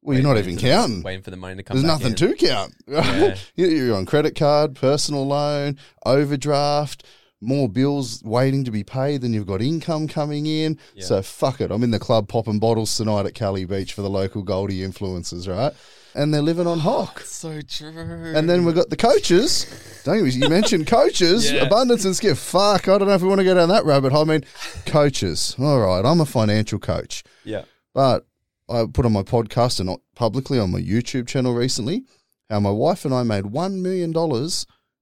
Well, 0.00 0.16
you're 0.18 0.26
not 0.26 0.38
even 0.38 0.56
the- 0.56 0.60
counting. 0.62 1.02
waiting 1.02 1.22
for 1.22 1.30
the 1.30 1.36
money 1.36 1.56
to 1.56 1.62
come. 1.62 1.76
There's 1.76 1.86
nothing 1.86 2.08
in. 2.08 2.14
to 2.16 2.34
count. 2.34 2.74
Yeah. 2.88 3.36
You're 3.54 3.94
on 3.96 4.06
credit 4.06 4.34
card, 4.34 4.74
personal 4.74 5.26
loan, 5.26 5.78
overdraft, 6.04 7.04
more 7.40 7.68
bills 7.68 8.22
waiting 8.24 8.64
to 8.64 8.70
be 8.70 8.84
paid 8.84 9.20
than 9.20 9.32
you've 9.32 9.46
got 9.46 9.60
income 9.60 10.08
coming 10.08 10.46
in. 10.46 10.78
Yeah. 10.94 11.04
So 11.04 11.22
fuck 11.22 11.60
it. 11.60 11.70
I'm 11.70 11.82
in 11.82 11.90
the 11.90 11.98
club 11.98 12.28
popping 12.28 12.58
bottles 12.58 12.96
tonight 12.96 13.26
at 13.26 13.34
Cali 13.34 13.64
Beach 13.64 13.92
for 13.92 14.02
the 14.02 14.10
local 14.10 14.42
Goldie 14.42 14.80
influencers, 14.80 15.48
right? 15.48 15.72
And 16.14 16.32
they're 16.32 16.42
living 16.42 16.66
on 16.66 16.78
ah, 16.78 16.82
hock. 16.82 17.20
So 17.20 17.60
true. 17.62 18.32
And 18.34 18.48
then 18.48 18.64
we've 18.64 18.74
got 18.74 18.90
the 18.90 18.96
coaches. 18.96 19.66
Don't 20.04 20.18
you, 20.18 20.24
you 20.26 20.48
mentioned 20.48 20.86
coaches, 20.86 21.50
Yeah. 21.50 21.62
abundance 21.62 22.04
and 22.04 22.14
skill. 22.14 22.34
Fuck, 22.34 22.88
I 22.88 22.98
don't 22.98 23.08
know 23.08 23.14
if 23.14 23.22
we 23.22 23.28
want 23.28 23.38
to 23.40 23.44
go 23.44 23.54
down 23.54 23.68
that 23.70 23.84
rabbit 23.84 24.12
hole. 24.12 24.22
I 24.22 24.24
mean, 24.24 24.44
coaches. 24.86 25.56
All 25.58 25.80
right, 25.80 26.04
I'm 26.04 26.20
a 26.20 26.26
financial 26.26 26.78
coach. 26.78 27.22
yeah, 27.44 27.62
But 27.94 28.26
I 28.68 28.84
put 28.92 29.06
on 29.06 29.12
my 29.12 29.22
podcast 29.22 29.80
and 29.80 29.88
not 29.88 30.00
publicly 30.14 30.58
on 30.58 30.70
my 30.70 30.80
YouTube 30.80 31.26
channel 31.26 31.54
recently 31.54 32.04
how 32.50 32.60
my 32.60 32.70
wife 32.70 33.04
and 33.06 33.14
I 33.14 33.22
made 33.22 33.44
$1 33.44 33.80
million 33.80 34.12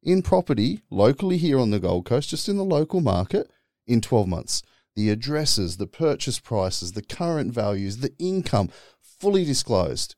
in 0.02 0.22
property 0.22 0.82
locally 0.90 1.36
here 1.36 1.58
on 1.58 1.70
the 1.70 1.80
Gold 1.80 2.04
Coast, 2.06 2.30
just 2.30 2.48
in 2.48 2.56
the 2.56 2.64
local 2.64 3.00
market, 3.00 3.50
in 3.88 4.00
12 4.00 4.28
months. 4.28 4.62
The 4.94 5.10
addresses, 5.10 5.76
the 5.76 5.86
purchase 5.88 6.38
prices, 6.38 6.92
the 6.92 7.02
current 7.02 7.52
values, 7.52 7.98
the 7.98 8.12
income, 8.18 8.70
fully 9.00 9.44
disclosed. 9.44 10.14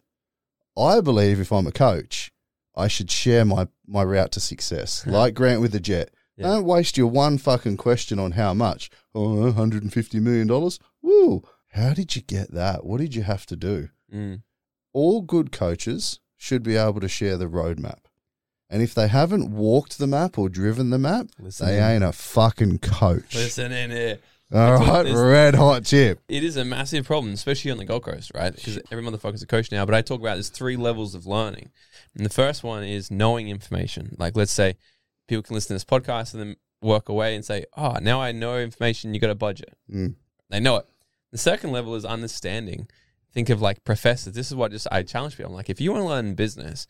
I 0.76 1.00
believe 1.00 1.40
if 1.40 1.52
I'm 1.52 1.66
a 1.66 1.72
coach, 1.72 2.32
I 2.74 2.88
should 2.88 3.10
share 3.10 3.44
my, 3.44 3.68
my 3.86 4.02
route 4.02 4.32
to 4.32 4.40
success, 4.40 5.06
like 5.06 5.34
Grant 5.34 5.60
with 5.60 5.72
the 5.72 5.80
jet. 5.80 6.10
Yeah. 6.36 6.46
Don't 6.48 6.64
waste 6.64 6.96
your 6.96 7.08
one 7.08 7.36
fucking 7.38 7.76
question 7.76 8.18
on 8.18 8.32
how 8.32 8.54
much. 8.54 8.90
Oh, 9.14 9.52
$150 9.52 10.14
million? 10.20 10.48
Woo! 11.02 11.42
How 11.72 11.92
did 11.92 12.16
you 12.16 12.22
get 12.22 12.52
that? 12.52 12.84
What 12.84 12.98
did 13.00 13.14
you 13.14 13.22
have 13.22 13.44
to 13.46 13.56
do? 13.56 13.88
Mm. 14.12 14.42
All 14.94 15.20
good 15.22 15.52
coaches 15.52 16.20
should 16.36 16.62
be 16.62 16.76
able 16.76 17.00
to 17.00 17.08
share 17.08 17.36
the 17.36 17.46
roadmap. 17.46 18.00
And 18.70 18.82
if 18.82 18.94
they 18.94 19.08
haven't 19.08 19.50
walked 19.50 19.98
the 19.98 20.06
map 20.06 20.38
or 20.38 20.48
driven 20.48 20.88
the 20.88 20.98
map, 20.98 21.26
Listen 21.38 21.66
they 21.66 21.76
in. 21.76 21.84
ain't 21.84 22.04
a 22.04 22.12
fucking 22.12 22.78
coach. 22.78 23.34
Listen 23.34 23.70
in 23.70 23.90
here. 23.90 24.18
All 24.54 24.78
right, 24.78 25.06
red 25.14 25.54
hot 25.54 25.84
chip. 25.84 26.20
It 26.28 26.44
is 26.44 26.58
a 26.58 26.64
massive 26.64 27.06
problem, 27.06 27.32
especially 27.32 27.70
on 27.70 27.78
the 27.78 27.86
Gold 27.86 28.02
Coast, 28.02 28.32
right? 28.34 28.54
Because 28.54 28.78
every 28.90 29.02
motherfucker's 29.02 29.42
a 29.42 29.46
coach 29.46 29.72
now. 29.72 29.86
But 29.86 29.94
I 29.94 30.02
talk 30.02 30.20
about 30.20 30.34
there's 30.34 30.50
three 30.50 30.76
levels 30.76 31.14
of 31.14 31.26
learning. 31.26 31.70
And 32.14 32.26
the 32.26 32.30
first 32.30 32.62
one 32.62 32.84
is 32.84 33.10
knowing 33.10 33.48
information. 33.48 34.14
Like, 34.18 34.36
let's 34.36 34.52
say 34.52 34.76
people 35.26 35.42
can 35.42 35.54
listen 35.54 35.68
to 35.68 35.74
this 35.74 35.84
podcast 35.84 36.34
and 36.34 36.42
then 36.42 36.56
work 36.82 37.08
away 37.08 37.34
and 37.34 37.42
say, 37.42 37.64
oh, 37.76 37.96
now 38.02 38.20
I 38.20 38.32
know 38.32 38.58
information, 38.58 39.14
you 39.14 39.20
got 39.20 39.30
a 39.30 39.34
budget. 39.34 39.74
Mm. 39.90 40.16
They 40.50 40.60
know 40.60 40.76
it. 40.76 40.86
The 41.30 41.38
second 41.38 41.72
level 41.72 41.94
is 41.94 42.04
understanding. 42.04 42.88
Think 43.32 43.48
of 43.48 43.62
like 43.62 43.84
professors. 43.84 44.34
This 44.34 44.48
is 44.48 44.54
what 44.54 44.72
just 44.72 44.86
I 44.92 45.02
challenge 45.02 45.38
people. 45.38 45.52
I'm 45.52 45.56
like, 45.56 45.70
if 45.70 45.80
you 45.80 45.92
want 45.92 46.02
to 46.02 46.08
learn 46.08 46.34
business, 46.34 46.86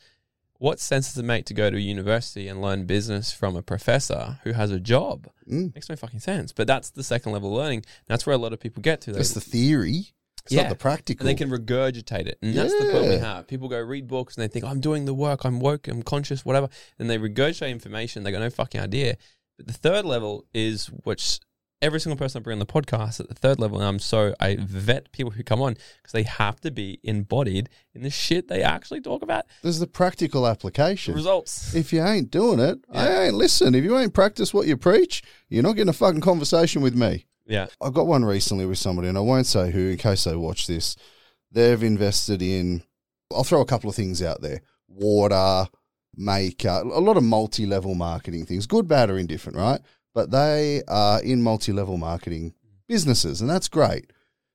what 0.63 0.79
sense 0.79 1.09
does 1.09 1.19
it 1.19 1.25
make 1.25 1.45
to 1.47 1.55
go 1.55 1.71
to 1.71 1.77
a 1.77 1.81
university 1.81 2.47
and 2.47 2.63
learn 2.63 2.85
business 2.87 3.33
from 3.33 3.57
a 3.57 3.63
professor 3.63 4.39
who 4.45 4.53
has 4.53 4.71
a 4.71 4.79
job? 4.79 5.27
Mm. 5.51 5.75
Makes 5.75 5.89
no 5.89 5.97
fucking 5.97 6.21
sense. 6.21 6.53
But 6.53 6.69
that's 6.69 6.91
the 6.91 7.03
second 7.03 7.33
level 7.33 7.53
learning. 7.53 7.85
That's 8.07 8.27
where 8.27 8.35
a 8.35 8.39
lot 8.39 8.53
of 8.53 8.61
people 8.61 8.81
get 8.81 9.01
to. 9.01 9.11
They, 9.11 9.17
That's 9.17 9.33
the 9.35 9.41
theory. 9.41 10.13
It's 10.45 10.53
Yeah. 10.53 10.63
not 10.63 10.69
the 10.69 10.77
practical. 10.77 11.27
and 11.27 11.37
they 11.37 11.39
can 11.45 11.51
regurgitate 11.51 12.27
it. 12.29 12.39
And 12.43 12.55
that's 12.55 12.73
the 12.79 12.91
problem 12.91 13.11
we 13.11 13.17
have. 13.19 13.49
People 13.49 13.69
go 13.69 13.81
read 13.81 14.07
books 14.07 14.37
and 14.37 14.45
they 14.45 14.49
think, 14.49 14.65
I'm 14.65 14.79
doing 14.79 15.05
the 15.05 15.15
work, 15.15 15.45
I'm 15.45 15.59
woke, 15.59 15.89
I'm 15.89 16.05
conscious, 16.05 16.45
whatever. 16.45 16.69
And 16.97 17.11
they 17.11 17.19
regurgitate 17.19 17.71
information. 17.71 18.23
They 18.23 18.31
got 18.31 18.39
no 18.41 18.51
fucking 18.51 18.81
idea. 18.81 19.17
But 19.57 19.67
the 19.67 19.73
third 19.73 20.05
level 20.05 20.45
is 20.55 20.87
which 21.03 21.41
every 21.83 22.01
single 22.01 22.17
person 22.17 22.41
I 22.41 22.43
bring 22.43 22.55
on 22.55 22.59
the 22.61 22.67
podcast 22.67 23.21
at 23.21 23.29
the 23.29 23.35
third 23.35 23.59
level, 23.59 23.79
and 23.79 23.87
I'm 23.87 23.99
so, 23.99 24.35
I 24.41 24.57
vet 24.59 25.13
people 25.13 25.33
who 25.33 25.43
come 25.43 25.61
on 25.61 25.75
because 25.75 26.13
they 26.13 26.23
have 26.23 26.61
to 26.61 26.71
be 26.71 27.01
embodied 27.03 27.69
in 27.93 28.03
the 28.03 28.11
shit 28.11 28.49
they 28.49 28.63
actually 28.63 29.01
talk 29.01 29.23
about. 29.23 29.45
There's 29.63 29.81
the 29.81 29.87
practical 29.87 30.47
application. 30.47 31.15
Results. 31.15 31.75
If 31.75 31.93
you 31.93 32.03
ain't 32.03 32.31
doing 32.31 32.61
it, 32.61 32.79
I 32.93 33.25
ain't 33.25 33.35
listen. 33.35 33.75
If 33.75 33.85
you 33.85 33.99
ain't 33.99 34.15
practice 34.15 34.55
what 34.55 34.67
you 34.67 34.77
preach, 34.77 35.23
you're 35.49 35.63
not 35.63 35.73
getting 35.73 35.91
a 35.91 35.95
fucking 35.95 36.21
conversation 36.21 36.81
with 36.81 36.95
me. 36.95 37.27
Yeah. 37.47 37.67
I 37.83 37.91
got 37.91 38.07
one 38.07 38.25
recently 38.25 38.65
with 38.65 38.79
somebody, 38.79 39.09
and 39.09 39.19
I 39.19 39.23
won't 39.23 39.47
say 39.47 39.71
who 39.71 39.91
in 39.91 39.99
case 39.99 40.25
they 40.25 40.37
watch 40.37 40.67
this. 40.69 40.97
They've 41.51 41.83
invested 41.83 42.41
in, 42.41 42.83
I'll 43.35 43.45
throw 43.45 43.61
a 43.61 43.67
couple 43.67 43.91
of 43.91 43.97
things 43.97 44.23
out 44.23 44.41
there 44.41 44.63
water, 44.89 45.67
maker, 46.15 46.69
a 46.69 47.01
lot 47.01 47.17
of 47.17 47.25
multi 47.25 47.67
level 47.67 47.95
marketing 47.95 48.45
things, 48.45 48.67
good, 48.67 48.87
bad, 48.87 49.11
or 49.11 49.19
indifferent, 49.19 49.57
right? 49.57 49.81
But 50.15 50.31
they 50.31 50.83
are 50.89 51.23
in 51.23 51.43
multi 51.43 51.73
level 51.73 51.97
marketing 51.97 52.55
businesses, 52.89 53.41
and 53.41 53.49
that's 53.49 53.69
great. 53.69 54.13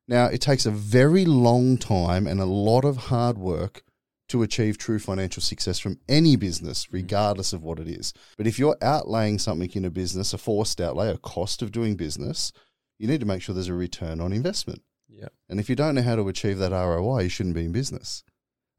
Now, 0.07 0.27
it 0.27 0.41
takes 0.41 0.65
a 0.65 0.71
very 0.71 1.25
long 1.25 1.77
time 1.77 2.27
and 2.27 2.39
a 2.39 2.45
lot 2.45 2.85
of 2.85 2.97
hard 2.97 3.37
work 3.37 3.83
to 4.29 4.43
achieve 4.43 4.77
true 4.77 4.99
financial 4.99 5.41
success 5.41 5.79
from 5.79 5.99
any 6.07 6.35
business, 6.35 6.85
hmm. 6.85 6.95
regardless 6.95 7.53
of 7.53 7.63
what 7.63 7.79
it 7.79 7.87
is. 7.87 8.13
But 8.37 8.47
if 8.47 8.59
you're 8.59 8.77
outlaying 8.77 9.39
something 9.39 9.71
in 9.73 9.85
a 9.85 9.89
business, 9.89 10.33
a 10.33 10.37
forced 10.37 10.81
outlay, 10.81 11.09
a 11.09 11.17
cost 11.17 11.61
of 11.61 11.71
doing 11.71 11.95
business, 11.95 12.51
you 12.99 13.07
need 13.07 13.19
to 13.19 13.25
make 13.25 13.41
sure 13.41 13.53
there's 13.53 13.67
a 13.67 13.73
return 13.73 14.19
on 14.19 14.33
investment. 14.33 14.81
Yeah. 15.09 15.29
And 15.49 15.59
if 15.59 15.69
you 15.69 15.75
don't 15.75 15.95
know 15.95 16.01
how 16.01 16.15
to 16.15 16.27
achieve 16.27 16.57
that 16.59 16.71
ROI, 16.71 17.21
you 17.21 17.29
shouldn't 17.29 17.55
be 17.55 17.65
in 17.65 17.71
business. 17.71 18.23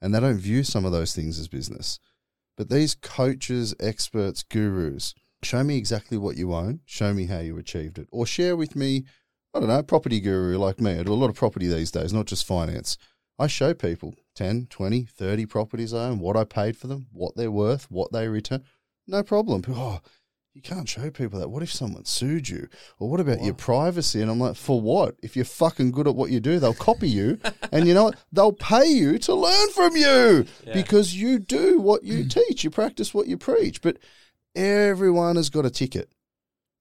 And 0.00 0.14
they 0.14 0.20
don't 0.20 0.38
view 0.38 0.62
some 0.62 0.84
of 0.84 0.92
those 0.92 1.14
things 1.14 1.38
as 1.38 1.48
business. 1.48 1.98
But 2.56 2.68
these 2.68 2.94
coaches, 2.94 3.74
experts, 3.80 4.42
gurus, 4.42 5.14
show 5.42 5.62
me 5.62 5.76
exactly 5.76 6.18
what 6.18 6.36
you 6.36 6.52
own, 6.54 6.80
show 6.86 7.12
me 7.14 7.26
how 7.26 7.38
you 7.40 7.56
achieved 7.58 7.98
it, 7.98 8.08
or 8.10 8.26
share 8.26 8.56
with 8.56 8.74
me, 8.76 9.04
I 9.54 9.60
don't 9.60 9.68
know, 9.68 9.78
a 9.78 9.82
property 9.82 10.20
guru 10.20 10.58
like 10.58 10.80
me. 10.80 10.98
I 10.98 11.02
do 11.02 11.12
a 11.12 11.14
lot 11.14 11.30
of 11.30 11.36
property 11.36 11.66
these 11.68 11.90
days, 11.90 12.12
not 12.12 12.26
just 12.26 12.46
finance. 12.46 12.98
I 13.38 13.46
show 13.46 13.72
people 13.72 14.14
10, 14.34 14.66
20, 14.68 15.04
30 15.04 15.46
properties 15.46 15.94
I 15.94 16.08
own, 16.08 16.18
what 16.18 16.36
I 16.36 16.44
paid 16.44 16.76
for 16.76 16.86
them, 16.88 17.06
what 17.12 17.36
they're 17.36 17.50
worth, 17.50 17.90
what 17.90 18.12
they 18.12 18.26
return. 18.28 18.64
No 19.06 19.22
problem. 19.22 19.62
Oh, 19.68 20.00
you 20.54 20.60
can't 20.60 20.88
show 20.88 21.08
people 21.10 21.38
that. 21.38 21.48
What 21.50 21.62
if 21.62 21.72
someone 21.72 22.04
sued 22.04 22.48
you? 22.48 22.68
Or 22.98 23.08
what 23.08 23.20
about 23.20 23.42
your 23.42 23.54
privacy? 23.54 24.20
And 24.20 24.28
I'm 24.28 24.40
like, 24.40 24.56
for 24.56 24.80
what? 24.80 25.14
If 25.22 25.36
you're 25.36 25.44
fucking 25.44 25.92
good 25.92 26.08
at 26.08 26.16
what 26.16 26.30
you 26.30 26.40
do, 26.40 26.58
they'll 26.58 26.74
copy 26.74 27.08
you. 27.08 27.38
and 27.70 27.86
you 27.86 27.94
know 27.94 28.04
what? 28.04 28.16
They'll 28.32 28.52
pay 28.52 28.86
you 28.86 29.18
to 29.20 29.34
learn 29.34 29.70
from 29.70 29.94
you 29.96 30.46
Yeah. 30.66 30.72
because 30.74 31.14
you 31.14 31.38
do 31.38 31.78
what 31.78 32.02
you 32.02 32.24
teach. 32.28 32.64
You 32.64 32.70
practice 32.70 33.14
what 33.14 33.28
you 33.28 33.38
preach. 33.38 33.80
But 33.82 33.98
everyone 34.58 35.36
has 35.36 35.50
got 35.50 35.64
a 35.64 35.70
ticket. 35.70 36.10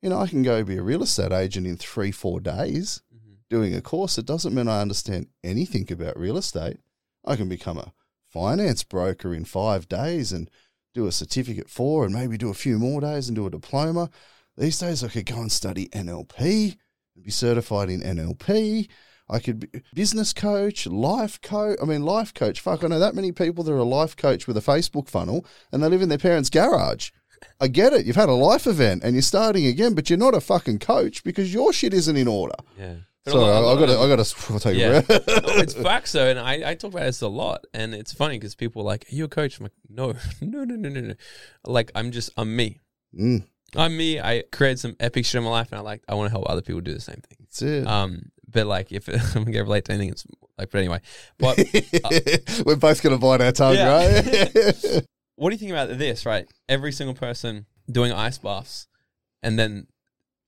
You 0.01 0.09
know, 0.09 0.19
I 0.19 0.27
can 0.27 0.43
go 0.43 0.63
be 0.63 0.77
a 0.77 0.81
real 0.81 1.03
estate 1.03 1.31
agent 1.31 1.67
in 1.67 1.77
three, 1.77 2.11
four 2.11 2.39
days 2.39 3.01
Mm-hmm. 3.13 3.33
doing 3.49 3.75
a 3.75 3.81
course. 3.81 4.17
It 4.17 4.25
doesn't 4.25 4.53
mean 4.53 4.67
I 4.67 4.81
understand 4.81 5.27
anything 5.43 5.91
about 5.91 6.19
real 6.19 6.37
estate. 6.37 6.77
I 7.25 7.35
can 7.35 7.47
become 7.49 7.77
a 7.77 7.93
finance 8.29 8.83
broker 8.83 9.33
in 9.33 9.45
five 9.45 9.87
days 9.87 10.31
and 10.31 10.49
do 10.93 11.07
a 11.07 11.11
certificate 11.11 11.69
for 11.69 12.03
and 12.05 12.13
maybe 12.13 12.37
do 12.37 12.49
a 12.49 12.53
few 12.55 12.77
more 12.79 13.01
days 13.01 13.27
and 13.27 13.35
do 13.35 13.45
a 13.45 13.51
diploma. 13.51 14.09
These 14.57 14.79
days 14.79 15.03
I 15.03 15.09
could 15.09 15.25
go 15.25 15.39
and 15.41 15.51
study 15.51 15.87
NLP 15.89 16.77
and 17.15 17.23
be 17.23 17.31
certified 17.31 17.89
in 17.89 18.01
NLP. 18.01 18.87
I 19.29 19.39
could 19.39 19.59
be 19.59 19.81
business 19.93 20.31
coach, 20.33 20.87
life 20.87 21.39
coach. 21.41 21.77
I 21.81 21.85
mean, 21.85 22.03
life 22.03 22.33
coach. 22.33 22.59
Fuck, 22.61 22.83
I 22.83 22.87
know 22.87 22.99
that 22.99 23.15
many 23.15 23.31
people 23.31 23.63
that 23.63 23.73
are 23.73 23.77
a 23.77 23.83
life 23.83 24.15
coach 24.15 24.47
with 24.47 24.57
a 24.57 24.61
Facebook 24.61 25.09
funnel 25.09 25.45
and 25.71 25.83
they 25.83 25.89
live 25.89 26.01
in 26.01 26.09
their 26.09 26.17
parents' 26.17 26.49
garage. 26.49 27.11
I 27.59 27.67
get 27.67 27.93
it. 27.93 28.05
You've 28.05 28.15
had 28.15 28.29
a 28.29 28.33
life 28.33 28.67
event 28.67 29.03
and 29.03 29.13
you're 29.15 29.21
starting 29.21 29.65
again, 29.65 29.93
but 29.95 30.09
you're 30.09 30.19
not 30.19 30.33
a 30.35 30.41
fucking 30.41 30.79
coach 30.79 31.23
because 31.23 31.53
your 31.53 31.73
shit 31.73 31.93
isn't 31.93 32.15
in 32.17 32.27
order. 32.27 32.55
Yeah. 32.77 32.95
But 33.25 33.31
Sorry, 33.33 33.43
I, 33.45 33.79
got 33.79 33.85
to. 33.87 33.99
I 33.99 34.07
got 34.15 34.23
to. 34.25 34.35
I'll 34.53 34.59
take 34.59 34.77
Yeah. 34.77 34.87
a 34.99 35.01
breath. 35.03 35.27
no, 35.27 35.41
it's 35.61 35.73
facts 35.89 36.11
though, 36.13 36.27
and 36.29 36.39
I, 36.39 36.71
I 36.71 36.75
talk 36.75 36.91
about 36.93 37.03
this 37.03 37.21
a 37.21 37.27
lot, 37.27 37.65
and 37.73 37.93
it's 37.93 38.13
funny 38.13 38.37
because 38.39 38.55
people 38.55 38.83
are 38.83 38.85
like, 38.85 39.05
"Are 39.11 39.15
you 39.15 39.25
a 39.25 39.27
coach?" 39.27 39.59
I'm 39.59 39.63
like, 39.65 39.73
"No, 39.89 40.13
no, 40.41 40.63
no, 40.63 40.75
no, 40.75 40.87
no, 40.89 41.01
no." 41.01 41.13
Like 41.65 41.91
I'm 41.93 42.11
just 42.11 42.29
I'm 42.37 42.55
me. 42.55 42.79
Mm, 43.13 43.45
I'm 43.75 43.97
me. 43.97 44.21
I 44.21 44.43
created 44.53 44.79
some 44.79 44.95
epic 45.01 45.25
shit 45.25 45.39
in 45.39 45.43
my 45.43 45.49
life, 45.49 45.73
and 45.73 45.79
I 45.79 45.81
like 45.81 46.03
I 46.07 46.13
want 46.15 46.27
to 46.27 46.31
help 46.31 46.49
other 46.49 46.61
people 46.61 46.79
do 46.79 46.93
the 46.93 47.01
same 47.01 47.15
thing. 47.27 47.37
that's 47.41 47.61
it. 47.61 47.85
Um, 47.85 48.31
but 48.49 48.65
like 48.65 48.93
if 48.93 49.09
I'm 49.35 49.43
gonna 49.43 49.63
relate 49.63 49.85
to 49.85 49.91
anything, 49.91 50.11
it's 50.11 50.25
like, 50.57 50.69
but 50.71 50.77
anyway. 50.79 51.01
But 51.37 51.57
We're 52.65 52.77
both 52.77 53.03
going 53.03 53.13
to 53.13 53.19
bite 53.19 53.41
our 53.41 53.51
tongue, 53.51 53.75
Yeah. 53.75 53.97
right? 53.97 55.05
What 55.37 55.51
do 55.51 55.53
you 55.53 55.59
think 55.59 55.71
about 55.71 55.97
this? 55.97 56.25
Right, 56.25 56.47
every 56.67 56.91
single 56.91 57.15
person 57.15 57.65
doing 57.89 58.11
ice 58.11 58.37
baths, 58.37 58.87
and 59.41 59.57
then 59.57 59.87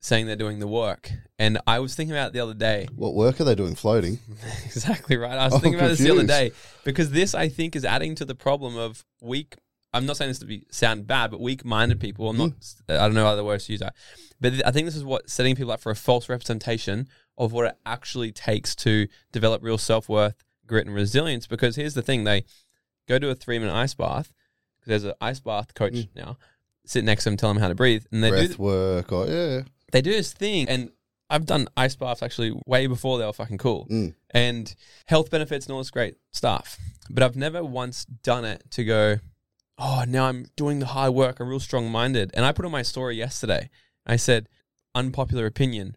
saying 0.00 0.26
they're 0.26 0.36
doing 0.36 0.58
the 0.58 0.66
work. 0.66 1.12
And 1.38 1.58
I 1.66 1.78
was 1.78 1.94
thinking 1.94 2.14
about 2.14 2.28
it 2.28 2.32
the 2.32 2.40
other 2.40 2.54
day. 2.54 2.88
what 2.94 3.14
work 3.14 3.40
are 3.40 3.44
they 3.44 3.54
doing 3.54 3.74
floating? 3.74 4.18
exactly 4.64 5.16
right. 5.16 5.38
I 5.38 5.44
was 5.44 5.54
I'm 5.54 5.60
thinking 5.62 5.78
about 5.78 5.88
this 5.88 5.98
the 6.00 6.10
other 6.10 6.26
day 6.26 6.52
because 6.84 7.10
this, 7.10 7.34
I 7.34 7.48
think, 7.48 7.76
is 7.76 7.84
adding 7.84 8.14
to 8.16 8.24
the 8.24 8.34
problem 8.34 8.76
of 8.76 9.04
weak. 9.22 9.56
I'm 9.92 10.06
not 10.06 10.16
saying 10.16 10.30
this 10.30 10.38
to 10.40 10.46
be 10.46 10.66
sound 10.70 11.06
bad, 11.06 11.30
but 11.30 11.40
weak-minded 11.40 11.98
people. 12.00 12.28
I'm 12.28 12.36
not. 12.36 12.50
Hmm. 12.50 12.92
I 12.92 12.96
don't 12.98 13.14
know 13.14 13.26
other 13.26 13.44
words 13.44 13.66
to 13.66 13.72
use 13.72 13.80
that, 13.80 13.94
but 14.40 14.64
I 14.66 14.70
think 14.70 14.86
this 14.86 14.96
is 14.96 15.04
what 15.04 15.28
setting 15.28 15.56
people 15.56 15.72
up 15.72 15.80
for 15.80 15.90
a 15.90 15.96
false 15.96 16.28
representation 16.28 17.08
of 17.36 17.52
what 17.52 17.66
it 17.66 17.76
actually 17.84 18.32
takes 18.32 18.74
to 18.76 19.08
develop 19.32 19.62
real 19.62 19.78
self-worth, 19.78 20.44
grit, 20.66 20.86
and 20.86 20.94
resilience. 20.94 21.46
Because 21.46 21.76
here's 21.76 21.94
the 21.94 22.02
thing: 22.02 22.24
they 22.24 22.44
go 23.08 23.18
to 23.18 23.30
a 23.30 23.34
three-minute 23.34 23.74
ice 23.74 23.94
bath 23.94 24.32
because 24.80 25.02
there's 25.02 25.04
an 25.12 25.14
ice 25.20 25.40
bath 25.40 25.74
coach 25.74 25.94
Hmm. 25.94 26.00
now. 26.18 26.38
Sit 26.86 27.04
next 27.04 27.24
to 27.24 27.30
him, 27.30 27.36
tell 27.36 27.50
him 27.50 27.58
how 27.58 27.68
to 27.68 27.74
breathe, 27.74 28.04
and 28.10 28.22
they 28.24 28.30
do 28.30 28.36
Breath 28.36 28.58
work. 28.58 29.12
Oh, 29.12 29.24
yeah. 29.26 29.62
they 29.92 30.02
do 30.02 30.10
this 30.10 30.32
thing, 30.32 30.68
and 30.68 30.90
I've 31.28 31.46
done 31.46 31.68
ice 31.76 31.94
baths 31.94 32.22
actually 32.22 32.58
way 32.66 32.86
before 32.88 33.18
they 33.18 33.24
were 33.24 33.32
fucking 33.32 33.58
cool, 33.58 33.86
Mm. 33.90 34.14
and 34.30 34.74
health 35.06 35.30
benefits 35.30 35.66
and 35.66 35.72
all 35.72 35.78
this 35.78 35.90
great 35.90 36.16
stuff. 36.32 36.78
But 37.08 37.22
I've 37.22 37.36
never 37.36 37.62
once 37.64 38.04
done 38.04 38.44
it 38.44 38.64
to 38.72 38.84
go, 38.84 39.18
oh, 39.78 40.04
now 40.08 40.26
I'm 40.26 40.46
doing 40.56 40.78
the 40.80 40.86
hard 40.86 41.14
work. 41.14 41.38
I'm 41.40 41.48
real 41.48 41.60
strong 41.60 41.90
minded. 41.90 42.30
And 42.34 42.44
I 42.44 42.52
put 42.52 42.64
on 42.64 42.72
my 42.72 42.82
story 42.82 43.16
yesterday. 43.16 43.70
I 44.06 44.16
said, 44.16 44.48
unpopular 44.94 45.46
opinion, 45.46 45.96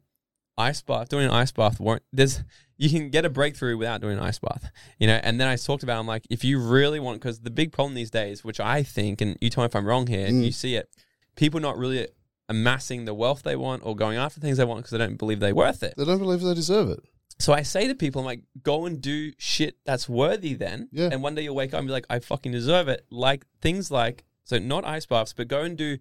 ice 0.57 0.81
bath, 0.81 1.09
doing 1.09 1.25
an 1.25 1.31
ice 1.31 1.51
bath 1.51 1.79
won't, 1.79 2.03
there's, 2.11 2.43
you 2.77 2.89
can 2.89 3.09
get 3.09 3.25
a 3.25 3.29
breakthrough 3.29 3.77
without 3.77 4.01
doing 4.01 4.17
an 4.17 4.23
ice 4.23 4.39
bath, 4.39 4.71
you 4.99 5.07
know? 5.07 5.19
And 5.23 5.39
then 5.39 5.47
I 5.47 5.55
talked 5.55 5.83
about, 5.83 5.99
I'm 5.99 6.07
like, 6.07 6.25
if 6.29 6.43
you 6.43 6.59
really 6.59 6.99
want, 6.99 7.19
because 7.19 7.39
the 7.39 7.49
big 7.51 7.71
problem 7.71 7.93
these 7.95 8.11
days, 8.11 8.43
which 8.43 8.59
I 8.59 8.83
think, 8.83 9.21
and 9.21 9.37
you 9.41 9.49
tell 9.49 9.63
me 9.63 9.67
if 9.67 9.75
I'm 9.75 9.85
wrong 9.85 10.07
here, 10.07 10.27
Mm. 10.27 10.43
you 10.45 10.51
see 10.51 10.75
it, 10.75 10.89
people 11.35 11.59
not 11.59 11.77
really 11.77 12.07
amassing 12.49 13.05
the 13.05 13.13
wealth 13.13 13.43
they 13.43 13.55
want 13.55 13.83
or 13.85 13.95
going 13.95 14.17
after 14.17 14.39
things 14.39 14.57
they 14.57 14.65
want 14.65 14.79
because 14.79 14.91
they 14.91 14.97
don't 14.97 15.17
believe 15.17 15.39
they're 15.39 15.55
worth 15.55 15.81
it. 15.83 15.93
They 15.97 16.05
don't 16.05 16.19
believe 16.19 16.41
they 16.41 16.53
deserve 16.53 16.89
it. 16.89 16.99
So 17.39 17.51
I 17.51 17.63
say 17.63 17.87
to 17.87 17.95
people, 17.95 18.19
I'm 18.21 18.25
like, 18.25 18.43
go 18.61 18.85
and 18.85 19.01
do 19.01 19.31
shit 19.37 19.77
that's 19.85 20.07
worthy 20.07 20.53
then. 20.53 20.87
Yeah. 20.91 21.09
And 21.11 21.23
one 21.23 21.35
day 21.35 21.41
you'll 21.43 21.55
wake 21.55 21.73
up 21.73 21.79
and 21.79 21.87
be 21.87 21.91
like, 21.93 22.05
I 22.09 22.19
fucking 22.19 22.51
deserve 22.51 22.87
it. 22.89 23.05
Like 23.09 23.45
things 23.61 23.89
like, 23.89 24.23
so 24.43 24.59
not 24.59 24.85
ice 24.85 25.05
baths, 25.05 25.33
but 25.33 25.47
go 25.47 25.61
and 25.61 25.77
do 25.77 25.97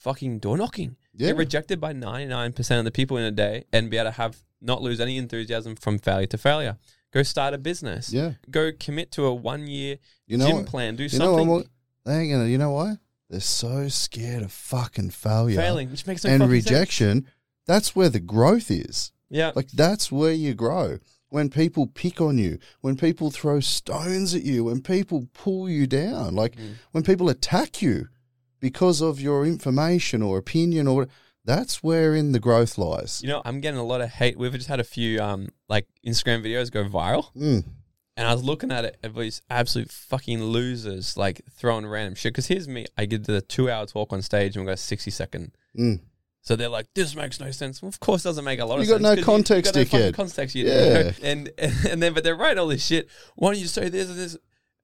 fucking 0.00 0.40
door 0.40 0.56
knocking. 0.56 0.96
Yeah. 1.14 1.28
Get 1.28 1.36
rejected 1.36 1.80
by 1.80 1.92
99% 1.92 2.78
of 2.78 2.84
the 2.84 2.90
people 2.90 3.16
in 3.16 3.24
a 3.24 3.30
day 3.30 3.64
and 3.72 3.90
be 3.90 3.96
able 3.98 4.10
to 4.10 4.16
have, 4.16 4.38
not 4.60 4.82
lose 4.82 5.00
any 5.00 5.16
enthusiasm 5.16 5.76
from 5.76 5.98
failure 5.98 6.26
to 6.26 6.38
failure. 6.38 6.76
Go 7.12 7.22
start 7.22 7.54
a 7.54 7.58
business. 7.58 8.12
Yeah. 8.12 8.32
Go 8.50 8.70
commit 8.78 9.10
to 9.12 9.24
a 9.26 9.34
one 9.34 9.66
year 9.66 9.98
You 10.26 10.38
know 10.38 10.46
gym 10.46 10.56
what? 10.58 10.66
plan. 10.66 10.96
Do 10.96 11.04
You 11.04 11.18
know 11.18 11.24
something 11.36 11.48
what? 11.48 11.66
They 12.04 12.18
ain't 12.18 12.32
gonna. 12.32 12.46
You 12.48 12.58
know 12.58 12.70
why? 12.72 12.96
They're 13.28 13.40
so 13.40 13.88
scared 13.88 14.42
of 14.42 14.50
fucking 14.52 15.10
failure 15.10 15.56
failing, 15.56 15.90
which 15.90 16.06
makes 16.06 16.24
no 16.24 16.30
and 16.30 16.42
fucking 16.42 16.54
sense. 16.60 16.70
rejection. 16.70 17.26
That's 17.66 17.94
where 17.94 18.08
the 18.08 18.20
growth 18.20 18.70
is. 18.70 19.12
Yeah. 19.28 19.52
Like 19.54 19.68
that's 19.70 20.10
where 20.10 20.32
you 20.32 20.54
grow. 20.54 20.98
When 21.28 21.48
people 21.50 21.86
pick 21.86 22.20
on 22.20 22.38
you, 22.38 22.58
when 22.80 22.96
people 22.96 23.30
throw 23.30 23.60
stones 23.60 24.34
at 24.34 24.42
you, 24.42 24.64
when 24.64 24.80
people 24.82 25.28
pull 25.32 25.68
you 25.68 25.86
down, 25.86 26.34
like 26.34 26.56
Mm. 26.56 26.74
when 26.92 27.02
people 27.04 27.28
attack 27.28 27.80
you 27.82 28.08
because 28.60 29.00
of 29.00 29.20
your 29.20 29.44
information 29.46 30.22
or 30.22 30.38
opinion 30.38 30.86
or 30.86 31.08
that's 31.44 31.82
where 31.82 32.14
in 32.14 32.32
the 32.32 32.38
growth 32.40 32.76
lies. 32.78 33.20
You 33.22 33.28
know, 33.28 33.42
I'm 33.44 33.60
getting 33.60 33.80
a 33.80 33.84
lot 33.84 34.00
of 34.02 34.10
hate. 34.10 34.38
We've 34.38 34.52
just 34.52 34.68
had 34.68 34.80
a 34.80 34.84
few 34.84 35.20
um 35.20 35.48
like 35.68 35.86
Instagram 36.06 36.44
videos 36.44 36.70
go 36.70 36.84
viral. 36.84 37.34
Mm. 37.34 37.64
And 38.16 38.28
I 38.28 38.34
was 38.34 38.42
looking 38.44 38.70
at 38.70 38.84
it 38.84 38.98
of 39.02 39.14
these 39.14 39.40
absolute 39.48 39.90
fucking 39.90 40.42
losers, 40.44 41.16
like 41.16 41.40
throwing 41.50 41.86
random 41.86 42.14
shit. 42.14 42.34
Because 42.34 42.48
here's 42.48 42.68
me, 42.68 42.84
I 42.98 43.06
did 43.06 43.24
the 43.24 43.40
two 43.40 43.70
hour 43.70 43.86
talk 43.86 44.12
on 44.12 44.20
stage 44.20 44.56
and 44.56 44.64
we 44.64 44.68
got 44.68 44.74
a 44.74 44.76
60 44.76 45.10
second. 45.10 45.52
Mm. 45.78 46.00
So 46.42 46.56
they're 46.56 46.68
like, 46.68 46.86
this 46.94 47.14
makes 47.14 47.40
no 47.40 47.50
sense. 47.50 47.80
Well, 47.80 47.88
of 47.88 48.00
course, 48.00 48.24
it 48.24 48.28
doesn't 48.28 48.44
make 48.44 48.60
a 48.60 48.64
lot 48.66 48.78
of 48.78 48.84
You 48.84 48.90
got 48.90 49.00
sense. 49.00 49.02
no 49.02 49.14
'cause 49.16 49.24
context, 49.24 49.76
you, 49.76 49.84
got 49.86 49.98
no 50.00 50.12
context, 50.12 50.54
you 50.54 50.66
Yeah. 50.66 50.72
know? 51.02 51.10
And, 51.22 51.50
and 51.88 52.02
then, 52.02 52.12
but 52.14 52.24
they're 52.24 52.36
writing 52.36 52.58
all 52.58 52.66
this 52.66 52.84
shit. 52.84 53.08
Why 53.36 53.52
don't 53.52 53.60
you 53.60 53.66
say 53.68 53.88
this 53.88 54.08
and 54.10 54.18
this? 54.18 54.36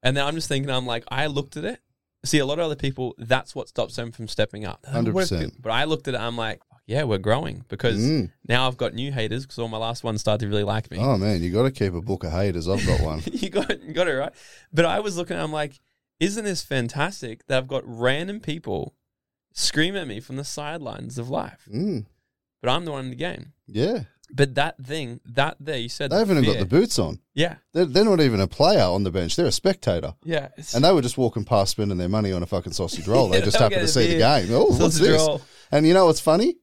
And 0.03 0.17
then 0.17 0.25
I'm 0.27 0.35
just 0.35 0.49
thinking, 0.49 0.71
I'm 0.71 0.87
like, 0.87 1.05
I 1.09 1.27
looked 1.27 1.57
at 1.59 1.65
it. 1.65 1.81
See, 2.27 2.39
a 2.39 2.47
lot 2.47 2.59
of 2.59 2.65
other 2.67 2.77
people, 2.77 3.15
that's 3.19 3.55
what 3.55 3.69
stops 3.69 3.97
them 3.97 4.13
from 4.13 4.29
stepping 4.29 4.65
up. 4.67 4.83
100%. 4.87 5.53
But 5.61 5.71
I 5.71 5.85
looked 5.85 6.09
at 6.09 6.15
it, 6.15 6.21
I'm 6.21 6.37
like, 6.37 6.61
yeah, 6.87 7.03
we're 7.05 7.19
growing 7.19 7.65
because 7.69 7.99
Mm. 7.99 8.31
now 8.49 8.69
I've 8.69 8.77
got 8.77 8.95
new 8.95 9.11
haters 9.11 9.45
because 9.45 9.59
all 9.59 9.69
my 9.69 9.77
last 9.79 10.05
ones 10.05 10.21
started 10.21 10.45
to 10.45 10.49
really 10.51 10.63
like 10.63 10.91
me. 10.91 10.99
Oh 11.01 11.17
man, 11.17 11.43
you 11.43 11.51
got 11.53 11.63
to 11.65 11.71
keep 11.73 11.95
a 11.95 12.01
book 12.01 12.23
of 12.23 12.31
haters. 12.33 12.69
I've 12.69 12.87
got 12.87 13.01
one. 13.01 13.23
you 13.33 13.49
got 13.51 13.83
you 13.83 13.93
got 13.93 14.07
it 14.09 14.13
right. 14.15 14.33
But 14.73 14.85
I 14.85 15.01
was 15.01 15.17
looking, 15.17 15.37
I'm 15.37 15.51
like, 15.51 15.81
isn't 16.21 16.45
this 16.45 16.63
fantastic 16.63 17.45
that 17.47 17.59
I've 17.59 17.67
got 17.67 17.83
random 17.85 18.39
people 18.41 18.95
scream 19.53 19.97
at 19.97 20.07
me 20.07 20.21
from 20.21 20.37
the 20.37 20.45
sidelines 20.45 21.19
of 21.19 21.29
life, 21.29 21.69
Mm. 21.73 22.07
but 22.63 22.71
I'm 22.71 22.85
the 22.85 22.93
one 22.93 23.07
in 23.07 23.11
the 23.11 23.17
game. 23.17 23.53
Yeah, 23.67 24.05
But 24.33 24.55
that 24.57 24.77
thing, 24.85 25.21
that 25.27 25.57
there, 25.61 25.79
you 25.79 25.89
said 25.89 26.11
they 26.11 26.19
haven't 26.19 26.39
even 26.39 26.53
got 26.53 26.59
the 26.59 26.67
boots 26.67 26.99
on. 26.99 27.21
Yeah, 27.35 27.57
They're, 27.73 27.85
they're 27.85 28.05
not 28.05 28.21
even 28.21 28.41
a 28.41 28.47
player 28.49 28.83
on 28.83 29.05
the 29.05 29.11
bench. 29.11 29.37
They're 29.37 29.47
a 29.47 29.53
spectator. 29.53 30.15
yeah. 30.25 30.49
And 30.75 30.85
they 30.85 30.93
were 30.93 31.01
just 31.03 31.17
walking 31.17 31.45
past 31.45 31.71
spending 31.73 31.97
their 31.99 32.09
money 32.09 32.33
on 32.33 32.43
a 32.43 32.47
fucking 32.47 32.73
sausage 32.73 33.07
roll. 33.07 33.29
They 33.29 33.41
just 33.43 33.57
happened 33.59 33.83
to 33.83 33.89
see 33.89 34.09
the 34.15 34.19
game. 34.19 34.49
Oh, 34.51 34.67
what's 34.77 34.99
this? 34.99 35.17
roll. 35.17 35.43
And 35.71 35.87
you 35.87 35.95
know 35.95 36.07
what's 36.07 36.21
funny? 36.21 36.57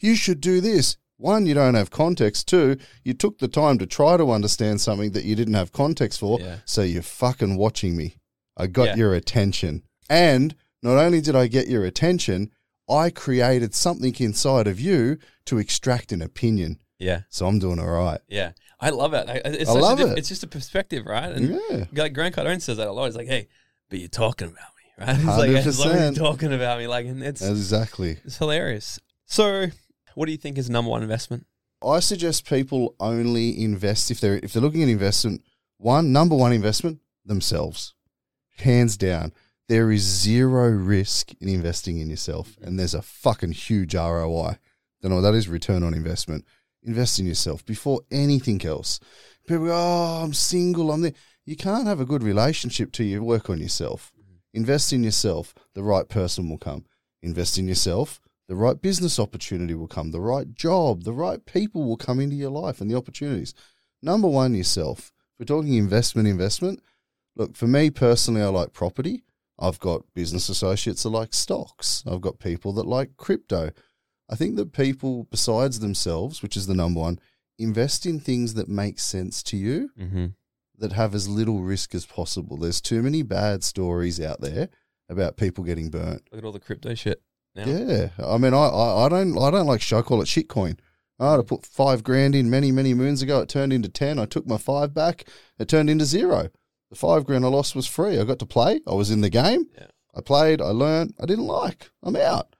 You 0.00 0.14
should 0.16 0.40
do 0.40 0.60
this. 0.60 0.96
One, 1.16 1.46
you 1.46 1.54
don't 1.54 1.74
have 1.74 1.90
context. 1.90 2.48
Two, 2.48 2.76
you 3.04 3.14
took 3.14 3.38
the 3.38 3.48
time 3.48 3.78
to 3.78 3.86
try 3.86 4.16
to 4.16 4.30
understand 4.32 4.80
something 4.80 5.12
that 5.12 5.24
you 5.24 5.36
didn't 5.36 5.54
have 5.54 5.72
context 5.72 6.20
for. 6.20 6.40
Yeah. 6.40 6.56
So 6.64 6.82
you're 6.82 7.02
fucking 7.02 7.56
watching 7.56 7.96
me. 7.96 8.16
I 8.56 8.66
got 8.66 8.88
Yeah. 8.88 8.96
your 8.96 9.14
attention. 9.14 9.84
And 10.10 10.54
not 10.82 10.98
only 10.98 11.20
did 11.20 11.36
I 11.36 11.46
get 11.46 11.68
your 11.68 11.84
attention, 11.84 12.50
I 12.88 13.10
created 13.10 13.74
something 13.74 14.14
inside 14.18 14.66
of 14.66 14.78
you 14.80 15.18
to 15.46 15.58
extract 15.58 16.12
an 16.12 16.20
opinion. 16.22 16.78
Yeah, 16.98 17.22
So 17.28 17.46
I'm 17.46 17.58
doing 17.58 17.78
all 17.78 17.88
right. 17.90 18.20
yeah. 18.28 18.52
I 18.80 18.90
love 18.90 19.14
it. 19.14 19.28
I- 19.28 19.40
It's 19.44 19.70
I 19.70 19.74
love 19.74 19.98
diff- 19.98 20.08
it. 20.12 20.18
It's 20.18 20.28
just 20.28 20.42
a 20.42 20.46
perspective, 20.46 21.06
right? 21.06 21.32
And 21.32 21.58
Yeah. 21.70 21.84
like 21.92 22.12
Grant 22.12 22.34
Cardone 22.36 22.60
says 22.60 22.76
that 22.76 22.86
a 22.88 22.92
lot. 22.92 23.06
He's 23.06 23.16
like, 23.16 23.28
"Hey, 23.28 23.48
but 23.88 23.98
you're 23.98 24.08
talking 24.08 24.48
about 24.48 24.68
me, 24.76 25.06
right?" 25.06 25.16
He's 25.16 25.24
like, 25.26 25.50
"As 25.50 25.78
long 25.78 25.88
as 25.90 25.94
100%. 25.94 26.16
you're 26.16 26.24
talking 26.26 26.52
about 26.52 26.78
me, 26.78 26.86
like, 26.86 27.06
and 27.06 27.22
it's 27.22 27.40
Exactly. 27.42 28.18
it's 28.24 28.36
hilarious." 28.38 28.98
So, 29.26 29.68
what 30.14 30.26
do 30.26 30.32
you 30.32 30.38
think 30.38 30.58
is 30.58 30.68
number 30.68 30.90
one 30.90 31.02
investment? 31.02 31.46
I 31.82 32.00
suggest 32.00 32.46
people 32.46 32.94
only 33.00 33.58
invest 33.62 34.10
if 34.10 34.20
they're 34.20 34.38
if 34.42 34.52
they're 34.52 34.62
looking 34.62 34.82
at 34.82 34.88
investment. 34.88 35.42
One 35.78 36.12
number 36.12 36.34
one 36.36 36.52
investment 36.52 37.00
themselves, 37.24 37.94
hands 38.58 38.96
down. 38.96 39.32
There 39.68 39.90
is 39.90 40.02
zero 40.02 40.68
risk 40.68 41.32
in 41.40 41.48
investing 41.48 41.98
in 41.98 42.10
yourself, 42.10 42.56
and 42.60 42.78
there's 42.78 42.94
a 42.94 43.02
fucking 43.02 43.52
huge 43.52 43.94
ROI. 43.94 44.58
Don't 45.00 45.12
oh, 45.12 45.16
know 45.16 45.20
that 45.22 45.34
is. 45.34 45.48
Return 45.48 45.82
on 45.82 45.94
investment. 45.94 46.44
Invest 46.82 47.18
in 47.18 47.26
yourself 47.26 47.64
before 47.64 48.00
anything 48.10 48.64
else. 48.64 49.00
People 49.46 49.66
go, 49.66 49.72
"Oh, 49.74 50.22
I'm 50.24 50.34
single. 50.34 50.90
I'm 50.90 51.02
there." 51.02 51.12
You 51.46 51.56
can't 51.56 51.86
have 51.86 52.00
a 52.00 52.06
good 52.06 52.22
relationship 52.22 52.92
till 52.92 53.06
you 53.06 53.22
work 53.22 53.50
on 53.50 53.60
yourself. 53.60 54.12
Mm-hmm. 54.18 54.58
Invest 54.58 54.92
in 54.92 55.04
yourself. 55.04 55.54
The 55.74 55.82
right 55.82 56.08
person 56.08 56.48
will 56.48 56.58
come. 56.58 56.84
Invest 57.22 57.58
in 57.58 57.68
yourself 57.68 58.20
the 58.46 58.56
right 58.56 58.80
business 58.80 59.18
opportunity 59.18 59.74
will 59.74 59.88
come, 59.88 60.10
the 60.10 60.20
right 60.20 60.52
job, 60.54 61.04
the 61.04 61.12
right 61.12 61.44
people 61.46 61.84
will 61.84 61.96
come 61.96 62.20
into 62.20 62.36
your 62.36 62.50
life 62.50 62.80
and 62.80 62.90
the 62.90 62.96
opportunities. 62.96 63.54
Number 64.02 64.28
one, 64.28 64.54
yourself. 64.54 65.12
If 65.32 65.40
we're 65.40 65.56
talking 65.56 65.74
investment, 65.74 66.28
investment, 66.28 66.82
look, 67.36 67.56
for 67.56 67.66
me 67.66 67.90
personally, 67.90 68.42
I 68.42 68.48
like 68.48 68.72
property. 68.72 69.24
I've 69.58 69.78
got 69.78 70.02
business 70.14 70.48
associates 70.48 71.02
that 71.04 71.10
like 71.10 71.32
stocks. 71.34 72.02
I've 72.06 72.20
got 72.20 72.38
people 72.38 72.72
that 72.74 72.86
like 72.86 73.16
crypto. 73.16 73.70
I 74.28 74.36
think 74.36 74.56
that 74.56 74.72
people, 74.72 75.24
besides 75.30 75.80
themselves, 75.80 76.42
which 76.42 76.56
is 76.56 76.66
the 76.66 76.74
number 76.74 77.00
one, 77.00 77.20
invest 77.58 78.04
in 78.06 78.18
things 78.18 78.54
that 78.54 78.68
make 78.68 78.98
sense 78.98 79.42
to 79.44 79.56
you 79.56 79.90
Mm-hmm. 79.98 80.26
that 80.78 80.92
have 80.92 81.14
as 81.14 81.28
little 81.28 81.60
risk 81.62 81.94
as 81.94 82.04
possible. 82.06 82.56
There's 82.56 82.80
too 82.80 83.02
many 83.02 83.22
bad 83.22 83.62
stories 83.62 84.20
out 84.20 84.40
there 84.40 84.70
about 85.08 85.36
people 85.36 85.62
getting 85.62 85.90
burnt. 85.90 86.22
Look 86.32 86.38
at 86.38 86.44
all 86.44 86.52
the 86.52 86.58
crypto 86.58 86.94
shit. 86.94 87.22
Now. 87.54 87.66
Yeah, 87.66 88.08
I 88.18 88.38
mean, 88.38 88.52
I, 88.54 88.66
I, 88.66 89.06
I 89.06 89.08
don't 89.08 89.38
I 89.38 89.50
don't 89.52 89.66
like 89.66 89.80
show 89.80 90.02
call 90.02 90.20
it 90.20 90.24
shitcoin. 90.26 90.76
I 91.20 91.30
had 91.30 91.36
to 91.36 91.42
put 91.44 91.64
five 91.64 92.02
grand 92.02 92.34
in 92.34 92.50
many 92.50 92.72
many 92.72 92.94
moons 92.94 93.22
ago. 93.22 93.40
It 93.40 93.48
turned 93.48 93.72
into 93.72 93.88
ten. 93.88 94.18
I 94.18 94.26
took 94.26 94.44
my 94.48 94.56
five 94.56 94.92
back. 94.92 95.24
It 95.60 95.68
turned 95.68 95.88
into 95.88 96.04
zero. 96.04 96.48
The 96.94 97.00
five 97.00 97.24
grand 97.24 97.44
I 97.44 97.48
lost 97.48 97.74
was 97.74 97.88
free. 97.88 98.20
I 98.20 98.24
got 98.24 98.38
to 98.38 98.46
play. 98.46 98.78
I 98.86 98.94
was 98.94 99.10
in 99.10 99.20
the 99.20 99.28
game. 99.28 99.66
Yeah. 99.76 99.88
I 100.14 100.20
played. 100.20 100.60
I 100.60 100.66
learned. 100.66 101.14
I 101.20 101.26
didn't 101.26 101.46
like. 101.46 101.90
I'm 102.04 102.14
out. 102.14 102.54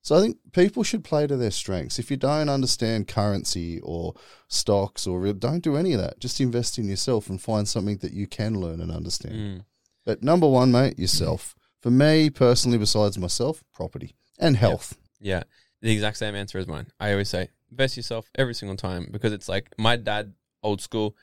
So 0.00 0.16
I 0.16 0.22
think 0.22 0.38
people 0.52 0.82
should 0.82 1.04
play 1.04 1.26
to 1.26 1.36
their 1.36 1.50
strengths. 1.50 1.98
If 1.98 2.10
you 2.10 2.16
don't 2.16 2.48
understand 2.48 3.08
currency 3.08 3.80
or 3.82 4.14
stocks 4.48 5.06
or 5.06 5.30
don't 5.34 5.62
do 5.62 5.76
any 5.76 5.92
of 5.92 6.00
that. 6.00 6.18
Just 6.18 6.40
invest 6.40 6.78
in 6.78 6.88
yourself 6.88 7.28
and 7.28 7.38
find 7.38 7.68
something 7.68 7.98
that 7.98 8.14
you 8.14 8.26
can 8.26 8.58
learn 8.58 8.80
and 8.80 8.90
understand. 8.90 9.34
Mm. 9.34 9.64
But 10.06 10.22
number 10.22 10.48
one, 10.48 10.72
mate, 10.72 10.98
yourself. 10.98 11.54
For 11.82 11.90
me 11.90 12.30
personally, 12.30 12.78
besides 12.78 13.18
myself, 13.18 13.62
property 13.74 14.14
and 14.38 14.56
health. 14.56 14.96
Yeah, 15.20 15.42
the 15.82 15.92
exact 15.92 16.16
same 16.16 16.34
answer 16.34 16.56
as 16.56 16.66
mine. 16.66 16.86
I 16.98 17.12
always 17.12 17.28
say 17.28 17.50
invest 17.70 17.98
yourself 17.98 18.30
every 18.34 18.54
single 18.54 18.78
time 18.78 19.08
because 19.10 19.34
it's 19.34 19.46
like 19.46 19.74
my 19.76 19.96
dad, 19.96 20.32
old 20.62 20.80
school, 20.80 21.14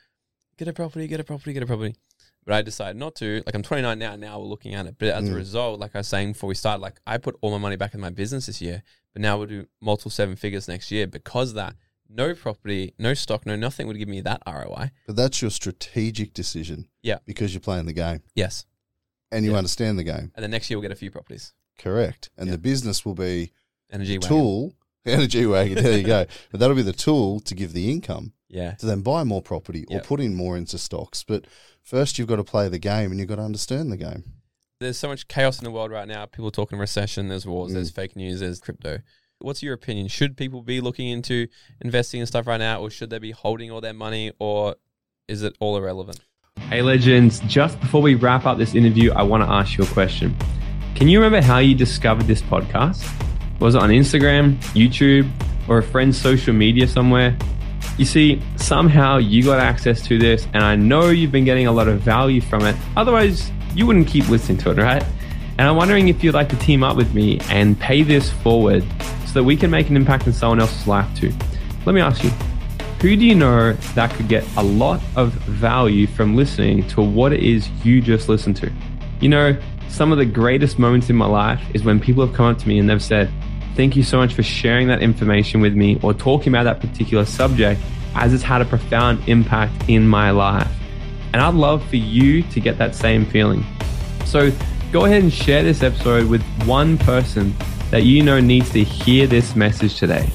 get 0.58 0.68
a 0.68 0.72
property, 0.72 1.08
get 1.08 1.18
a 1.18 1.24
property, 1.24 1.52
get 1.52 1.64
a 1.64 1.66
property. 1.66 1.96
But 2.44 2.54
I 2.54 2.62
decided 2.62 2.96
not 2.98 3.14
to. 3.16 3.42
Like 3.46 3.54
I'm 3.54 3.62
29 3.62 3.98
now. 3.98 4.16
Now 4.16 4.38
we're 4.40 4.46
looking 4.46 4.74
at 4.74 4.86
it. 4.86 4.96
But 4.98 5.08
as 5.08 5.28
a 5.28 5.32
Mm. 5.32 5.36
result, 5.36 5.78
like 5.80 5.94
I 5.94 5.98
was 5.98 6.08
saying 6.08 6.32
before 6.32 6.48
we 6.48 6.54
started, 6.54 6.82
like 6.82 7.00
I 7.06 7.18
put 7.18 7.36
all 7.40 7.50
my 7.52 7.58
money 7.58 7.76
back 7.76 7.94
in 7.94 8.00
my 8.00 8.10
business 8.10 8.46
this 8.46 8.60
year. 8.60 8.82
But 9.12 9.22
now 9.22 9.38
we'll 9.38 9.46
do 9.46 9.66
multiple 9.80 10.10
seven 10.10 10.34
figures 10.36 10.66
next 10.66 10.90
year 10.90 11.06
because 11.06 11.54
that 11.54 11.76
no 12.08 12.34
property, 12.34 12.94
no 12.98 13.14
stock, 13.14 13.46
no 13.46 13.54
nothing 13.56 13.86
would 13.86 13.96
give 13.98 14.08
me 14.08 14.20
that 14.22 14.42
ROI. 14.46 14.90
But 15.06 15.16
that's 15.16 15.40
your 15.40 15.50
strategic 15.50 16.34
decision. 16.34 16.88
Yeah. 17.02 17.18
Because 17.24 17.54
you're 17.54 17.60
playing 17.60 17.86
the 17.86 17.92
game 17.92 18.22
Yes, 18.34 18.66
and 19.30 19.44
you 19.44 19.52
Yeah. 19.52 19.58
understand 19.58 19.98
the 19.98 20.04
game. 20.04 20.32
and 20.34 20.42
then 20.42 20.50
next 20.50 20.68
year 20.68 20.78
we'll 20.78 20.82
get 20.82 20.92
a 20.92 20.96
few 20.96 21.10
properties. 21.10 21.52
Correct. 21.78 22.30
And 22.36 22.46
Yeah. 22.48 22.52
the 22.56 22.58
business 22.58 23.04
will 23.04 23.14
be 23.14 23.52
Energy 23.90 24.18
the 24.18 24.26
wagon. 25.04 25.12
tool. 25.12 25.20
Energy 25.20 25.46
wagon. 25.46 25.82
There 25.82 25.98
you 25.98 26.04
go. 26.06 26.26
But 26.50 26.60
that'll 26.60 26.76
be 26.76 26.82
the 26.82 26.92
tool 26.92 27.40
to 27.40 27.54
give 27.54 27.72
the 27.72 27.90
income 27.90 28.32
Yeah, 28.48 28.72
to 28.72 28.86
then 28.86 29.02
buy 29.02 29.24
more 29.24 29.42
property 29.42 29.84
or 29.88 29.96
Yep. 29.96 30.06
put 30.06 30.20
in 30.20 30.34
more 30.34 30.56
into 30.56 30.78
stocks. 30.78 31.24
But 31.26 31.46
first, 31.82 32.18
you've 32.18 32.28
got 32.28 32.36
to 32.36 32.44
play 32.44 32.68
the 32.68 32.78
game 32.78 33.10
and 33.10 33.18
you've 33.18 33.28
got 33.28 33.36
to 33.36 33.42
understand 33.42 33.90
the 33.92 33.96
game. 33.96 34.24
there's 34.80 34.98
so 34.98 35.06
much 35.06 35.28
chaos 35.28 35.58
in 35.58 35.64
the 35.64 35.70
world 35.70 35.92
right 35.92 36.08
now. 36.08 36.26
People 36.26 36.50
talking 36.50 36.76
recession. 36.76 37.28
There's 37.28 37.46
wars. 37.46 37.70
Mm. 37.70 37.74
There's 37.74 37.90
fake 37.90 38.16
news. 38.16 38.40
There's 38.40 38.58
crypto. 38.58 38.98
What's 39.38 39.62
your 39.62 39.74
opinion? 39.74 40.08
Should 40.08 40.36
people 40.36 40.60
be 40.62 40.80
looking 40.80 41.08
into 41.08 41.46
investing 41.80 42.20
and 42.20 42.26
stuff 42.28 42.48
right 42.48 42.58
now, 42.58 42.80
or 42.80 42.90
should 42.90 43.08
they 43.10 43.18
be 43.20 43.30
holding 43.30 43.70
all 43.70 43.80
their 43.80 43.92
money, 43.92 44.32
or 44.40 44.74
is 45.28 45.42
it 45.44 45.54
all 45.60 45.76
irrelevant? 45.76 46.18
Hey, 46.68 46.82
legends, 46.82 47.38
just 47.46 47.78
before 47.80 48.02
we 48.02 48.14
wrap 48.16 48.44
up 48.44 48.58
this 48.58 48.74
interview, 48.74 49.12
I 49.12 49.22
want 49.22 49.44
to 49.44 49.48
ask 49.48 49.78
you 49.78 49.84
a 49.84 49.86
question. 49.86 50.36
Can 50.96 51.06
you 51.08 51.20
remember 51.20 51.44
how 51.46 51.58
you 51.58 51.74
discovered 51.76 52.24
this 52.26 52.42
podcast? 52.42 53.04
Was 53.62 53.76
it 53.76 53.80
on 53.80 53.90
Instagram, 53.90 54.56
YouTube, 54.74 55.30
or 55.68 55.78
a 55.78 55.82
friend's 55.84 56.20
social 56.20 56.52
media 56.52 56.88
somewhere? 56.88 57.36
You 57.96 58.04
see, 58.04 58.42
somehow 58.56 59.18
you 59.18 59.44
got 59.44 59.60
access 59.60 60.04
to 60.08 60.18
this, 60.18 60.48
and 60.52 60.64
I 60.64 60.74
know 60.74 61.10
you've 61.10 61.30
been 61.30 61.44
getting 61.44 61.68
a 61.68 61.72
lot 61.72 61.86
of 61.86 62.00
value 62.00 62.40
from 62.40 62.64
it. 62.64 62.74
Otherwise, 62.96 63.52
you 63.76 63.86
wouldn't 63.86 64.08
keep 64.08 64.28
listening 64.28 64.58
to 64.58 64.72
it, 64.72 64.78
right? 64.78 65.04
And 65.58 65.68
I'm 65.68 65.76
wondering 65.76 66.08
if 66.08 66.24
you'd 66.24 66.34
like 66.34 66.48
to 66.48 66.56
team 66.56 66.82
up 66.82 66.96
with 66.96 67.14
me 67.14 67.38
and 67.50 67.78
pay 67.78 68.02
this 68.02 68.32
forward 68.32 68.84
so 69.26 69.34
that 69.34 69.44
we 69.44 69.56
can 69.56 69.70
make 69.70 69.88
an 69.88 69.94
impact 69.94 70.26
in 70.26 70.32
someone 70.32 70.58
else's 70.58 70.88
life 70.88 71.08
too. 71.16 71.32
Let 71.86 71.94
me 71.94 72.00
ask 72.00 72.24
you, 72.24 72.30
who 73.00 73.14
do 73.14 73.24
you 73.24 73.36
know 73.36 73.74
that 73.94 74.10
could 74.14 74.26
get 74.26 74.44
a 74.56 74.62
lot 74.64 75.00
of 75.14 75.34
value 75.34 76.08
from 76.08 76.34
listening 76.34 76.88
to 76.88 77.00
what 77.00 77.32
it 77.32 77.44
is 77.44 77.68
you 77.84 78.02
just 78.02 78.28
listened 78.28 78.56
to? 78.56 78.72
You 79.20 79.28
know, 79.28 79.56
some 79.88 80.10
of 80.10 80.18
the 80.18 80.26
greatest 80.26 80.80
moments 80.80 81.10
in 81.10 81.16
my 81.16 81.26
life 81.26 81.62
is 81.74 81.84
when 81.84 82.00
people 82.00 82.26
have 82.26 82.34
come 82.34 82.46
up 82.46 82.58
to 82.58 82.66
me 82.66 82.80
and 82.80 82.90
they've 82.90 83.00
said, 83.00 83.30
Thank 83.74 83.96
you 83.96 84.02
so 84.02 84.18
much 84.18 84.34
for 84.34 84.42
sharing 84.42 84.88
that 84.88 85.02
information 85.02 85.60
with 85.60 85.74
me 85.74 85.98
or 86.02 86.12
talking 86.12 86.52
about 86.52 86.64
that 86.64 86.80
particular 86.80 87.24
subject 87.24 87.80
as 88.14 88.34
it's 88.34 88.42
had 88.42 88.60
a 88.60 88.64
profound 88.64 89.26
impact 89.28 89.88
in 89.88 90.06
my 90.06 90.30
life. 90.30 90.70
And 91.32 91.40
I'd 91.40 91.54
love 91.54 91.86
for 91.88 91.96
you 91.96 92.42
to 92.42 92.60
get 92.60 92.76
that 92.78 92.94
same 92.94 93.24
feeling. 93.24 93.64
So 94.26 94.52
go 94.92 95.06
ahead 95.06 95.22
and 95.22 95.32
share 95.32 95.62
this 95.62 95.82
episode 95.82 96.28
with 96.28 96.42
one 96.66 96.98
person 96.98 97.54
that 97.90 98.02
you 98.02 98.22
know 98.22 98.40
needs 98.40 98.70
to 98.70 98.84
hear 98.84 99.26
this 99.26 99.56
message 99.56 99.98
today. 99.98 100.28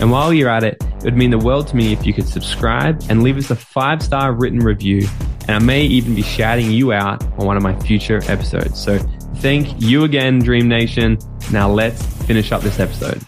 And 0.00 0.10
while 0.10 0.32
you're 0.32 0.50
at 0.50 0.64
it, 0.64 0.82
it 0.82 1.04
would 1.04 1.16
mean 1.16 1.30
the 1.30 1.38
world 1.38 1.68
to 1.68 1.76
me 1.76 1.92
if 1.92 2.04
you 2.06 2.12
could 2.12 2.28
subscribe 2.28 3.02
and 3.08 3.22
leave 3.22 3.38
us 3.38 3.50
a 3.50 3.56
five 3.56 4.02
star 4.02 4.32
written 4.32 4.58
review. 4.58 5.08
And 5.48 5.56
I 5.56 5.58
may 5.58 5.82
even 5.82 6.14
be 6.14 6.22
shouting 6.22 6.70
you 6.70 6.92
out 6.92 7.22
on 7.38 7.46
one 7.46 7.56
of 7.56 7.62
my 7.62 7.78
future 7.80 8.20
episodes. 8.28 8.82
So 8.82 8.98
thank 9.36 9.80
you 9.80 10.04
again, 10.04 10.38
Dream 10.38 10.68
Nation. 10.68 11.18
Now 11.50 11.70
let's 11.70 12.04
finish 12.24 12.52
up 12.52 12.62
this 12.62 12.78
episode. 12.78 13.22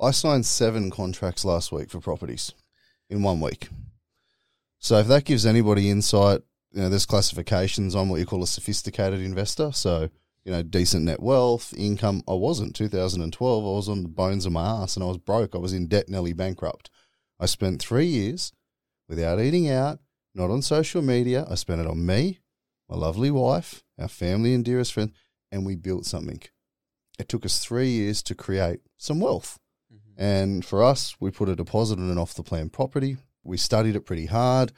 I 0.00 0.10
signed 0.10 0.46
seven 0.46 0.90
contracts 0.90 1.44
last 1.44 1.72
week 1.72 1.90
for 1.90 2.00
properties 2.00 2.52
in 3.10 3.22
one 3.22 3.40
week. 3.40 3.68
So 4.78 4.96
if 4.98 5.06
that 5.08 5.24
gives 5.24 5.44
anybody 5.44 5.90
insight, 5.90 6.42
you 6.72 6.82
know, 6.82 6.88
there's 6.88 7.06
classifications 7.06 7.94
on 7.94 8.08
what 8.08 8.20
you 8.20 8.26
call 8.26 8.42
a 8.42 8.46
sophisticated 8.46 9.20
investor. 9.20 9.72
So, 9.72 10.10
you 10.44 10.52
know, 10.52 10.62
decent 10.62 11.04
net 11.04 11.20
wealth, 11.20 11.74
income. 11.76 12.22
I 12.28 12.34
wasn't. 12.34 12.76
2012, 12.76 13.64
I 13.64 13.66
was 13.66 13.88
on 13.88 14.02
the 14.02 14.08
bones 14.08 14.46
of 14.46 14.52
my 14.52 14.64
ass 14.64 14.96
and 14.96 15.04
I 15.04 15.08
was 15.08 15.18
broke. 15.18 15.54
I 15.54 15.58
was 15.58 15.72
in 15.72 15.88
debt, 15.88 16.08
nearly 16.08 16.32
bankrupt. 16.32 16.90
I 17.40 17.46
spent 17.46 17.80
three 17.80 18.06
years 18.06 18.52
without 19.08 19.40
eating 19.40 19.68
out, 19.68 19.98
not 20.34 20.50
on 20.50 20.62
social 20.62 21.02
media. 21.02 21.46
I 21.50 21.54
spent 21.54 21.80
it 21.80 21.86
on 21.86 22.04
me, 22.04 22.40
my 22.88 22.96
lovely 22.96 23.30
wife, 23.30 23.82
our 23.98 24.08
family 24.08 24.54
and 24.54 24.64
dearest 24.64 24.92
friend, 24.92 25.12
and 25.50 25.64
we 25.64 25.74
built 25.74 26.06
something. 26.06 26.42
It 27.18 27.28
took 27.28 27.44
us 27.44 27.58
three 27.58 27.88
years 27.88 28.22
to 28.24 28.34
create 28.34 28.80
some 28.96 29.20
wealth. 29.20 29.58
Mm-hmm. 29.92 30.22
And 30.22 30.64
for 30.64 30.82
us, 30.82 31.16
we 31.20 31.30
put 31.30 31.48
a 31.48 31.56
deposit 31.56 31.98
on 31.98 32.10
an 32.10 32.18
off 32.18 32.34
the 32.34 32.42
plan 32.42 32.68
property. 32.68 33.16
We 33.42 33.56
studied 33.56 33.96
it 33.96 34.06
pretty 34.06 34.26
hard. 34.26 34.72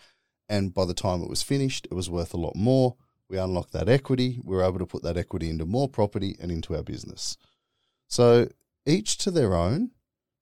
And 0.48 0.74
by 0.74 0.84
the 0.84 0.94
time 0.94 1.22
it 1.22 1.30
was 1.30 1.42
finished, 1.42 1.86
it 1.90 1.94
was 1.94 2.10
worth 2.10 2.34
a 2.34 2.38
lot 2.38 2.56
more. 2.56 2.96
We 3.28 3.38
unlocked 3.38 3.72
that 3.72 3.88
equity. 3.88 4.40
We 4.42 4.56
were 4.56 4.64
able 4.64 4.80
to 4.80 4.86
put 4.86 5.02
that 5.04 5.16
equity 5.16 5.48
into 5.48 5.64
more 5.64 5.88
property 5.88 6.36
and 6.40 6.50
into 6.50 6.74
our 6.74 6.82
business. 6.82 7.36
So 8.08 8.48
each 8.86 9.18
to 9.18 9.30
their 9.30 9.54
own. 9.54 9.92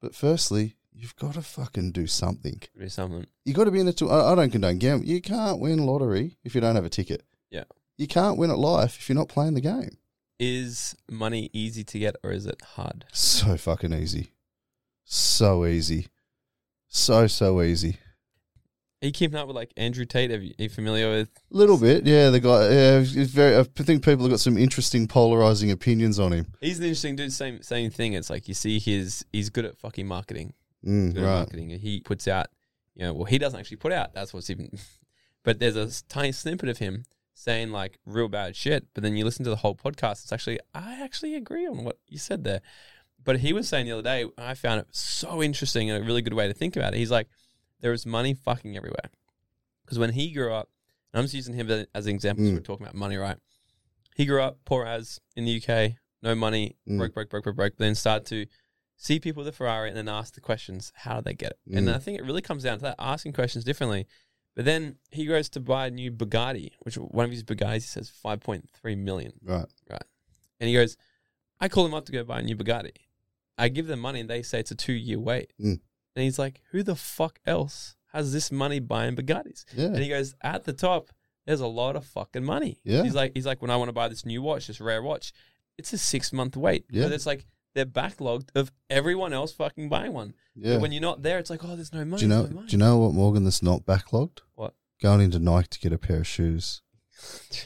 But 0.00 0.14
firstly, 0.14 0.76
you've 0.92 1.16
got 1.16 1.34
to 1.34 1.42
fucking 1.42 1.92
do 1.92 2.06
something. 2.06 2.62
Do 2.78 2.88
something. 2.88 3.26
You 3.44 3.52
got 3.52 3.64
to 3.64 3.70
be 3.70 3.80
in 3.80 3.88
it 3.88 3.96
to. 3.98 4.08
I 4.08 4.32
I 4.32 4.34
don't 4.34 4.50
condone 4.50 4.78
gambling. 4.78 5.10
You 5.10 5.20
can't 5.20 5.60
win 5.60 5.84
lottery 5.84 6.36
if 6.44 6.54
you 6.54 6.60
don't 6.60 6.76
have 6.76 6.84
a 6.84 6.90
ticket. 6.90 7.24
Yeah. 7.50 7.64
You 7.96 8.06
can't 8.06 8.38
win 8.38 8.50
at 8.50 8.58
life 8.58 8.96
if 8.98 9.08
you're 9.08 9.16
not 9.18 9.28
playing 9.28 9.54
the 9.54 9.60
game. 9.60 9.98
Is 10.38 10.94
money 11.10 11.50
easy 11.52 11.82
to 11.84 11.98
get 11.98 12.16
or 12.22 12.30
is 12.30 12.46
it 12.46 12.60
hard? 12.76 13.04
So 13.12 13.56
fucking 13.56 13.92
easy. 13.92 14.32
So 15.04 15.64
easy. 15.66 16.08
So, 16.88 17.26
so 17.26 17.60
easy. 17.62 17.98
Are 19.02 19.06
you 19.06 19.12
keeping 19.12 19.36
up 19.38 19.46
with 19.46 19.56
like 19.56 19.72
Andrew 19.76 20.04
Tate? 20.04 20.30
Are 20.32 20.38
you, 20.38 20.54
are 20.58 20.62
you 20.64 20.68
familiar 20.68 21.08
with? 21.10 21.28
A 21.52 21.56
Little 21.56 21.78
bit, 21.78 22.04
yeah. 22.04 22.30
The 22.30 22.40
guy, 22.40 22.68
yeah, 22.68 22.98
he's 23.00 23.30
very. 23.30 23.56
I 23.56 23.62
think 23.62 24.04
people 24.04 24.24
have 24.24 24.30
got 24.30 24.40
some 24.40 24.58
interesting, 24.58 25.06
polarizing 25.06 25.70
opinions 25.70 26.18
on 26.18 26.32
him. 26.32 26.46
He's 26.60 26.78
an 26.78 26.84
interesting 26.84 27.14
dude. 27.14 27.32
Same 27.32 27.62
same 27.62 27.90
thing. 27.90 28.14
It's 28.14 28.28
like 28.30 28.48
you 28.48 28.54
see 28.54 28.78
his 28.80 29.24
he's 29.32 29.50
good 29.50 29.64
at 29.64 29.78
fucking 29.78 30.06
marketing. 30.06 30.52
Mm, 30.84 31.14
Good 31.14 31.22
at 31.22 31.26
marketing. 31.26 31.70
He 31.70 32.00
puts 32.00 32.26
out, 32.26 32.48
you 32.96 33.04
know, 33.04 33.12
well 33.12 33.24
he 33.24 33.38
doesn't 33.38 33.58
actually 33.58 33.76
put 33.76 33.92
out. 33.92 34.14
That's 34.14 34.32
what's 34.32 34.50
even. 34.50 34.70
But 35.44 35.60
there's 35.60 35.76
a 35.76 35.88
tiny 36.08 36.32
snippet 36.32 36.68
of 36.68 36.78
him 36.78 37.04
saying 37.38 37.70
like 37.70 37.98
real 38.04 38.28
bad 38.28 38.56
shit. 38.56 38.86
But 38.94 39.02
then 39.04 39.16
you 39.16 39.24
listen 39.24 39.44
to 39.44 39.50
the 39.50 39.56
whole 39.56 39.74
podcast. 39.76 40.22
It's 40.24 40.32
actually 40.32 40.58
I 40.74 41.00
actually 41.02 41.34
agree 41.36 41.66
on 41.66 41.84
what 41.84 41.98
you 42.08 42.18
said 42.18 42.42
there. 42.44 42.60
But 43.22 43.38
he 43.40 43.52
was 43.52 43.68
saying 43.68 43.86
the 43.86 43.92
other 43.92 44.02
day, 44.02 44.24
I 44.36 44.54
found 44.54 44.80
it 44.80 44.88
so 44.90 45.42
interesting 45.42 45.90
and 45.90 46.02
a 46.02 46.06
really 46.06 46.22
good 46.22 46.34
way 46.34 46.48
to 46.48 46.54
think 46.54 46.76
about 46.76 46.94
it. 46.94 46.98
He's 46.98 47.10
like, 47.10 47.28
there 47.80 47.92
is 47.92 48.04
money 48.06 48.34
fucking 48.34 48.76
everywhere. 48.76 49.10
Because 49.84 49.98
when 49.98 50.12
he 50.12 50.32
grew 50.32 50.52
up, 50.52 50.68
and 51.12 51.18
I'm 51.18 51.24
just 51.24 51.34
using 51.34 51.54
him 51.54 51.70
as 51.94 52.06
an 52.06 52.14
example, 52.14 52.44
so 52.44 52.50
Mm. 52.50 52.54
we're 52.54 52.60
talking 52.60 52.86
about 52.86 52.94
money, 52.94 53.16
right? 53.16 53.36
He 54.16 54.24
grew 54.24 54.42
up 54.42 54.58
poor 54.64 54.84
as 54.84 55.20
in 55.36 55.44
the 55.44 55.52
UK, 55.60 55.96
no 56.22 56.34
money, 56.34 56.76
Mm. 56.88 56.98
broke, 56.98 57.14
broke, 57.14 57.30
broke, 57.30 57.44
broke, 57.44 57.56
broke. 57.56 57.76
Then 57.76 57.94
start 57.94 58.24
to 58.26 58.46
see 58.96 59.20
people 59.20 59.40
with 59.42 59.48
a 59.48 59.52
Ferrari 59.56 59.88
and 59.88 59.96
then 59.96 60.08
ask 60.08 60.34
the 60.34 60.40
questions, 60.40 60.92
how 60.96 61.16
did 61.16 61.24
they 61.24 61.34
get 61.34 61.52
it? 61.52 61.58
And 61.76 61.86
Mm. 61.88 61.94
I 61.94 61.98
think 61.98 62.18
it 62.18 62.24
really 62.24 62.42
comes 62.42 62.62
down 62.64 62.78
to 62.78 62.82
that, 62.82 62.96
asking 62.98 63.32
questions 63.32 63.64
differently. 63.64 64.06
But 64.58 64.64
then 64.64 64.96
he 65.12 65.24
goes 65.24 65.48
to 65.50 65.60
buy 65.60 65.86
a 65.86 65.90
new 65.92 66.10
Bugatti, 66.10 66.72
which 66.80 66.96
one 66.96 67.24
of 67.24 67.30
his 67.30 67.44
Bugattis 67.44 67.74
he 67.74 67.80
says 67.82 68.10
5.3 68.24 68.98
million. 68.98 69.34
Right. 69.40 69.64
Right. 69.88 70.02
And 70.58 70.66
he 70.66 70.74
goes, 70.74 70.96
I 71.60 71.68
call 71.68 71.86
him 71.86 71.94
up 71.94 72.06
to 72.06 72.12
go 72.12 72.24
buy 72.24 72.40
a 72.40 72.42
new 72.42 72.56
Bugatti. 72.56 72.90
I 73.56 73.68
give 73.68 73.86
them 73.86 74.00
money 74.00 74.18
and 74.18 74.28
they 74.28 74.42
say 74.42 74.58
it's 74.58 74.72
a 74.72 74.74
two 74.74 74.94
year 74.94 75.20
wait. 75.20 75.52
Mm. 75.60 75.78
And 76.16 76.24
he's 76.24 76.40
like, 76.40 76.60
who 76.72 76.82
the 76.82 76.96
fuck 76.96 77.38
else 77.46 77.94
has 78.12 78.32
this 78.32 78.50
money 78.50 78.80
buying 78.80 79.14
Bugattis? 79.14 79.64
Yeah. 79.76 79.86
And 79.86 79.98
he 79.98 80.08
goes, 80.08 80.34
at 80.40 80.64
the 80.64 80.72
top, 80.72 81.10
there's 81.46 81.60
a 81.60 81.68
lot 81.68 81.94
of 81.94 82.04
fucking 82.04 82.42
money. 82.42 82.80
Yeah. 82.82 83.04
He's 83.04 83.14
like, 83.14 83.30
he's 83.36 83.46
like, 83.46 83.62
when 83.62 83.70
I 83.70 83.76
want 83.76 83.90
to 83.90 83.92
buy 83.92 84.08
this 84.08 84.26
new 84.26 84.42
watch, 84.42 84.66
this 84.66 84.80
rare 84.80 85.02
watch, 85.04 85.32
it's 85.78 85.92
a 85.92 85.98
six 85.98 86.32
month 86.32 86.56
wait. 86.56 86.84
Yeah. 86.90 87.04
But 87.04 87.12
it's 87.12 87.26
like 87.26 87.46
they're 87.74 87.86
backlogged 87.86 88.48
of 88.54 88.72
everyone 88.90 89.32
else 89.32 89.52
fucking 89.52 89.88
buying 89.88 90.12
one. 90.12 90.34
Yeah. 90.54 90.74
But 90.74 90.82
when 90.82 90.92
you're 90.92 91.02
not 91.02 91.22
there, 91.22 91.38
it's 91.38 91.50
like, 91.50 91.64
oh, 91.64 91.76
there's 91.76 91.92
no 91.92 92.04
money. 92.04 92.20
do 92.20 92.26
you 92.26 92.28
know? 92.28 92.42
no. 92.46 92.60
Do 92.62 92.66
you 92.70 92.78
know 92.78 92.98
what 92.98 93.14
Morgan? 93.14 93.44
That's 93.44 93.62
not 93.62 93.84
backlogged. 93.86 94.38
What? 94.54 94.74
Going 95.02 95.20
into 95.20 95.38
Nike 95.38 95.68
to 95.72 95.78
get 95.80 95.92
a 95.92 95.98
pair 95.98 96.18
of 96.18 96.26
shoes. 96.26 96.82
Do 97.50 97.56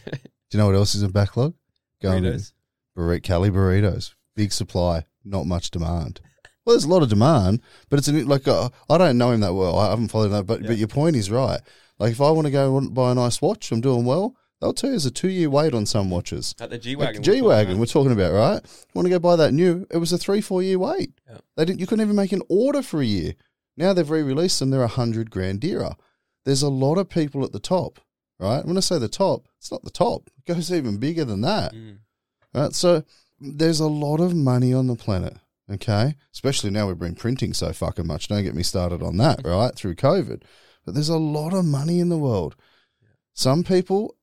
you 0.53 0.59
know 0.59 0.67
what 0.67 0.75
else 0.75 0.95
isn't 0.95 1.15
backlogged? 1.15 1.55
Going 2.03 2.25
in 2.25 2.33
Burritos. 2.35 2.53
burrito, 2.97 3.23
Cali 3.23 3.51
burritos. 3.51 4.15
Big 4.37 4.53
supply, 4.53 5.05
not 5.25 5.47
much 5.47 5.71
demand. 5.71 6.21
Well, 6.65 6.75
there's 6.75 6.85
a 6.85 6.89
lot 6.89 7.03
of 7.03 7.09
demand, 7.09 7.61
but 7.89 7.99
it's 7.99 8.09
an, 8.09 8.27
like 8.27 8.47
uh, 8.47 8.69
I 8.91 8.99
don't 8.99 9.19
know 9.19 9.31
him 9.33 9.41
that 9.41 9.55
well. 9.55 9.79
I 9.79 9.91
haven't 9.91 10.09
followed 10.09 10.29
that, 10.29 10.45
but 10.47 10.61
Yeah. 10.63 10.69
but 10.69 10.77
your 10.79 10.89
point 10.89 11.17
is 11.17 11.31
right. 11.31 11.61
Like 11.99 12.13
if 12.13 12.21
I 12.21 12.31
want 12.31 12.47
to 12.47 12.51
go 12.53 12.77
and 12.79 12.93
buy 12.95 13.13
a 13.13 13.15
nice 13.15 13.41
watch, 13.43 13.73
I'm 13.73 13.81
doing 13.81 14.05
well. 14.05 14.37
They'll 14.63 14.73
tell 14.73 14.91
you 14.91 14.93
there's 14.93 15.07
a 15.07 15.11
two 15.11 15.29
year 15.29 15.51
wait 15.51 15.75
on 15.75 15.87
some 15.87 16.09
watches. 16.09 16.55
At 16.61 16.71
the 16.71 16.79
G 16.79 16.95
Wagon. 16.95 17.21
G 17.21 17.43
wagon, 17.43 17.81
we're 17.81 17.87
talking 17.87 18.13
about, 18.13 18.33
right? 18.33 18.87
Want 18.95 19.07
to 19.07 19.11
go 19.11 19.19
buy 19.19 19.35
that 19.35 19.53
new? 19.53 19.89
It 19.91 19.97
was 19.97 20.13
a 20.13 20.19
three 20.19 20.41
four 20.41 20.63
year 20.63 20.79
wait. 20.79 21.11
Yeah. 21.29 21.39
They 21.57 21.65
didn't. 21.65 21.81
You 21.81 21.87
couldn't 21.89 22.05
even 22.05 22.15
make 22.15 22.31
an 22.31 22.43
order 22.49 22.81
for 22.81 23.03
a 23.03 23.05
year. 23.05 23.35
Now 23.77 23.93
they've 23.93 24.09
re-released 24.09 24.61
them. 24.61 24.71
They're 24.71 24.85
a 24.85 24.87
hundred 24.87 25.33
grand 25.33 25.63
dearer. 25.63 25.97
There's 26.45 26.63
a 26.63 26.69
lot 26.69 26.97
of 26.97 27.09
people 27.09 27.45
at 27.45 27.51
the 27.51 27.59
top, 27.59 27.99
right? 28.39 28.65
When 28.65 28.77
I 28.77 28.81
say 28.81 29.01
the 29.01 29.09
top, 29.09 29.49
it's 29.59 29.73
not 29.73 29.83
the 29.83 29.91
top. 29.91 30.31
It 30.39 30.55
goes 30.55 30.73
even 30.73 30.99
bigger 30.99 31.25
than 31.25 31.41
that. 31.41 31.75
Mm. 31.75 31.99
Right? 32.55 32.73
So 32.73 33.03
there's 33.41 33.81
a 33.81 33.89
lot 33.89 34.21
of 34.21 34.33
money 34.33 34.73
on 34.73 34.87
the 34.87 34.95
planet, 34.95 35.39
okay? 35.73 36.15
Especially 36.33 36.71
now 36.71 36.87
we've 36.87 36.99
been 37.01 37.17
printing 37.17 37.53
so 37.53 37.73
fucking 37.73 38.07
much. 38.07 38.29
Don't 38.29 38.45
get 38.45 38.55
me 38.55 38.63
started 38.63 39.03
on 39.03 39.17
that, 39.17 39.41
right? 39.45 39.75
Through 39.75 39.97
COVID. 39.97 40.43
But 40.85 40.95
there's 40.95 41.09
a 41.09 41.19
lot 41.19 41.53
of 41.53 41.65
money 41.65 41.99
in 41.99 42.11
the 42.11 42.19
world. 42.19 42.55
Some 43.35 43.65
people 43.65 44.15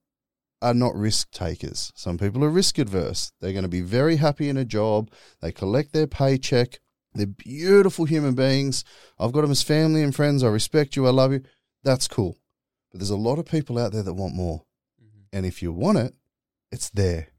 are 0.62 0.74
not 0.74 0.96
risk 0.96 1.32
takers. 1.32 1.92
Some 1.96 2.18
people 2.18 2.44
are 2.44 2.50
risk 2.50 2.78
adverse. 2.78 3.32
They're 3.40 3.54
going 3.54 3.64
to 3.64 3.70
be 3.70 3.82
very 3.82 4.18
happy 4.18 4.50
in 4.50 4.58
a 4.58 4.66
job. 4.66 5.12
They 5.42 5.52
collect 5.52 5.94
their 5.94 6.08
paycheck. 6.08 6.80
They're 7.14 7.26
beautiful 7.26 8.06
human 8.06 8.36
beings. 8.36 8.84
I've 9.18 9.32
got 9.32 9.42
them 9.42 9.52
as 9.52 9.64
family 9.64 10.04
and 10.04 10.16
friends. 10.16 10.44
I 10.44 10.48
respect 10.48 10.96
you. 10.96 11.08
I 11.08 11.12
love 11.12 11.32
you. 11.32 11.42
That's 11.84 12.08
cool. 12.08 12.38
But 12.92 13.00
there's 13.00 13.10
a 13.10 13.18
lot 13.18 13.40
of 13.40 13.46
people 13.46 13.78
out 13.78 13.92
there 13.92 14.04
that 14.04 14.14
want 14.14 14.36
more. 14.36 14.64
Mm-hmm. 15.02 15.38
And 15.38 15.46
if 15.46 15.62
you 15.62 15.72
want 15.72 15.98
it, 15.98 16.14
it's 16.72 16.90
there. 16.90 17.30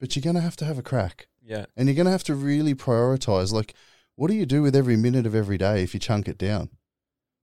But 0.00 0.16
you're 0.16 0.22
going 0.22 0.36
to 0.36 0.42
have 0.42 0.56
to 0.56 0.64
have 0.64 0.78
a 0.78 0.82
crack. 0.82 1.28
Yeah. 1.42 1.66
And 1.76 1.88
you're 1.88 1.94
going 1.94 2.06
to 2.06 2.12
have 2.12 2.24
to 2.24 2.34
really 2.34 2.74
prioritize. 2.74 3.52
Like, 3.52 3.74
what 4.16 4.28
do 4.28 4.34
you 4.34 4.46
do 4.46 4.62
with 4.62 4.74
every 4.74 4.96
minute 4.96 5.26
of 5.26 5.34
every 5.34 5.58
day 5.58 5.82
if 5.82 5.94
you 5.94 6.00
chunk 6.00 6.28
it 6.28 6.38
down? 6.38 6.70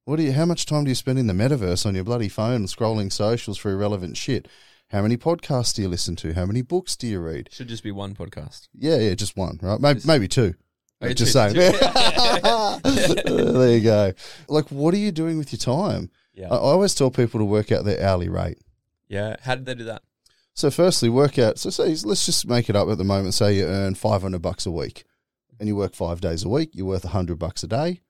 What 0.05 0.15
do 0.15 0.23
you? 0.23 0.31
How 0.31 0.45
much 0.45 0.65
time 0.65 0.85
do 0.85 0.89
you 0.89 0.95
spend 0.95 1.19
in 1.19 1.27
the 1.27 1.33
metaverse 1.33 1.85
on 1.85 1.95
your 1.95 2.03
bloody 2.03 2.29
phone 2.29 2.65
scrolling 2.65 3.11
socials 3.11 3.57
for 3.57 3.71
irrelevant 3.71 4.17
shit? 4.17 4.47
How 4.91 5.01
many 5.01 5.15
podcasts 5.17 5.73
do 5.73 5.81
you 5.81 5.87
listen 5.87 6.15
to? 6.17 6.33
How 6.33 6.45
many 6.45 6.61
books 6.61 6.95
do 6.95 7.07
you 7.07 7.19
read? 7.21 7.49
Should 7.51 7.69
just 7.69 7.83
be 7.83 7.91
one 7.91 8.13
podcast. 8.13 8.67
Yeah, 8.73 8.97
yeah, 8.97 9.13
just 9.15 9.37
one, 9.37 9.57
right? 9.61 9.79
Maybe, 9.79 9.95
Just- 9.95 10.07
maybe 10.07 10.27
two. 10.27 10.53
Okay, 11.01 11.13
just 11.13 11.33
two- 11.33 11.39
saying. 11.39 11.53
there 12.83 13.71
you 13.75 13.81
go. 13.81 14.13
Like, 14.47 14.69
what 14.69 14.93
are 14.93 14.97
you 14.97 15.11
doing 15.11 15.37
with 15.37 15.51
your 15.51 15.59
time? 15.59 16.11
Yeah. 16.33 16.47
I, 16.49 16.55
I 16.55 16.59
always 16.59 16.93
tell 16.93 17.09
people 17.11 17.39
to 17.39 17.45
work 17.45 17.71
out 17.71 17.85
their 17.85 18.01
hourly 18.03 18.29
rate. 18.29 18.59
yeah. 19.07 19.35
How 19.41 19.55
did 19.55 19.65
they 19.65 19.75
do 19.75 19.85
that? 19.85 20.03
So, 20.53 20.69
firstly, 20.69 21.09
work 21.09 21.39
out. 21.39 21.57
So, 21.57 21.69
say 21.69 21.95
let's 22.03 22.25
just 22.25 22.45
make 22.47 22.69
it 22.69 22.75
up 22.75 22.89
at 22.89 22.97
the 22.97 23.03
moment. 23.05 23.33
Say 23.33 23.55
you 23.57 23.65
earn 23.65 23.95
five 23.95 24.21
hundred 24.21 24.41
bucks 24.41 24.65
a 24.65 24.71
week, 24.71 25.05
and 25.59 25.67
you 25.67 25.75
work 25.75 25.95
five 25.95 26.19
days 26.21 26.43
a 26.43 26.49
week. 26.49 26.71
You're 26.73 26.85
worth 26.87 27.03
hundred 27.05 27.39
bucks 27.39 27.63
a 27.63 27.67
day. 27.67 28.01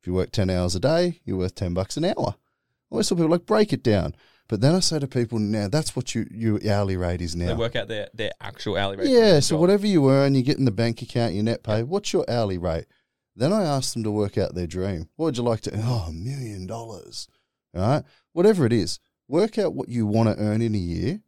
If 0.00 0.06
you 0.06 0.12
work 0.12 0.30
ten 0.30 0.50
hours 0.50 0.74
a 0.76 0.80
day, 0.80 1.20
you're 1.24 1.38
worth 1.38 1.54
ten 1.54 1.72
bucks 1.74 1.96
an 1.96 2.04
hour. 2.04 2.14
I 2.36 2.92
always 2.92 3.08
tell 3.08 3.16
people 3.16 3.30
like 3.30 3.46
break 3.46 3.72
it 3.72 3.82
down. 3.82 4.14
But 4.48 4.60
then 4.60 4.74
I 4.74 4.80
say 4.80 4.98
to 4.98 5.08
people, 5.08 5.38
now 5.38 5.68
that's 5.68 5.96
what 5.96 6.14
you 6.14 6.26
your 6.30 6.60
hourly 6.70 6.96
rate 6.96 7.20
is 7.20 7.34
now. 7.34 7.48
They 7.48 7.54
work 7.54 7.74
out 7.74 7.88
their, 7.88 8.08
their 8.14 8.30
actual 8.40 8.76
hourly 8.76 8.98
rate. 8.98 9.08
Yeah, 9.08 9.40
so 9.40 9.54
job. 9.54 9.60
whatever 9.60 9.86
you 9.86 10.08
earn, 10.08 10.34
you 10.34 10.42
get 10.42 10.58
in 10.58 10.64
the 10.64 10.70
bank 10.70 11.02
account, 11.02 11.34
your 11.34 11.44
net 11.44 11.62
pay. 11.62 11.82
What's 11.82 12.12
your 12.12 12.24
hourly 12.28 12.58
rate? 12.58 12.86
Then 13.34 13.52
I 13.52 13.64
ask 13.64 13.92
them 13.92 14.04
to 14.04 14.10
work 14.10 14.38
out 14.38 14.54
their 14.54 14.66
dream. 14.66 15.08
What 15.16 15.26
would 15.26 15.36
you 15.36 15.42
like 15.42 15.60
to? 15.62 15.72
Oh, 15.74 16.06
a 16.08 16.12
million 16.12 16.66
dollars. 16.66 17.28
All 17.74 17.82
right, 17.82 18.04
whatever 18.32 18.64
it 18.64 18.72
is, 18.72 19.00
work 19.28 19.58
out 19.58 19.74
what 19.74 19.88
you 19.88 20.06
want 20.06 20.28
to 20.28 20.42
earn 20.42 20.62
in 20.62 20.74
a 20.74 20.78
year. 20.78 21.20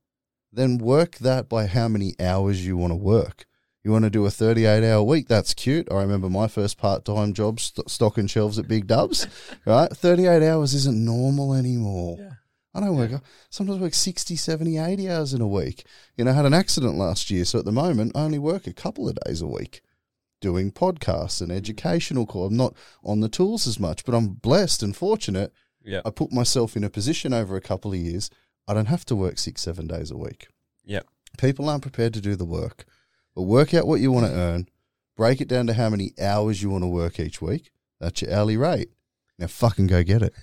Then 0.53 0.79
work 0.79 1.17
that 1.17 1.49
by 1.49 1.67
how 1.67 1.89
many 1.89 2.15
hours 2.19 2.65
you 2.65 2.77
want 2.77 2.93
to 2.93 2.97
work. 2.97 3.45
You 3.85 3.93
want 3.93 4.05
to 4.05 4.11
do 4.11 4.27
a 4.27 4.31
38 4.31 4.85
hour 4.85 5.03
week? 5.03 5.29
That's 5.29 5.55
cute. 5.55 5.91
I 5.91 5.97
remember 5.97 6.29
my 6.29 6.49
first 6.49 6.79
part 6.79 7.05
time 7.05 7.33
job 7.33 7.61
st- 7.61 7.89
stocking 7.89 8.27
shelves 8.27 8.59
at 8.59 8.69
Big 8.69 8.87
Dubs. 8.87 9.27
right, 9.67 9.91
38 9.91 10.43
hours 10.43 10.75
isn't 10.75 11.05
normal 11.05 11.55
anymore. 11.55 12.17
Yeah. 12.19 12.31
I 12.83 12.87
don't 12.87 12.97
work, 12.97 13.23
sometimes 13.51 13.81
work 13.81 13.95
60, 13.95 14.37
70, 14.37 14.79
80 14.79 15.11
hours 15.11 15.35
in 15.35 15.41
a 15.41 15.49
week. 15.49 15.85
You 16.17 16.25
know, 16.25 16.31
I 16.31 16.35
had 16.35 16.47
an 16.47 16.55
accident 16.55 16.97
last 16.97 17.31
year, 17.31 17.45
so 17.45 17.59
at 17.59 17.65
the 17.65 17.73
moment 17.73 18.13
I 18.15 18.21
only 18.21 18.39
work 18.39 18.67
a 18.67 18.73
couple 18.73 19.09
of 19.09 19.19
days 19.27 19.41
a 19.41 19.47
week 19.47 19.83
doing 20.41 20.71
podcasts 20.71 21.41
and 21.41 21.51
mm. 21.51 21.57
educational 21.57 22.27
call. 22.27 22.47
I'm 22.47 22.57
not 22.57 22.75
on 23.05 23.21
the 23.21 23.29
tools 23.29 23.67
as 23.67 23.79
much, 23.79 24.05
but 24.05 24.15
I'm 24.15 24.29
blessed 24.29 24.83
and 24.83 24.97
fortunate. 24.97 25.53
Yeah. 25.85 26.03
I 26.05 26.11
put 26.11 26.33
myself 26.33 26.77
in 26.77 26.85
a 26.85 26.91
position 26.91 27.33
over 27.33 27.57
a 27.57 27.61
couple 27.61 27.93
of 27.93 27.99
years. 27.99 28.31
I 28.67 28.75
don't 28.75 28.87
have 28.87 29.05
to 29.07 29.17
work 29.17 29.39
six, 29.39 29.63
seven 29.63 29.87
days 29.87 30.11
a 30.11 30.17
week. 30.17 30.49
Yeah. 30.85 31.01
People 31.39 31.69
aren't 31.69 31.83
prepared 31.83 32.15
to 32.15 32.21
do 32.21 32.37
the 32.37 32.45
work. 32.45 32.85
But 33.35 33.43
work 33.43 33.73
out 33.75 33.87
what 33.87 34.01
you 34.01 34.13
want 34.13 34.27
to 34.27 34.33
earn, 34.33 34.69
break 35.17 35.41
it 35.41 35.49
down 35.49 35.67
to 35.69 35.75
how 35.75 35.91
many 35.91 36.13
hours 36.21 36.63
you 36.63 36.71
want 36.71 36.83
to 36.85 36.89
work 36.89 37.21
each 37.21 37.41
week. 37.41 37.71
That's 38.01 38.23
your 38.23 38.33
hourly 38.33 38.57
rate. 38.57 38.91
Now 39.39 39.47
fucking 39.47 39.87
go 39.87 40.03
get 40.03 40.23
it. 40.23 40.35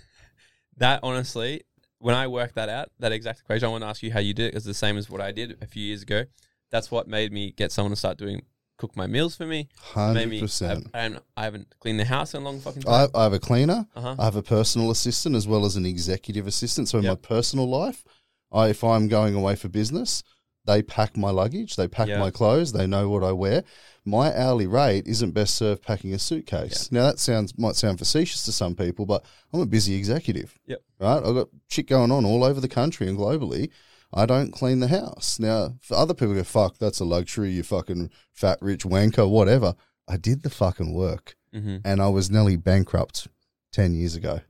That 0.78 1.00
honestly, 1.04 1.62
when 2.00 2.16
I 2.16 2.28
worked 2.28 2.56
that 2.56 2.70
out, 2.70 2.90
that 3.00 3.12
exact 3.12 3.40
equation, 3.40 3.68
I 3.68 3.72
want 3.72 3.84
to 3.84 3.88
ask 3.88 4.04
you 4.04 4.12
how 4.12 4.20
you 4.20 4.34
did 4.34 4.54
it. 4.54 4.56
It's 4.58 4.66
the 4.66 4.74
same 4.74 4.98
as 4.98 5.10
what 5.10 5.22
I 5.22 5.32
did 5.32 5.58
a 5.62 5.68
few 5.68 5.84
years 5.84 6.02
ago. 6.04 6.26
That's 6.72 6.92
what 6.92 7.08
made 7.08 7.32
me 7.32 7.52
get 7.52 7.72
someone 7.72 7.92
to 7.92 7.96
start 7.96 8.18
doing 8.18 8.42
cook 8.78 8.96
my 8.98 9.08
meals 9.08 9.36
for 9.38 9.46
me. 9.46 9.70
100%. 9.94 10.90
I, 10.94 11.18
I, 11.38 11.44
haven't- 11.46 11.74
cleaned 11.80 12.00
the 12.00 12.06
house 12.06 12.34
in 12.34 12.42
a 12.42 12.46
long 12.46 12.60
fucking 12.60 12.82
time. 12.82 13.10
I, 13.14 13.20
I 13.20 13.24
have 13.24 13.34
a 13.34 13.40
cleaner. 13.40 13.88
Uh-huh. 13.96 14.16
I 14.20 14.26
have 14.26 14.36
a 14.36 14.44
personal 14.44 14.92
assistant 14.92 15.36
as 15.36 15.48
well 15.48 15.66
as 15.66 15.76
an 15.78 15.86
executive 15.86 16.46
assistant. 16.48 16.90
So 16.90 17.00
in 17.00 17.06
my 17.06 17.16
personal 17.16 17.70
life, 17.70 18.04
I, 18.52 18.68
if 18.70 18.84
I'm 18.84 19.08
going 19.08 19.34
away 19.34 19.56
for 19.56 19.70
business, 19.70 20.24
they 20.66 20.82
pack 20.82 21.16
my 21.16 21.30
luggage, 21.30 21.76
they 21.76 21.88
pack 21.88 22.08
Yeah. 22.10 22.20
my 22.20 22.32
clothes, 22.32 22.74
they 22.74 22.88
know 22.88 23.08
what 23.10 23.24
I 23.24 23.32
wear. 23.32 23.64
My 24.06 24.38
hourly 24.38 24.68
rate 24.68 25.08
isn't 25.08 25.32
best 25.32 25.56
served 25.56 25.82
packing 25.82 26.14
a 26.14 26.20
suitcase. 26.20 26.92
Now 26.92 27.04
that 27.04 27.20
sounds 27.20 27.58
might 27.58 27.76
sound 27.76 27.98
facetious 27.98 28.44
to 28.44 28.52
some 28.52 28.76
people, 28.76 29.06
but 29.06 29.26
I'm 29.52 29.62
a 29.62 29.66
busy 29.66 29.96
executive. 29.96 30.60
Yep. 30.68 30.82
Right? 31.00 31.18
I've 31.18 31.36
got 31.36 31.48
shit 31.70 31.88
going 31.88 32.12
on 32.12 32.24
all 32.26 32.44
over 32.44 32.62
the 32.62 32.68
country 32.68 33.08
and 33.08 33.18
globally. 33.18 33.70
I 34.14 34.26
don't 34.26 34.52
clean 34.52 34.80
the 34.80 34.88
house. 34.88 35.40
Now, 35.40 35.76
for 35.82 35.96
other 35.96 36.14
people 36.14 36.36
go, 36.36 36.44
fuck, 36.44 36.78
that's 36.78 37.00
a 37.00 37.06
luxury, 37.06 37.52
you 37.52 37.64
fucking 37.64 38.12
fat 38.32 38.60
rich 38.62 38.84
wanker, 38.84 39.30
whatever. 39.30 39.76
I 40.08 40.18
did 40.18 40.44
the 40.44 40.50
fucking 40.50 40.94
work 40.94 41.36
mm-hmm. 41.54 41.78
and 41.84 42.02
I 42.02 42.10
was 42.10 42.30
nearly 42.30 42.56
bankrupt 42.58 43.28
10 43.74 43.96
years 43.96 44.16
ago. 44.16 44.42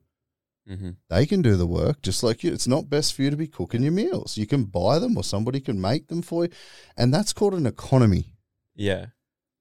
Mm-hmm. 0.70 0.92
They 1.10 1.26
can 1.26 1.42
do 1.42 1.56
the 1.56 1.68
work 1.68 2.02
just 2.02 2.24
like 2.24 2.44
you. 2.44 2.52
It's 2.52 2.68
not 2.68 2.90
best 2.90 3.14
for 3.14 3.22
you 3.22 3.30
to 3.30 3.38
be 3.38 3.48
cooking 3.48 3.84
your 3.84 3.92
meals. 3.92 4.38
You 4.38 4.48
can 4.48 4.66
buy 4.66 5.00
them 5.00 5.16
or 5.16 5.24
somebody 5.24 5.60
can 5.60 5.80
make 5.80 6.08
them 6.08 6.22
for 6.22 6.46
you. 6.46 6.52
And 6.98 7.14
that's 7.14 7.34
called 7.34 7.54
an 7.54 7.68
economy. 7.68 8.34
Yeah. 8.76 9.08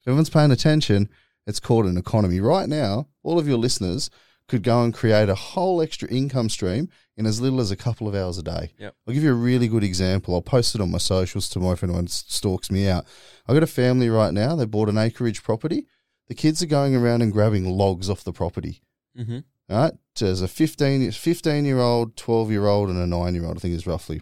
If 0.05 0.09
everyone's 0.09 0.29
paying 0.29 0.51
attention, 0.51 1.09
it's 1.47 1.61
called 1.61 1.87
an 1.87 1.97
economy. 1.97 2.39
Right 2.39 2.69
now, 2.69 3.09
all 3.23 3.39
of 3.39 3.49
your 3.49 3.57
listeners 3.57 4.11
could 4.49 4.63
go 4.63 4.85
and 4.85 4.93
create 4.93 5.31
a 5.31 5.35
whole 5.35 5.81
extra 5.81 6.07
income 6.11 6.51
stream 6.51 6.91
in 7.17 7.25
as 7.25 7.41
little 7.41 7.59
as 7.59 7.71
a 7.71 7.77
couple 7.77 8.07
of 8.07 8.15
hours 8.15 8.37
a 8.37 8.43
day. 8.43 8.75
Yep. 8.79 8.95
I'll 9.09 9.15
give 9.15 9.23
you 9.23 9.31
a 9.31 9.35
really 9.35 9.67
good 9.67 9.83
example. 9.83 10.35
I'll 10.35 10.43
post 10.43 10.75
it 10.75 10.83
on 10.83 10.91
my 10.91 10.99
socials 10.99 11.49
tomorrow 11.49 11.73
if 11.73 11.83
anyone 11.83 12.09
stalks 12.09 12.71
me 12.71 12.87
out. 12.87 13.07
I've 13.49 13.57
got 13.57 13.63
a 13.63 13.67
family 13.67 14.11
right 14.11 14.35
now. 14.35 14.55
They 14.57 14.67
bought 14.67 14.91
an 14.91 14.99
acreage 14.99 15.43
property. 15.43 15.87
The 16.29 16.35
kids 16.35 16.63
are 16.63 16.67
going 16.67 16.95
around 16.95 17.23
and 17.23 17.33
grabbing 17.33 17.65
logs 17.65 18.11
off 18.11 18.25
the 18.25 18.33
property. 18.35 18.83
Mm-hmm. 19.19 19.39
All 19.71 19.79
right. 19.79 19.95
There's 20.21 20.43
a 20.43 20.49
15, 20.49 21.13
15 21.13 21.65
year 21.65 21.79
old, 21.79 22.15
12 22.19 22.51
year 22.51 22.67
old, 22.67 22.91
and 22.91 22.99
a 22.99 23.07
nine 23.07 23.35
year 23.35 23.47
old, 23.47 23.57
I 23.57 23.61
think 23.61 23.75
is 23.75 23.87
roughly. 23.87 24.21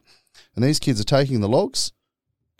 And 0.54 0.64
these 0.64 0.78
kids 0.78 1.00
are 1.00 1.04
taking 1.04 1.40
the 1.40 1.48
logs, 1.48 1.90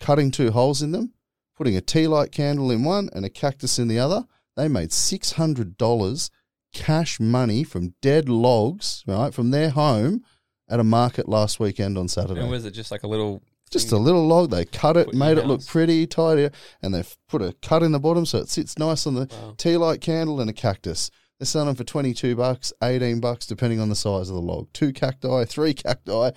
cutting 0.01 0.29
two 0.29 0.51
holes 0.51 0.81
in 0.81 0.91
them, 0.91 1.13
putting 1.55 1.75
a 1.77 1.81
tea 1.81 2.07
light 2.07 2.31
candle 2.31 2.71
in 2.71 2.83
one 2.83 3.09
and 3.13 3.25
a 3.25 3.29
cactus 3.29 3.77
in 3.79 3.87
the 3.87 3.99
other. 3.99 4.25
They 4.55 4.67
made 4.67 4.89
$600 4.89 6.29
cash 6.73 7.19
money 7.19 7.63
from 7.63 7.93
dead 8.01 8.29
logs, 8.29 9.03
right, 9.07 9.33
from 9.33 9.51
their 9.51 9.69
home 9.69 10.23
at 10.69 10.79
a 10.79 10.83
market 10.83 11.27
last 11.29 11.59
weekend 11.59 11.97
on 11.97 12.07
Saturday. 12.07 12.41
And 12.41 12.49
was 12.49 12.65
it 12.65 12.71
just 12.71 12.91
like 12.91 13.03
a 13.03 13.07
little? 13.07 13.41
Just 13.69 13.91
a 13.91 13.97
little 13.97 14.27
log. 14.27 14.51
They 14.51 14.65
cut 14.65 14.97
it, 14.97 15.15
made 15.15 15.39
it 15.39 15.47
look 15.47 15.65
pretty, 15.65 16.05
tidy, 16.05 16.49
and 16.83 16.93
they've 16.93 17.17
put 17.27 17.41
a 17.41 17.53
cut 17.63 17.81
in 17.81 17.91
the 17.91 17.99
bottom 17.99 18.23
so 18.23 18.37
it 18.37 18.49
sits 18.49 18.77
nice 18.77 19.07
on 19.07 19.15
the 19.15 19.27
Wow. 19.31 19.55
tea 19.57 19.77
light 19.77 19.99
candle 19.99 20.39
and 20.39 20.47
a 20.49 20.53
cactus. 20.53 21.09
They're 21.39 21.47
selling 21.47 21.67
them 21.67 21.75
for 21.75 21.83
22 21.83 22.35
bucks, 22.35 22.71
18 22.83 23.19
bucks, 23.19 23.47
depending 23.47 23.79
on 23.79 23.89
the 23.89 23.95
size 23.95 24.29
of 24.29 24.35
the 24.35 24.41
log. 24.41 24.67
Two 24.73 24.93
cacti, 24.93 25.45
three 25.45 25.73
cacti. 25.73 26.29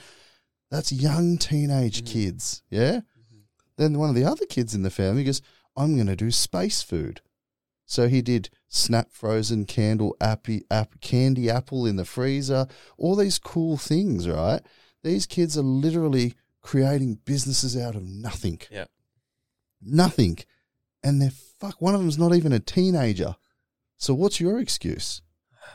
That's 0.71 0.91
young 0.93 1.37
teenage 1.37 2.03
Mhm. 2.03 2.07
kids. 2.07 2.62
Yeah. 2.71 3.01
Then 3.77 3.99
one 3.99 4.09
of 4.09 4.14
the 4.14 4.24
other 4.24 4.47
kids 4.47 4.74
in 4.74 4.83
the 4.83 4.91
family 4.91 5.24
goes, 5.24 5.43
I'm 5.77 5.95
going 5.95 6.07
to 6.07 6.16
do 6.16 6.31
space 6.31 6.83
food. 6.83 7.20
So 7.85 8.09
he 8.09 8.20
did 8.20 8.51
snap 8.68 9.12
frozen 9.12 9.64
candle 9.64 10.16
appy, 10.20 10.64
app, 10.70 11.01
candy 11.01 11.49
apple 11.49 11.87
in 11.87 11.97
the 11.97 12.05
freezer, 12.05 12.66
all 12.99 13.14
these 13.14 13.39
cool 13.39 13.77
things, 13.77 14.29
right? 14.29 14.61
These 15.05 15.27
kids 15.27 15.57
are 15.57 15.62
literally 15.62 16.35
creating 16.62 17.20
businesses 17.24 17.77
out 17.77 17.95
of 17.95 18.03
nothing. 18.03 18.61
Yeah. 18.70 18.87
Nothing. 19.81 20.39
And 21.05 21.22
they're 21.22 21.31
fuck, 21.31 21.81
one 21.81 21.95
of 21.95 22.01
them's 22.01 22.18
not 22.18 22.35
even 22.35 22.53
a 22.53 22.59
teenager. 22.59 23.37
So 23.97 24.14
what's 24.14 24.41
your 24.41 24.59
excuse? 24.59 25.22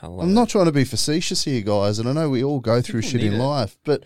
I'm 0.03 0.33
not 0.33 0.49
trying 0.49 0.65
to 0.65 0.71
be 0.71 0.83
facetious 0.83 1.43
here, 1.43 1.61
guys, 1.61 1.99
and 1.99 2.09
I 2.09 2.13
know 2.13 2.29
we 2.29 2.43
all 2.43 2.59
go 2.59 2.81
through 2.81 3.03
shit 3.03 3.23
in 3.23 3.33
it. 3.33 3.37
life, 3.37 3.77
but 3.83 4.03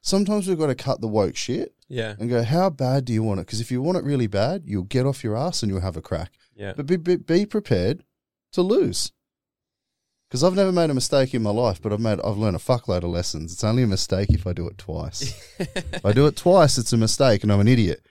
sometimes 0.00 0.46
we've 0.48 0.58
got 0.58 0.66
to 0.68 0.74
cut 0.74 1.00
the 1.00 1.08
woke 1.08 1.36
shit 1.36 1.74
Yeah. 1.88 2.14
and 2.18 2.28
go, 2.30 2.42
how 2.42 2.70
bad 2.70 3.04
do 3.04 3.12
you 3.12 3.22
want 3.22 3.40
it? 3.40 3.46
Because 3.46 3.60
if 3.60 3.70
you 3.70 3.82
want 3.82 3.98
it 3.98 4.04
really 4.04 4.26
bad, 4.26 4.62
you'll 4.66 4.84
get 4.84 5.06
off 5.06 5.24
your 5.24 5.36
ass 5.36 5.62
and 5.62 5.70
you'll 5.70 5.80
have 5.80 5.96
a 5.96 6.02
crack. 6.02 6.32
Yeah. 6.54 6.72
But 6.76 6.86
be, 6.86 6.96
be, 6.96 7.16
be 7.16 7.46
prepared 7.46 8.04
to 8.52 8.62
lose. 8.62 9.12
Because 10.28 10.44
I've 10.44 10.54
never 10.54 10.72
made 10.72 10.90
a 10.90 10.94
mistake 10.94 11.32
in 11.34 11.42
my 11.42 11.50
life, 11.50 11.80
but 11.80 11.90
I've 11.92 12.00
made 12.00 12.20
I've 12.20 12.36
learned 12.36 12.56
a 12.56 12.58
fuckload 12.58 12.98
of 12.98 13.04
lessons. 13.04 13.52
It's 13.52 13.64
only 13.64 13.82
a 13.82 13.86
mistake 13.86 14.28
if 14.30 14.46
I 14.46 14.52
do 14.52 14.68
it 14.68 14.76
twice. 14.76 15.34
if 15.58 16.04
I 16.04 16.12
do 16.12 16.26
it 16.26 16.36
twice, 16.36 16.76
it's 16.76 16.92
a 16.92 16.98
mistake 16.98 17.42
and 17.42 17.50
I'm 17.50 17.60
an 17.60 17.68
idiot. 17.68 18.04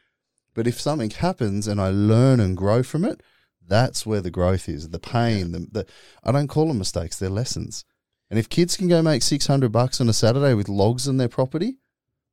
But 0.55 0.65
if 0.65 0.81
something 0.81 1.11
happens 1.11 1.67
and 1.67 1.79
I 1.79 1.89
learn 1.89 2.39
and 2.39 2.57
grow 2.57 2.81
from 2.81 3.05
it, 3.05 3.21
that's 3.67 4.03
where 4.03 4.21
the 4.21 4.31
growth 4.31 4.67
is. 4.67 4.89
The 4.89 4.97
pain, 4.99 5.51
the, 5.51 5.59
the 5.71 5.85
I 6.23 6.31
don't 6.31 6.47
call 6.47 6.67
them 6.69 6.79
mistakes; 6.79 7.19
they're 7.19 7.29
lessons. 7.29 7.85
And 8.29 8.37
if 8.37 8.49
kids 8.49 8.75
can 8.75 8.87
go 8.87 9.01
make 9.01 9.21
six 9.21 9.47
hundred 9.47 9.71
bucks 9.71 10.01
on 10.01 10.09
a 10.09 10.13
Saturday 10.13 10.53
with 10.53 10.69
logs 10.69 11.07
in 11.07 11.17
their 11.17 11.29
property, 11.29 11.77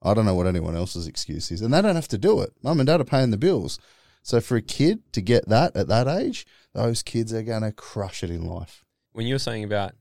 I 0.03 0.13
don't 0.13 0.27
know 0.27 0.35
what 0.35 0.47
anyone 0.47 0.77
else's 0.77 1.07
excuse 1.07 1.51
is, 1.51 1.63
and 1.63 1.73
they 1.73 1.81
don't 1.81 1.95
have 1.95 2.09
to 2.09 2.19
do 2.19 2.41
it. 2.41 2.53
Mum 2.63 2.81
and 2.81 2.87
dad 2.87 3.01
are 3.01 3.05
paying 3.05 3.31
the 3.31 3.37
bills. 3.37 3.79
So 4.23 4.41
for 4.41 4.57
a 4.57 4.63
kid 4.63 5.03
to 5.13 5.21
get 5.21 5.49
that 5.49 5.77
at 5.77 5.89
that 5.89 6.09
age, 6.09 6.47
those 6.73 7.03
kids 7.03 7.33
are 7.33 7.43
going 7.43 7.63
to 7.63 7.73
crush 7.73 8.23
it 8.23 8.31
in 8.31 8.47
life. 8.47 8.85
when 9.13 9.27
you 9.27 9.35
were 9.35 9.39
saying 9.39 9.65
about 9.65 9.93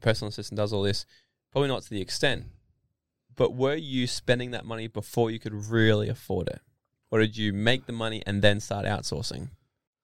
personal 0.00 0.28
assistant 0.28 0.56
does 0.56 0.72
all 0.72 0.82
this, 0.82 1.06
probably 1.52 1.68
not 1.68 1.82
to 1.82 1.90
the 1.90 2.00
extent, 2.00 2.44
but 3.34 3.54
were 3.54 3.74
you 3.74 4.06
spending 4.06 4.50
that 4.50 4.64
money 4.64 4.86
before 4.86 5.30
you 5.30 5.38
could 5.38 5.54
really 5.70 6.08
afford 6.08 6.48
it? 6.48 6.60
Or 7.10 7.20
did 7.20 7.36
you 7.36 7.52
make 7.52 7.86
the 7.86 7.92
money 7.92 8.22
and 8.26 8.42
then 8.42 8.60
start 8.60 8.84
outsourcing? 8.86 9.50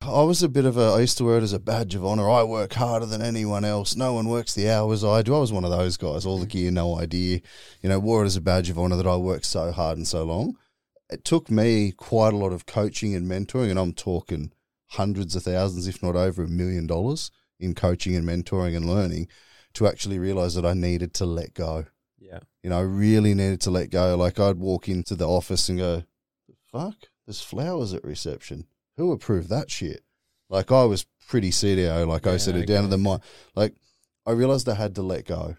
I 0.02 0.22
was 0.22 0.42
a 0.42 0.48
bit 0.48 0.64
of 0.64 0.76
a, 0.76 0.92
I 0.92 1.00
used 1.00 1.18
to 1.18 1.24
wear 1.24 1.38
it 1.38 1.42
as 1.42 1.52
a 1.52 1.58
badge 1.58 1.94
of 1.94 2.04
honor. 2.04 2.30
I 2.30 2.42
work 2.42 2.74
harder 2.74 3.06
than 3.06 3.22
anyone 3.22 3.64
else. 3.64 3.96
No 3.96 4.12
one 4.12 4.28
works 4.28 4.54
the 4.54 4.70
hours 4.70 5.02
I 5.02 5.22
do. 5.22 5.34
I 5.34 5.38
was 5.40 5.52
one 5.52 5.64
of 5.64 5.70
those 5.70 5.96
guys, 5.96 6.24
all 6.24 6.38
the 6.38 6.46
mm. 6.46 6.50
gear, 6.50 6.70
no 6.70 6.98
idea. 6.98 7.40
You 7.82 7.88
know, 7.88 7.98
wore 7.98 8.22
it 8.22 8.26
as 8.26 8.36
a 8.36 8.40
badge 8.40 8.70
of 8.70 8.78
honor 8.78 8.96
that 8.96 9.06
I 9.06 9.16
worked 9.16 9.46
so 9.46 9.72
hard 9.72 9.98
and 9.98 10.06
so 10.06 10.24
long. 10.24 10.56
It 11.10 11.24
took 11.24 11.50
me 11.50 11.92
quite 11.92 12.34
a 12.34 12.36
lot 12.36 12.52
of 12.52 12.66
coaching 12.66 13.14
and 13.14 13.28
mentoring, 13.28 13.70
and 13.70 13.78
I'm 13.78 13.92
talking 13.92 14.52
hundreds 14.88 15.34
of 15.34 15.42
thousands, 15.42 15.86
if 15.86 16.02
not 16.02 16.16
over 16.16 16.44
a 16.44 16.48
million 16.48 16.86
dollars 16.86 17.30
in 17.58 17.74
coaching 17.74 18.14
and 18.14 18.26
mentoring 18.26 18.76
and 18.76 18.86
learning 18.86 19.28
to 19.74 19.86
actually 19.86 20.18
realize 20.18 20.54
that 20.54 20.66
I 20.66 20.74
needed 20.74 21.14
to 21.14 21.26
let 21.26 21.54
go. 21.54 21.86
Yeah. 22.18 22.40
You 22.62 22.70
know, 22.70 22.78
I 22.78 22.82
really 22.82 23.34
needed 23.34 23.60
to 23.62 23.70
let 23.70 23.90
go. 23.90 24.16
Like 24.16 24.38
I'd 24.38 24.58
walk 24.58 24.88
into 24.88 25.14
the 25.14 25.28
office 25.28 25.68
and 25.68 25.78
go, 25.78 26.04
"Fuck, 26.70 27.08
there's 27.26 27.40
flowers 27.40 27.92
at 27.92 28.04
reception. 28.04 28.66
Who 28.96 29.12
approved 29.12 29.48
that 29.50 29.70
shit?" 29.70 30.02
Like 30.48 30.70
I 30.70 30.84
was 30.84 31.06
pretty 31.28 31.50
CDO. 31.50 32.06
Like 32.06 32.26
I 32.26 32.32
Yeah, 32.32 32.36
said 32.38 32.56
it 32.56 32.66
down 32.66 32.84
to 32.84 32.88
the 32.88 32.98
mind. 32.98 33.22
Like 33.54 33.74
I 34.24 34.32
realized 34.32 34.68
I 34.68 34.74
had 34.74 34.94
to 34.96 35.02
let 35.02 35.24
go, 35.24 35.56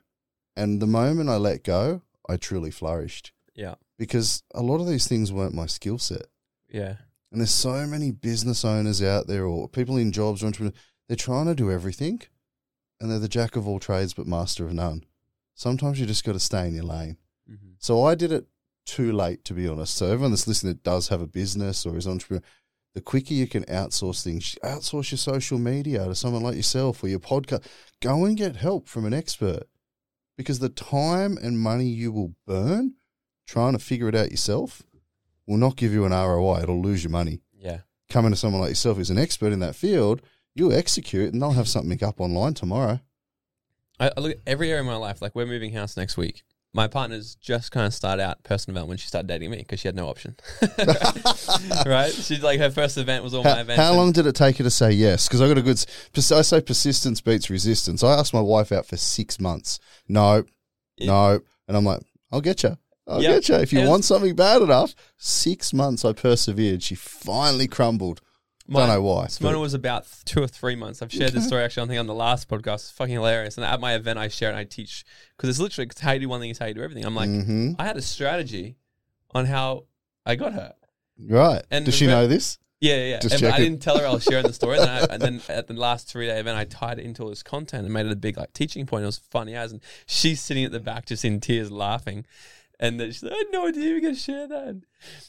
and 0.55 0.81
the 0.81 0.87
moment 0.87 1.29
I 1.29 1.37
let 1.37 1.63
go, 1.63 2.01
I 2.29 2.37
truly 2.37 2.71
flourished 2.71 3.31
Yeah. 3.55 3.75
because 3.97 4.43
a 4.53 4.61
lot 4.61 4.81
of 4.81 4.87
these 4.87 5.07
things 5.07 5.31
weren't 5.31 5.53
my 5.53 5.65
skill 5.65 5.97
set. 5.97 6.27
Yeah. 6.69 6.97
And 7.31 7.41
there's 7.41 7.51
so 7.51 7.85
many 7.85 8.11
business 8.11 8.63
owners 8.65 9.01
out 9.01 9.27
there 9.27 9.45
or 9.45 9.67
people 9.69 9.97
in 9.97 10.11
jobs 10.11 10.41
or 10.43 10.47
entrepreneurs, 10.47 10.77
they're 11.07 11.15
trying 11.17 11.45
to 11.47 11.55
do 11.55 11.71
everything 11.71 12.21
and 12.99 13.09
they're 13.11 13.19
the 13.19 13.27
jack 13.29 13.55
of 13.55 13.67
all 13.67 13.79
trades 13.79 14.13
but 14.13 14.27
master 14.27 14.65
of 14.65 14.73
none. 14.73 15.03
Sometimes 15.53 15.99
you 15.99 16.05
just 16.05 16.23
got 16.23 16.33
to 16.33 16.39
stay 16.39 16.67
in 16.67 16.75
your 16.75 16.83
lane. 16.85 17.17
Mm-hmm. 17.49 17.71
So 17.79 18.03
I 18.03 18.15
did 18.15 18.31
it 18.31 18.47
too 18.85 19.11
late, 19.11 19.43
to 19.45 19.53
be 19.53 19.67
honest. 19.67 19.95
So 19.95 20.05
everyone 20.07 20.31
that's 20.31 20.47
listening 20.47 20.73
that 20.73 20.83
does 20.83 21.07
have 21.09 21.21
a 21.21 21.27
business 21.27 21.85
or 21.85 21.97
is 21.97 22.05
an 22.05 22.13
entrepreneur, 22.13 22.43
the 22.97 23.01
quicker 23.01 23.35
you 23.35 23.45
can 23.45 23.63
outsource 23.65 24.23
things, 24.23 24.55
outsource 24.63 25.11
your 25.11 25.19
social 25.19 25.59
media 25.59 26.03
to 26.05 26.15
someone 26.15 26.41
like 26.41 26.55
yourself 26.55 27.03
or 27.03 27.07
your 27.07 27.19
podcast, 27.19 27.63
go 28.01 28.25
and 28.25 28.35
get 28.35 28.55
help 28.55 28.87
from 28.87 29.05
an 29.05 29.13
expert. 29.13 29.65
Because 30.35 30.57
the 30.57 30.69
time 30.69 31.37
and 31.37 31.59
money 31.59 31.85
you 31.85 32.11
will 32.11 32.33
burn 32.47 32.95
trying 33.45 33.73
to 33.73 33.79
figure 33.79 34.09
it 34.09 34.15
out 34.15 34.31
yourself 34.31 34.81
will 35.45 35.57
not 35.57 35.75
give 35.75 35.93
you 35.93 36.05
an 36.05 36.11
ROI. 36.11 36.61
It'll 36.63 36.81
lose 36.81 37.03
your 37.03 37.11
money. 37.11 37.41
Yeah. 37.55 37.81
Coming 38.09 38.31
to 38.31 38.35
someone 38.35 38.61
like 38.61 38.71
yourself 38.71 38.97
who's 38.97 39.11
an 39.11 39.19
expert 39.19 39.53
in 39.53 39.59
that 39.59 39.75
field, 39.75 40.23
you'll 40.55 40.73
execute 40.73 41.31
and 41.31 41.39
they'll 41.39 41.51
have 41.51 41.67
something 41.67 42.03
up 42.03 42.19
online 42.19 42.55
tomorrow. 42.55 42.99
I, 43.99 44.09
I 44.17 44.19
look 44.19 44.31
at 44.31 44.41
every 44.47 44.71
area 44.71 44.81
of 44.81 44.87
my 44.87 44.95
life. 44.95 45.21
Like 45.21 45.35
we're 45.35 45.45
moving 45.45 45.71
house 45.71 45.95
next 45.95 46.17
week. 46.17 46.41
My 46.73 46.87
partner's 46.87 47.35
just 47.35 47.71
kind 47.71 47.87
of 47.87 47.93
started 47.93 48.21
out 48.21 48.43
personal 48.43 48.73
development 48.75 48.89
when 48.89 48.97
she 48.97 49.07
started 49.07 49.27
dating 49.27 49.49
me 49.51 49.57
because 49.57 49.79
she 49.79 49.87
had 49.87 49.95
no 49.95 50.07
option. 50.07 50.35
right? 51.85 52.11
She's 52.11 52.43
like 52.43 52.59
her 52.59 52.69
first 52.69 52.97
event 52.97 53.23
was 53.23 53.33
all 53.33 53.43
my 53.43 53.51
How, 53.51 53.59
events. 53.61 53.81
how 53.81 53.93
long 53.93 54.11
did 54.11 54.27
it 54.27 54.35
take 54.35 54.59
you 54.59 54.63
to 54.63 54.69
say 54.71 54.91
yes? 54.91 55.27
Because 55.27 55.41
I 55.41 55.47
got 55.47 55.57
a 55.57 55.61
good. 55.61 55.83
I 56.15 56.41
say 56.41 56.61
persistence 56.61 57.21
beats 57.21 57.49
resistance. 57.49 58.03
I 58.03 58.13
asked 58.19 58.33
my 58.33 58.41
wife 58.41 58.71
out 58.71 58.85
for 58.85 58.97
six 58.97 59.39
months. 59.39 59.79
No, 60.07 60.43
Yeah. 60.97 61.07
no, 61.07 61.39
and 61.67 61.77
I'm 61.77 61.85
like, 61.85 62.01
I'll 62.31 62.41
get 62.41 62.63
you. 62.63 62.77
I'll 63.07 63.23
Yeah. 63.23 63.31
get 63.35 63.49
you. 63.49 63.55
If 63.55 63.73
you 63.73 63.79
was- 63.79 63.89
want 63.89 64.05
something 64.05 64.35
bad 64.35 64.61
enough, 64.61 64.93
six 65.17 65.73
months 65.73 66.03
I 66.05 66.13
persevered. 66.13 66.83
She 66.83 66.95
finally 66.95 67.67
crumbled. 67.67 68.21
My- 68.67 68.81
Don't 68.81 68.89
know 68.89 69.01
why. 69.01 69.25
Simona 69.27 69.53
but- 69.53 69.59
was 69.59 69.73
about 69.73 70.03
th- 70.03 70.25
two 70.25 70.43
or 70.43 70.47
three 70.47 70.75
months. 70.75 71.01
I've 71.01 71.11
shared 71.11 71.31
this 71.33 71.47
story 71.47 71.63
actually, 71.63 71.83
I 71.83 71.87
think, 71.87 71.99
on 71.99 72.07
the 72.07 72.13
last 72.13 72.49
podcast. 72.49 72.75
It's 72.75 72.91
fucking 72.91 73.13
hilarious. 73.13 73.57
And 73.57 73.65
at 73.65 73.79
my 73.79 73.93
event, 73.95 74.19
I 74.19 74.27
share 74.27 74.49
it 74.49 74.53
and 74.53 74.59
I 74.59 74.63
teach 74.65 75.05
because 75.35 75.49
it's 75.49 75.59
literally 75.59 75.87
it's 75.89 76.01
how 76.01 76.11
you 76.11 76.19
do 76.19 76.29
one 76.29 76.41
thing 76.41 76.49
is 76.49 76.57
how 76.57 76.65
you 76.65 76.73
do 76.73 76.81
everything. 76.83 77.05
I'm 77.05 77.15
like, 77.15 77.29
Mhm. 77.29 77.75
I 77.79 77.85
had 77.85 77.95
a 77.97 78.01
strategy 78.01 78.75
on 79.31 79.45
how 79.45 79.85
I 80.25 80.35
got 80.35 80.53
her. 80.53 80.73
right. 81.19 81.63
and 81.71 81.85
Does 81.85 81.95
she 81.95 82.07
know 82.07 82.27
this? 82.27 82.59
Yeah, 82.79 82.95
yeah. 82.97 83.05
yeah. 83.05 83.19
Just 83.19 83.35
And- 83.35 83.45
I 83.45 83.49
checking. 83.51 83.65
didn't 83.71 83.81
tell 83.81 83.97
her 83.97 84.05
I 84.05 84.13
was 84.13 84.23
sharing 84.23 84.45
the 84.45 84.53
story. 84.53 84.77
and, 84.77 84.85
then 84.87 84.89
I, 85.09 85.13
and 85.13 85.21
then 85.21 85.41
at 85.57 85.67
the 85.67 85.73
last 85.73 86.07
three 86.07 86.27
day 86.27 86.39
event, 86.39 86.57
I 86.57 86.65
tied 86.65 86.99
it 86.99 87.05
into 87.05 87.23
all 87.23 87.29
this 87.29 87.41
content 87.43 87.85
and 87.85 87.93
made 87.93 88.05
it 88.05 88.11
a 88.11 88.15
big 88.17 88.37
like 88.37 88.53
teaching 88.53 88.85
point. 88.85 89.03
It 89.03 89.07
was 89.07 89.17
funny 89.17 89.55
as, 89.55 89.71
and 89.71 89.81
she's 90.05 90.41
sitting 90.41 90.63
at 90.65 90.71
the 90.71 90.79
back 90.79 91.05
just 91.07 91.23
in 91.25 91.39
tears, 91.39 91.71
laughing, 91.71 92.25
and 92.79 92.99
then 92.99 93.07
she's 93.11 93.23
like, 93.23 93.31
"I 93.33 93.37
had 93.37 93.47
no 93.51 93.67
idea 93.67 93.85
you 93.87 93.93
were 93.95 94.01
gonna 94.01 94.13
share 94.15 94.45
that." 94.47 94.81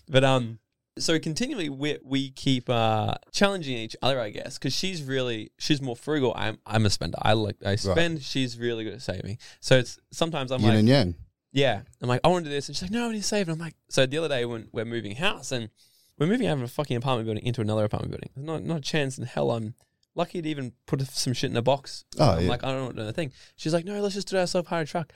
But 0.08 0.24
um, 0.24 0.58
so 0.98 1.18
continually 1.18 1.68
we 1.68 1.98
we 2.04 2.30
keep 2.30 2.68
uh 2.68 3.14
challenging 3.32 3.76
each 3.76 3.96
other, 4.02 4.20
I 4.20 4.30
guess, 4.30 4.58
because 4.58 4.72
she's 4.72 5.02
really 5.02 5.50
she's 5.58 5.80
more 5.80 5.96
frugal. 5.96 6.32
I'm 6.36 6.58
I'm 6.66 6.86
a 6.86 6.90
spender. 6.90 7.18
I 7.22 7.32
like 7.32 7.56
I 7.64 7.76
spend. 7.76 8.22
She's 8.22 8.58
really 8.58 8.84
good 8.84 8.94
at 8.94 9.02
saving. 9.02 9.38
So 9.60 9.78
it's 9.78 9.98
sometimes 10.10 10.50
I'm 10.50 10.60
Yin 10.60 10.68
like, 10.68 10.78
and 10.78 10.88
yang. 10.88 11.14
yeah. 11.52 11.80
I'm 12.02 12.08
like, 12.08 12.20
I 12.24 12.28
want 12.28 12.44
to 12.44 12.50
do 12.50 12.54
this. 12.54 12.68
And 12.68 12.76
she's 12.76 12.82
like, 12.82 12.90
no, 12.90 13.08
I 13.08 13.12
need 13.12 13.18
to 13.18 13.24
save. 13.24 13.48
And 13.48 13.54
I'm 13.54 13.60
like, 13.60 13.74
so 13.88 14.06
the 14.06 14.18
other 14.18 14.28
day 14.28 14.44
when 14.44 14.68
we're 14.72 14.84
moving 14.84 15.16
house 15.16 15.52
and 15.52 15.70
we're 16.18 16.26
moving 16.26 16.46
out 16.46 16.58
of 16.58 16.62
a 16.62 16.68
fucking 16.68 16.96
apartment 16.96 17.26
building 17.26 17.46
into 17.46 17.60
another 17.60 17.84
apartment 17.84 18.10
building. 18.10 18.30
There's 18.34 18.46
not, 18.46 18.64
not 18.64 18.78
a 18.78 18.80
chance 18.80 19.18
in 19.18 19.24
hell 19.24 19.50
I'm 19.52 19.74
lucky 20.14 20.42
to 20.42 20.48
even 20.48 20.72
put 20.86 21.00
some 21.02 21.32
shit 21.32 21.50
in 21.50 21.56
a 21.56 21.62
box. 21.62 22.04
Oh, 22.18 22.30
I'm 22.32 22.42
yeah. 22.44 22.48
like, 22.50 22.64
I 22.64 22.72
don't 22.72 22.96
know 22.96 23.04
the 23.04 23.12
thing. 23.12 23.32
She's 23.56 23.72
like, 23.72 23.84
no, 23.84 24.00
let's 24.00 24.14
just 24.14 24.28
do 24.28 24.36
it 24.36 24.40
ourselves, 24.40 24.68
hire 24.68 24.82
a 24.82 24.86
truck. 24.86 25.12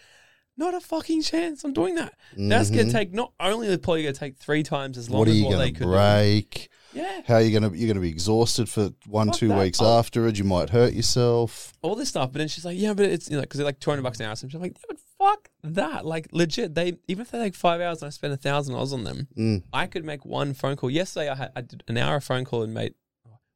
Not 0.57 0.75
a 0.75 0.81
fucking 0.81 1.23
chance. 1.23 1.65
I'm 1.65 1.73
doing 1.73 1.95
that. 1.95 2.15
That's 2.37 2.71
going 2.71 2.87
to 2.87 2.93
take, 2.93 3.13
not 3.15 3.33
only 3.41 3.69
is 3.69 3.79
probably 3.79 4.03
going 4.03 4.15
to 4.15 4.21
take 4.21 4.37
three 4.37 4.63
times 4.63 4.99
as 4.99 5.09
long 5.09 5.21
What 5.21 5.29
are 5.29 5.31
as 5.31 5.37
you 5.39 5.47
what 5.47 5.57
they 5.57 5.71
going 5.71 5.75
to 5.75 5.79
could 5.81 5.87
break? 5.89 6.51
do. 6.93 7.01
Yeah. 7.01 7.23
How 7.27 7.35
are 7.37 7.41
you 7.41 7.59
going 7.59 7.73
to? 7.73 7.77
You're 7.79 7.87
going 7.87 7.95
to 7.97 8.03
be 8.03 8.11
exhausted 8.11 8.69
for 8.69 8.91
one, 9.07 9.29
Fuck 9.29 9.37
two 9.39 9.49
that. 9.49 9.59
weeks 9.59 9.81
I'll- 9.81 9.99
afterwards. 9.99 10.39
You 10.39 10.45
might 10.45 10.69
hurt 10.69 10.93
yourself. 10.93 11.73
all 11.81 11.95
this 11.95 12.11
stuff. 12.11 12.33
But 12.33 12.41
then 12.41 12.49
she's 12.49 12.67
like, 12.67 12.77
yeah, 12.79 12.93
but 12.93 13.07
it's, 13.07 13.31
you 13.31 13.37
know, 13.37 13.41
because 13.41 13.57
they're 13.57 13.65
like 13.65 13.81
200 13.81 14.03
bucks 14.03 14.21
an 14.21 14.27
hour. 14.27 14.37
So 14.37 14.47
she's 14.47 14.61
like, 14.61 14.73
yeah, 14.77 14.85
but 14.89 14.99
fuck 15.19 15.49
that. 15.65 16.05
Like, 16.05 16.29
legit, 16.33 16.75
they, 16.75 16.99
even 17.09 17.23
if 17.23 17.31
they 17.31 17.39
like 17.39 17.55
five 17.55 17.81
hours 17.81 18.03
and 18.03 18.09
I 18.09 18.11
spend 18.11 18.35
a 18.35 18.37
thousand 18.37 18.75
dollars 18.75 18.93
on 18.93 19.05
them, 19.05 19.29
Mm. 19.39 19.63
I 19.73 19.87
could 19.87 20.05
make 20.05 20.27
one 20.27 20.53
phone 20.53 20.77
call. 20.77 20.91
Yesterday, 20.91 21.31
I 21.31 21.35
had 21.35 21.53
I 21.57 21.63
did 21.63 21.83
an 21.89 21.97
hour 21.97 22.17
of 22.17 22.25
phone 22.25 22.45
call 22.45 22.63
and 22.63 22.75
made 22.75 22.93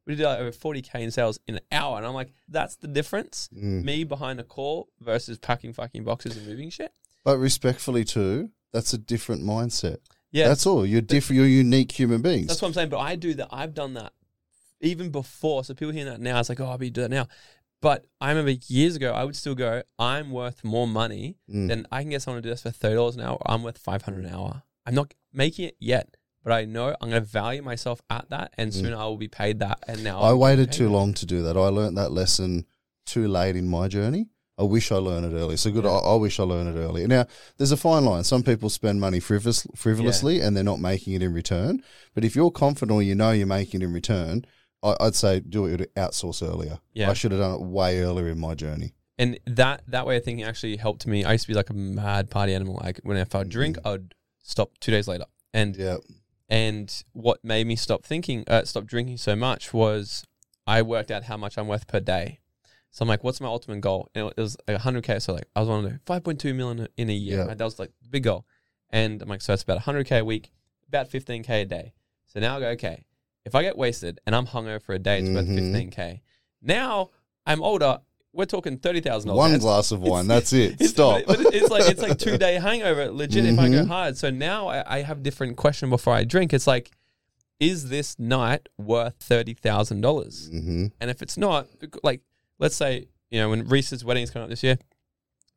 we 0.07 0.15
did 0.15 0.25
like 0.25 0.39
over 0.39 0.51
forty 0.51 0.81
k 0.81 1.03
in 1.03 1.11
sales 1.11 1.39
in 1.47 1.55
an 1.55 1.61
hour, 1.71 1.97
and 1.97 2.05
I'm 2.07 2.13
like, 2.15 2.33
that's 2.47 2.77
the 2.77 2.87
difference. 2.87 3.49
Mm. 3.55 3.83
Me 3.83 4.03
behind 4.05 4.39
a 4.39 4.43
call 4.43 4.87
versus 5.01 5.37
packing 5.37 5.73
fucking 5.73 6.03
boxes 6.03 6.35
and 6.37 6.47
moving 6.47 6.69
shit. 6.71 6.91
But 7.23 7.37
respectfully, 7.37 8.03
too, 8.05 8.49
that's 8.73 8.93
a 8.93 8.97
different 8.97 9.43
mindset. 9.43 9.97
Yeah, 10.31 10.47
That's 10.49 10.65
all. 10.65 10.85
You're 10.85 11.01
different. 11.01 11.37
You're 11.37 11.47
unique 11.47 11.91
human 11.91 12.21
beings. 12.21 12.47
that's 12.47 12.61
what 12.61 12.67
I'm 12.69 12.73
saying. 12.73 12.89
But 12.89 12.99
I 12.99 13.15
do 13.15 13.33
that. 13.35 13.47
I've 13.51 13.73
done 13.73 13.93
that 13.95 14.13
even 14.81 15.09
before. 15.09 15.63
So 15.63 15.73
people 15.73 15.91
hearing 15.93 16.07
that 16.11 16.19
now, 16.21 16.39
it's 16.39 16.49
like, 16.49 16.59
oh, 16.59 16.65
I'll 16.65 16.77
be 16.77 16.89
doing 16.89 17.09
that 17.09 17.15
now. 17.15 17.27
But 17.81 18.05
I 18.19 18.29
remember 18.29 18.51
years 18.67 18.95
ago, 18.95 19.13
I 19.13 19.23
would 19.23 19.35
still 19.35 19.55
go. 19.55 19.83
I'm 19.99 20.31
worth 20.31 20.63
more 20.63 20.87
money 20.87 21.37
Mm. 21.49 21.67
than 21.69 21.87
I 21.91 22.01
can 22.01 22.09
get 22.09 22.21
someone 22.21 22.41
to 22.41 22.47
do 22.47 22.51
this 22.51 22.61
for 22.63 22.71
thirty 22.71 22.95
dollars 22.95 23.15
an 23.15 23.21
hour. 23.21 23.37
I'm 23.45 23.63
worth 23.63 23.77
five 23.77 24.01
hundred 24.01 24.25
an 24.25 24.33
hour. 24.33 24.63
I'm 24.85 24.95
not 24.95 25.13
making 25.33 25.65
it 25.65 25.75
yet, 25.79 26.15
but 26.47 26.53
I 26.53 26.63
know 26.63 26.95
I'm 27.01 27.09
going 27.09 27.21
to 27.21 27.29
value 27.29 27.61
myself 27.61 28.01
at 28.09 28.29
that, 28.29 28.53
and 28.57 28.73
soon 28.73 28.93
I 28.93 29.03
will 29.03 29.17
be 29.17 29.27
paid 29.27 29.59
that. 29.59 29.83
And 29.85 30.01
now 30.01 30.21
Mm. 30.21 30.23
I 30.23 30.29
I'm 30.31 30.39
waited 30.39 30.71
too 30.71 30.87
long 30.87 31.13
to 31.15 31.25
do 31.25 31.41
that. 31.43 31.57
I 31.57 31.67
learned 31.67 31.97
that 31.97 32.11
lesson 32.13 32.65
too 33.05 33.27
late 33.27 33.57
in 33.57 33.67
my 33.67 33.89
journey. 33.89 34.27
I 34.57 34.63
wish 34.63 34.89
I 34.89 34.95
learned 34.95 35.25
it 35.25 35.35
early. 35.35 35.57
So 35.57 35.71
good. 35.71 35.85
I, 35.85 35.89
I 35.89 36.15
wish 36.15 36.39
I 36.39 36.43
learned 36.43 36.77
it 36.77 36.79
early. 36.79 37.05
Now, 37.05 37.25
there's 37.57 37.73
a 37.73 37.77
fine 37.77 38.05
line. 38.05 38.23
Some 38.23 38.43
people 38.43 38.69
spend 38.69 39.01
money 39.01 39.19
frivolous, 39.19 39.67
frivolously 39.75 40.39
and 40.39 40.55
they're 40.55 40.63
not 40.63 40.79
making 40.79 41.13
it 41.15 41.21
in 41.21 41.33
return. 41.33 41.83
But 42.15 42.23
if 42.23 42.33
you're 42.33 42.49
confident 42.49 42.95
or 42.95 43.03
you 43.03 43.13
know 43.13 43.31
you're 43.31 43.45
making 43.45 43.81
it 43.81 43.85
in 43.85 43.91
return, 43.93 44.45
I, 44.81 44.95
I'd 45.01 45.15
say 45.15 45.41
do 45.41 45.65
it 45.65 45.93
outsource 45.95 46.41
earlier. 46.41 46.79
Yeah. 46.93 47.09
I 47.11 47.13
should 47.13 47.33
have 47.33 47.41
done 47.41 47.55
it 47.55 47.61
way 47.61 47.99
earlier 47.99 48.29
in 48.29 48.39
my 48.39 48.55
journey. 48.55 48.93
And 49.19 49.37
that 49.45 49.83
that 49.89 50.07
way 50.07 50.15
of 50.17 50.23
thinking 50.23 50.45
actually 50.45 50.77
helped 50.77 51.05
me. 51.05 51.25
I 51.25 51.33
used 51.33 51.43
to 51.43 51.49
be 51.49 51.53
like 51.55 51.69
a 51.69 51.73
mad 51.73 52.29
party 52.29 52.53
animal. 52.53 52.79
Like 52.81 53.01
when 53.03 53.17
if 53.17 53.35
I 53.35 53.39
would 53.39 53.49
drink, 53.49 53.77
I'd 53.83 54.15
stop 54.41 54.71
two 54.79 54.91
days 54.91 55.07
later. 55.09 55.25
And 55.53 55.75
Yeah. 55.75 55.97
And 56.49 57.03
what 57.13 57.43
made 57.43 57.67
me 57.67 57.75
stop 57.75 58.03
thinking, 58.05 58.43
uh, 58.47 58.63
stop 58.65 58.85
drinking 58.85 59.17
so 59.17 59.35
much 59.35 59.73
was 59.73 60.23
I 60.65 60.81
worked 60.81 61.11
out 61.11 61.23
how 61.23 61.37
much 61.37 61.57
I'm 61.57 61.67
worth 61.67 61.87
per 61.87 61.99
day. 61.99 62.39
So 62.91 63.03
I'm 63.03 63.09
like, 63.09 63.23
what's 63.23 63.41
my 63.41 63.47
ultimate 63.47 63.81
goal? 63.81 64.09
And 64.15 64.27
it 64.35 64.37
was 64.41 64.57
like 64.67 64.77
100k. 64.79 65.21
So 65.21 65.33
like 65.33 65.47
I 65.55 65.59
was 65.59 65.69
wanting 65.69 65.91
to 65.91 65.97
do 65.97 66.01
5.2 66.05 66.55
million 66.55 66.87
in 66.97 67.09
a 67.09 67.13
year. 67.13 67.45
Yeah. 67.47 67.53
That 67.53 67.63
was 67.63 67.79
like 67.79 67.91
the 68.01 68.09
big 68.09 68.23
goal. 68.23 68.45
And 68.89 69.21
I'm 69.21 69.27
like, 69.29 69.41
so 69.41 69.51
that's 69.51 69.63
about 69.63 69.81
100k 69.81 70.19
a 70.19 70.25
week, 70.25 70.51
about 70.87 71.09
15k 71.09 71.49
a 71.49 71.65
day. 71.65 71.93
So 72.25 72.39
now 72.39 72.57
I 72.57 72.59
go, 72.59 72.67
okay, 72.69 73.05
if 73.45 73.53
I 73.55 73.61
get 73.61 73.77
wasted 73.77 74.19
and 74.25 74.35
I'm 74.35 74.47
hungover 74.47 74.81
for 74.81 74.93
a 74.95 74.99
day, 74.99 75.19
it's 75.19 75.29
worth 75.29 75.47
Mhm. 75.47 75.73
15k. 75.91 76.21
Now 76.61 77.11
I'm 77.45 77.61
older. 77.61 77.99
We're 78.37 78.45
talking 78.45 78.77
thirty 78.77 79.01
thousand 79.01 79.29
dollars. 79.29 79.49
One 79.51 79.59
glass 79.59 79.91
of 79.91 80.01
wine. 80.01 80.27
That's 80.33 80.53
it. 80.53 80.75
It's, 80.79 80.91
Stop. 80.91 81.23
But 81.25 81.39
it's 81.55 81.69
like 81.69 81.89
it's 81.89 82.01
like 82.01 82.17
two 82.19 82.37
day 82.37 82.53
hangover. 82.59 83.11
Legit, 83.11 83.45
if 83.45 83.57
I 83.59 83.67
go 83.67 83.83
Mhm. 83.83 83.87
hard. 83.87 84.15
So 84.17 84.29
now 84.29 84.67
I, 84.67 84.97
I 84.97 85.01
have 85.01 85.23
different 85.23 85.57
question 85.57 85.89
before 85.89 86.13
I 86.13 86.23
drink. 86.23 86.53
It's 86.53 86.67
like, 86.67 86.91
is 87.59 87.89
this 87.89 88.17
night 88.19 88.69
worth 88.77 89.15
thirty 89.19 89.55
thousand 89.55 90.01
dollars? 90.01 90.49
hmm 90.51 90.87
And 91.01 91.09
if 91.09 91.21
it's 91.23 91.35
not, 91.37 91.67
like 92.03 92.21
let's 92.59 92.75
say 92.75 93.07
you 93.31 93.39
know 93.41 93.49
when 93.49 93.67
Reese's 93.67 94.05
wedding 94.05 94.23
is 94.23 94.29
coming 94.29 94.43
up 94.43 94.49
this 94.51 94.61
year, 94.63 94.77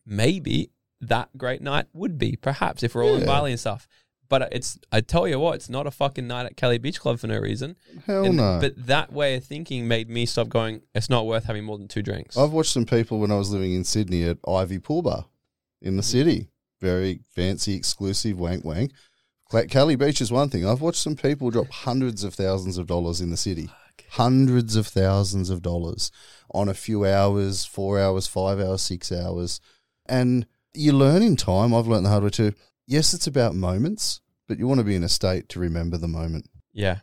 maybe 0.07 0.71
that 1.03 1.29
great 1.37 1.63
night 1.63 1.87
would 1.93 2.19
be 2.19 2.37
perhaps 2.37 2.83
if 2.83 2.95
we're 2.95 3.05
all 3.05 3.17
in 3.17 3.27
Bali 3.27 3.51
and 3.53 3.61
stuff. 3.61 3.87
But 4.31 4.49
it's 4.53 4.79
I 4.91 5.03
tell 5.03 5.29
you 5.29 5.39
what, 5.39 5.57
it's 5.57 5.69
not 5.69 5.87
a 5.87 5.91
fucking 5.91 6.27
night 6.27 6.47
at 6.47 6.57
Cali 6.57 6.79
Beach 6.79 7.01
Club 7.01 7.19
for 7.19 7.27
no 7.27 7.39
reason. 7.39 7.77
Hell 8.07 8.25
And- 8.25 8.37
no. 8.37 8.59
But 8.61 8.87
that 8.87 9.13
way 9.13 9.35
of 9.35 9.45
thinking 9.45 9.87
made 9.87 10.09
me 10.09 10.25
stop 10.25 10.49
going. 10.49 10.83
It's 10.95 11.11
not 11.11 11.27
worth 11.27 11.45
having 11.45 11.65
more 11.65 11.77
than 11.77 11.89
two 11.89 12.03
drinks. 12.03 12.39
I've 12.39 12.53
watched 12.53 12.73
some 12.73 12.87
people 12.87 13.19
when 13.19 13.33
I 13.33 13.37
was 13.37 13.51
living 13.51 13.75
in 13.75 13.85
Sydney 13.85 14.23
at 14.23 14.39
Ivy 14.49 14.79
Pool 14.79 15.03
Bar 15.03 15.27
in 15.83 15.97
the 15.97 16.03
mm. 16.03 16.07
city. 16.07 16.49
Very 16.81 17.21
fancy, 17.35 17.75
exclusive, 17.75 18.39
wank 18.39 18.65
wank. 18.65 18.93
Cali 19.69 19.97
Beach 19.97 20.21
is 20.21 20.31
one 20.31 20.49
thing. 20.49 20.65
I've 20.65 20.81
watched 20.81 21.03
some 21.03 21.17
people 21.17 21.51
drop 21.51 21.69
hundreds 21.69 22.23
of 22.23 22.33
thousands 22.33 22.79
of 22.79 22.87
dollars 22.87 23.21
in 23.21 23.31
the 23.31 23.37
city. 23.37 23.69
Hundreds 24.11 24.77
of 24.77 24.87
thousands 24.87 25.51
of 25.51 25.61
dollars 25.61 26.13
on 26.53 26.69
a 26.69 26.75
few 26.75 27.05
hours, 27.05 27.65
four 27.65 27.99
hours, 27.99 28.29
five 28.29 28.61
hours, 28.61 28.81
six 28.83 29.11
hours. 29.11 29.61
And 30.07 30.47
you 30.73 30.93
learn 30.93 31.23
in 31.23 31.35
time. 31.35 31.75
I've 31.75 31.89
learned 31.89 32.07
the 32.07 32.11
hard 32.11 32.23
way 32.23 32.31
too. 32.31 32.55
Yes, 32.91 33.15
it's 33.15 33.29
about 33.29 33.55
moments, 33.55 34.21
but 34.49 34.59
you 34.59 34.67
want 34.67 34.79
to 34.81 34.85
be 34.85 34.97
in 34.97 35.05
a 35.05 35.09
state 35.09 35.49
to 35.51 35.61
remember 35.61 35.97
the 35.97 36.09
moment. 36.09 36.51
Yeah, 36.73 36.97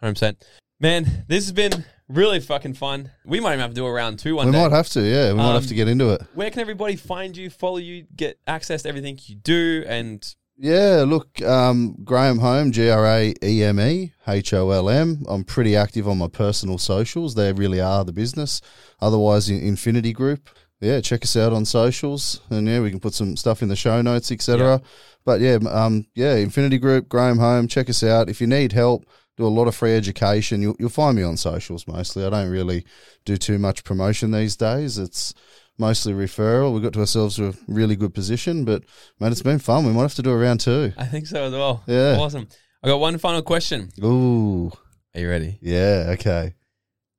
hundred 0.00 0.14
percent. 0.14 0.44
Man, 0.80 1.24
this 1.28 1.44
has 1.44 1.52
been 1.52 1.84
really 2.08 2.40
fucking 2.40 2.74
fun. 2.74 3.12
We 3.24 3.38
might 3.38 3.50
even 3.50 3.60
have 3.60 3.70
to 3.70 3.74
do 3.76 3.86
a 3.86 3.92
round 3.92 4.18
two 4.18 4.34
one 4.34 4.46
We 4.46 4.52
day. 4.52 4.62
might 4.62 4.72
have 4.72 4.88
to, 4.90 5.00
yeah. 5.00 5.28
We 5.30 5.38
might 5.38 5.52
have 5.54 5.62
Um, 5.62 5.68
to 5.68 5.74
get 5.74 5.86
into 5.86 6.10
it. 6.10 6.22
Where 6.34 6.50
can 6.50 6.60
everybody 6.60 6.96
find 6.96 7.36
you, 7.36 7.50
follow 7.50 7.76
you, 7.76 8.04
get 8.16 8.40
access 8.48 8.82
to 8.82 8.88
everything 8.88 9.16
you 9.26 9.36
do, 9.36 9.84
and 9.86 10.24
Yeah, 10.56 11.04
look, 11.06 11.40
um, 11.42 11.96
Graeme 12.02 12.38
Holm, 12.38 12.72
G 12.72 12.90
R 12.90 13.06
A 13.06 13.32
E 13.40 13.62
M 13.62 13.78
E 13.78 14.12
H 14.26 14.52
O 14.52 14.70
L 14.72 14.90
M. 14.90 15.24
I'm 15.28 15.44
pretty 15.44 15.76
active 15.76 16.08
on 16.08 16.18
my 16.18 16.26
personal 16.26 16.78
socials. 16.78 17.36
They 17.36 17.52
really 17.52 17.80
are 17.80 18.04
the 18.04 18.12
business. 18.12 18.60
Otherwise, 19.00 19.48
in 19.48 19.60
Infinity 19.62 20.12
Group. 20.12 20.50
Yeah, 20.80 21.00
check 21.00 21.22
us 21.24 21.36
out 21.36 21.52
on 21.52 21.64
socials, 21.64 22.40
and 22.50 22.68
yeah, 22.68 22.80
we 22.80 22.90
can 22.90 23.00
put 23.00 23.14
some 23.14 23.36
stuff 23.36 23.62
in 23.62 23.68
the 23.68 23.74
show 23.76 24.00
notes, 24.00 24.30
etc. 24.30 24.80
But 25.24 25.40
yeah, 25.40 25.58
um, 25.70 26.06
yeah, 26.14 26.36
Infinity 26.36 26.78
Group, 26.78 27.08
Graeme 27.08 27.38
Holm. 27.38 27.66
Check 27.66 27.90
us 27.90 28.02
out 28.04 28.28
if 28.28 28.40
you 28.40 28.46
need 28.46 28.72
help. 28.72 29.04
Do 29.36 29.46
a 29.46 29.48
lot 29.48 29.68
of 29.68 29.74
free 29.74 29.94
education. 29.94 30.62
You'll, 30.62 30.76
you'll 30.78 30.88
find 30.88 31.16
me 31.16 31.22
on 31.22 31.36
socials 31.36 31.86
mostly. 31.86 32.24
I 32.24 32.30
don't 32.30 32.50
really 32.50 32.84
do 33.24 33.36
too 33.36 33.58
much 33.58 33.84
promotion 33.84 34.30
these 34.30 34.56
days. 34.56 34.98
It's 34.98 35.34
mostly 35.78 36.12
referral. 36.12 36.74
We 36.74 36.80
got 36.80 36.92
to 36.94 37.00
ourselves 37.00 37.36
to 37.36 37.48
a 37.48 37.52
really 37.68 37.94
good 37.94 38.14
position, 38.14 38.64
but 38.64 38.82
man, 39.20 39.30
it's 39.32 39.42
been 39.42 39.58
fun. 39.60 39.84
We 39.84 39.92
might 39.92 40.02
have 40.02 40.14
to 40.14 40.22
do 40.22 40.30
a 40.30 40.36
round 40.36 40.60
two. 40.60 40.92
I 40.96 41.04
think 41.06 41.26
so 41.26 41.44
as 41.44 41.52
well. 41.52 41.82
Yeah. 41.86 42.16
Awesome. 42.18 42.48
I 42.82 42.88
got 42.88 42.98
one 42.98 43.18
final 43.18 43.42
question. 43.42 43.90
Ooh, 44.02 44.70
Are 45.14 45.20
you 45.20 45.28
ready? 45.28 45.58
yeah, 45.60 46.06
okay. 46.14 46.54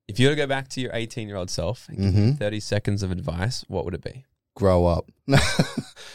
If 0.09 0.19
you 0.19 0.27
were 0.27 0.33
to 0.33 0.41
go 0.41 0.47
back 0.47 0.67
to 0.69 0.81
your 0.81 0.89
18 0.93 1.27
year 1.27 1.37
old 1.37 1.49
self 1.51 1.87
and 1.87 1.97
give 1.97 2.07
Mm-hmm. 2.13 2.25
you 2.29 2.33
30 2.33 2.59
seconds 2.59 3.03
of 3.03 3.11
advice, 3.11 3.63
what 3.67 3.85
would 3.85 3.93
it 3.93 4.03
be? 4.03 4.25
Grow 4.55 4.87
up. 4.87 5.05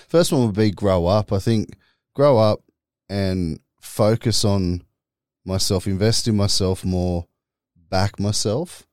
First 0.09 0.33
one 0.33 0.45
would 0.47 0.55
be 0.57 0.71
grow 0.73 1.07
up. 1.07 1.33
I 1.33 1.39
think 1.39 1.77
grow 2.15 2.37
up 2.39 2.61
and 3.09 3.61
focus 3.81 4.45
on 4.45 4.83
myself, 5.45 5.87
invest 5.87 6.27
in 6.27 6.37
myself 6.37 6.85
more, 6.85 7.27
back 7.89 8.19
myself, 8.19 8.87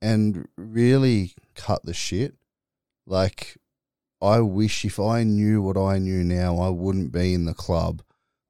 and 0.00 0.46
really 0.56 1.34
cut 1.56 1.84
the 1.84 1.92
shit. 1.92 2.34
Like, 3.06 3.56
I 4.22 4.40
wish 4.40 4.84
if 4.84 5.00
I 5.00 5.24
knew 5.24 5.60
what 5.60 5.76
I 5.76 5.98
knew 5.98 6.22
now, 6.22 6.58
I 6.58 6.68
wouldn't 6.68 7.10
be 7.10 7.34
in 7.34 7.46
the 7.46 7.54
club. 7.54 8.02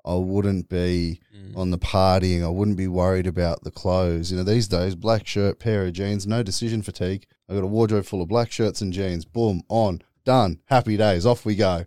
I 0.05 0.15
wouldn't 0.15 0.69
be 0.69 1.21
Mm. 1.37 1.57
on 1.57 1.71
the 1.71 1.79
partying. 1.79 2.43
I 2.45 2.49
wouldn't 2.49 2.77
be 2.77 2.89
worried 2.89 3.27
about 3.27 3.65
the 3.65 3.71
clothes. 3.71 4.31
You 4.31 4.37
know, 4.39 4.45
these 4.45 4.69
days, 4.69 4.95
black 4.95 5.27
shirt, 5.27 5.59
pair 5.59 5.85
of 5.87 5.93
jeans, 5.93 6.27
no 6.27 6.43
decision 6.43 6.83
fatigue. 6.83 7.27
I 7.49 7.55
got 7.55 7.65
a 7.65 7.67
wardrobe 7.67 8.05
full 8.05 8.23
of 8.23 8.29
black 8.29 8.51
shirts 8.53 8.81
and 8.81 8.93
jeans. 8.93 9.25
Boom, 9.25 9.63
on, 9.69 10.03
done. 10.25 10.61
Happy 10.67 10.97
days. 10.97 11.27
Off 11.27 11.45
we 11.45 11.57
go. 11.57 11.85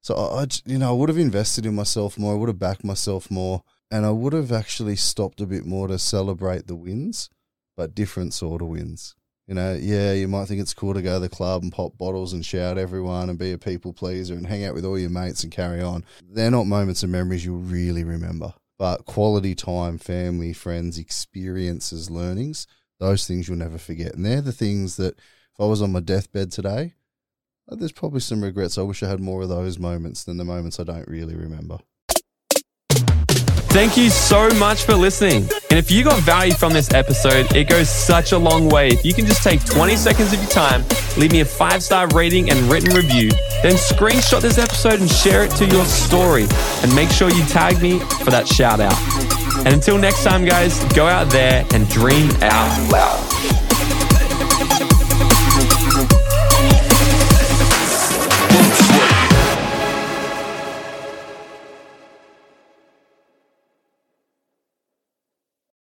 So 0.00 0.14
I, 0.14 0.42
I 0.42 0.46
you 0.66 0.78
know, 0.78 0.90
I 0.90 0.92
would 0.92 1.08
have 1.08 1.18
invested 1.18 1.66
in 1.66 1.74
myself 1.74 2.18
more. 2.18 2.34
I 2.34 2.36
would 2.36 2.48
have 2.48 2.58
backed 2.58 2.84
myself 2.84 3.30
more, 3.30 3.62
and 3.90 4.04
I 4.06 4.10
would 4.10 4.32
have 4.32 4.52
actually 4.52 4.96
stopped 4.96 5.40
a 5.40 5.46
bit 5.46 5.64
more 5.66 5.88
to 5.88 5.98
celebrate 5.98 6.66
the 6.66 6.76
wins, 6.76 7.30
but 7.76 7.94
different 7.94 8.34
sort 8.34 8.62
of 8.62 8.68
wins. 8.68 9.14
You 9.48 9.54
know, 9.54 9.74
yeah, 9.80 10.12
you 10.12 10.28
might 10.28 10.46
think 10.46 10.60
it's 10.60 10.74
cool 10.74 10.92
to 10.92 11.00
go 11.00 11.14
to 11.14 11.20
the 11.20 11.28
club 11.30 11.62
and 11.62 11.72
pop 11.72 11.96
bottles 11.96 12.34
and 12.34 12.44
shout 12.44 12.76
everyone 12.76 13.30
and 13.30 13.38
be 13.38 13.52
a 13.52 13.58
people 13.58 13.94
pleaser 13.94 14.34
and 14.34 14.46
hang 14.46 14.62
out 14.64 14.74
with 14.74 14.84
all 14.84 14.98
your 14.98 15.08
mates 15.08 15.42
and 15.42 15.50
carry 15.50 15.80
on. 15.80 16.04
They're 16.22 16.50
not 16.50 16.66
moments 16.66 17.02
and 17.02 17.10
memories 17.10 17.46
you'll 17.46 17.56
really 17.56 18.04
remember. 18.04 18.52
But 18.78 19.06
quality 19.06 19.54
time, 19.54 19.96
family, 19.96 20.52
friends, 20.52 20.98
experiences, 20.98 22.10
learnings, 22.10 22.66
those 23.00 23.26
things 23.26 23.48
you'll 23.48 23.56
never 23.56 23.78
forget. 23.78 24.14
And 24.14 24.24
they're 24.26 24.42
the 24.42 24.52
things 24.52 24.98
that 24.98 25.16
if 25.16 25.60
I 25.60 25.64
was 25.64 25.80
on 25.80 25.92
my 25.92 26.00
deathbed 26.00 26.52
today, 26.52 26.92
there's 27.66 27.90
probably 27.90 28.20
some 28.20 28.44
regrets. 28.44 28.76
I 28.76 28.82
wish 28.82 29.02
I 29.02 29.08
had 29.08 29.20
more 29.20 29.40
of 29.40 29.48
those 29.48 29.78
moments 29.78 30.24
than 30.24 30.36
the 30.36 30.44
moments 30.44 30.78
I 30.78 30.84
don't 30.84 31.08
really 31.08 31.34
remember. 31.34 31.78
Thank 33.70 33.98
you 33.98 34.08
so 34.08 34.48
much 34.58 34.84
for 34.84 34.94
listening. 34.94 35.48
And 35.70 35.78
if 35.78 35.90
you 35.90 36.02
got 36.02 36.20
value 36.22 36.54
from 36.54 36.72
this 36.72 36.92
episode, 36.94 37.54
it 37.54 37.68
goes 37.68 37.88
such 37.88 38.32
a 38.32 38.38
long 38.38 38.68
way. 38.70 38.88
If 38.88 39.04
you 39.04 39.12
can 39.12 39.26
just 39.26 39.42
take 39.42 39.64
20 39.64 39.94
seconds 39.94 40.32
of 40.32 40.40
your 40.40 40.50
time, 40.50 40.84
leave 41.18 41.32
me 41.32 41.40
a 41.40 41.44
five 41.44 41.82
star 41.82 42.08
rating 42.08 42.50
and 42.50 42.58
written 42.70 42.94
review, 42.94 43.30
then 43.62 43.74
screenshot 43.74 44.40
this 44.40 44.58
episode 44.58 45.00
and 45.00 45.10
share 45.10 45.44
it 45.44 45.50
to 45.52 45.66
your 45.66 45.84
story. 45.84 46.46
And 46.82 46.94
make 46.94 47.10
sure 47.10 47.30
you 47.30 47.44
tag 47.44 47.80
me 47.82 47.98
for 47.98 48.30
that 48.30 48.48
shout 48.48 48.80
out. 48.80 48.98
And 49.58 49.74
until 49.74 49.98
next 49.98 50.24
time, 50.24 50.44
guys, 50.44 50.82
go 50.94 51.06
out 51.06 51.30
there 51.30 51.66
and 51.72 51.88
dream 51.90 52.30
out 52.40 52.90
loud. 52.90 53.27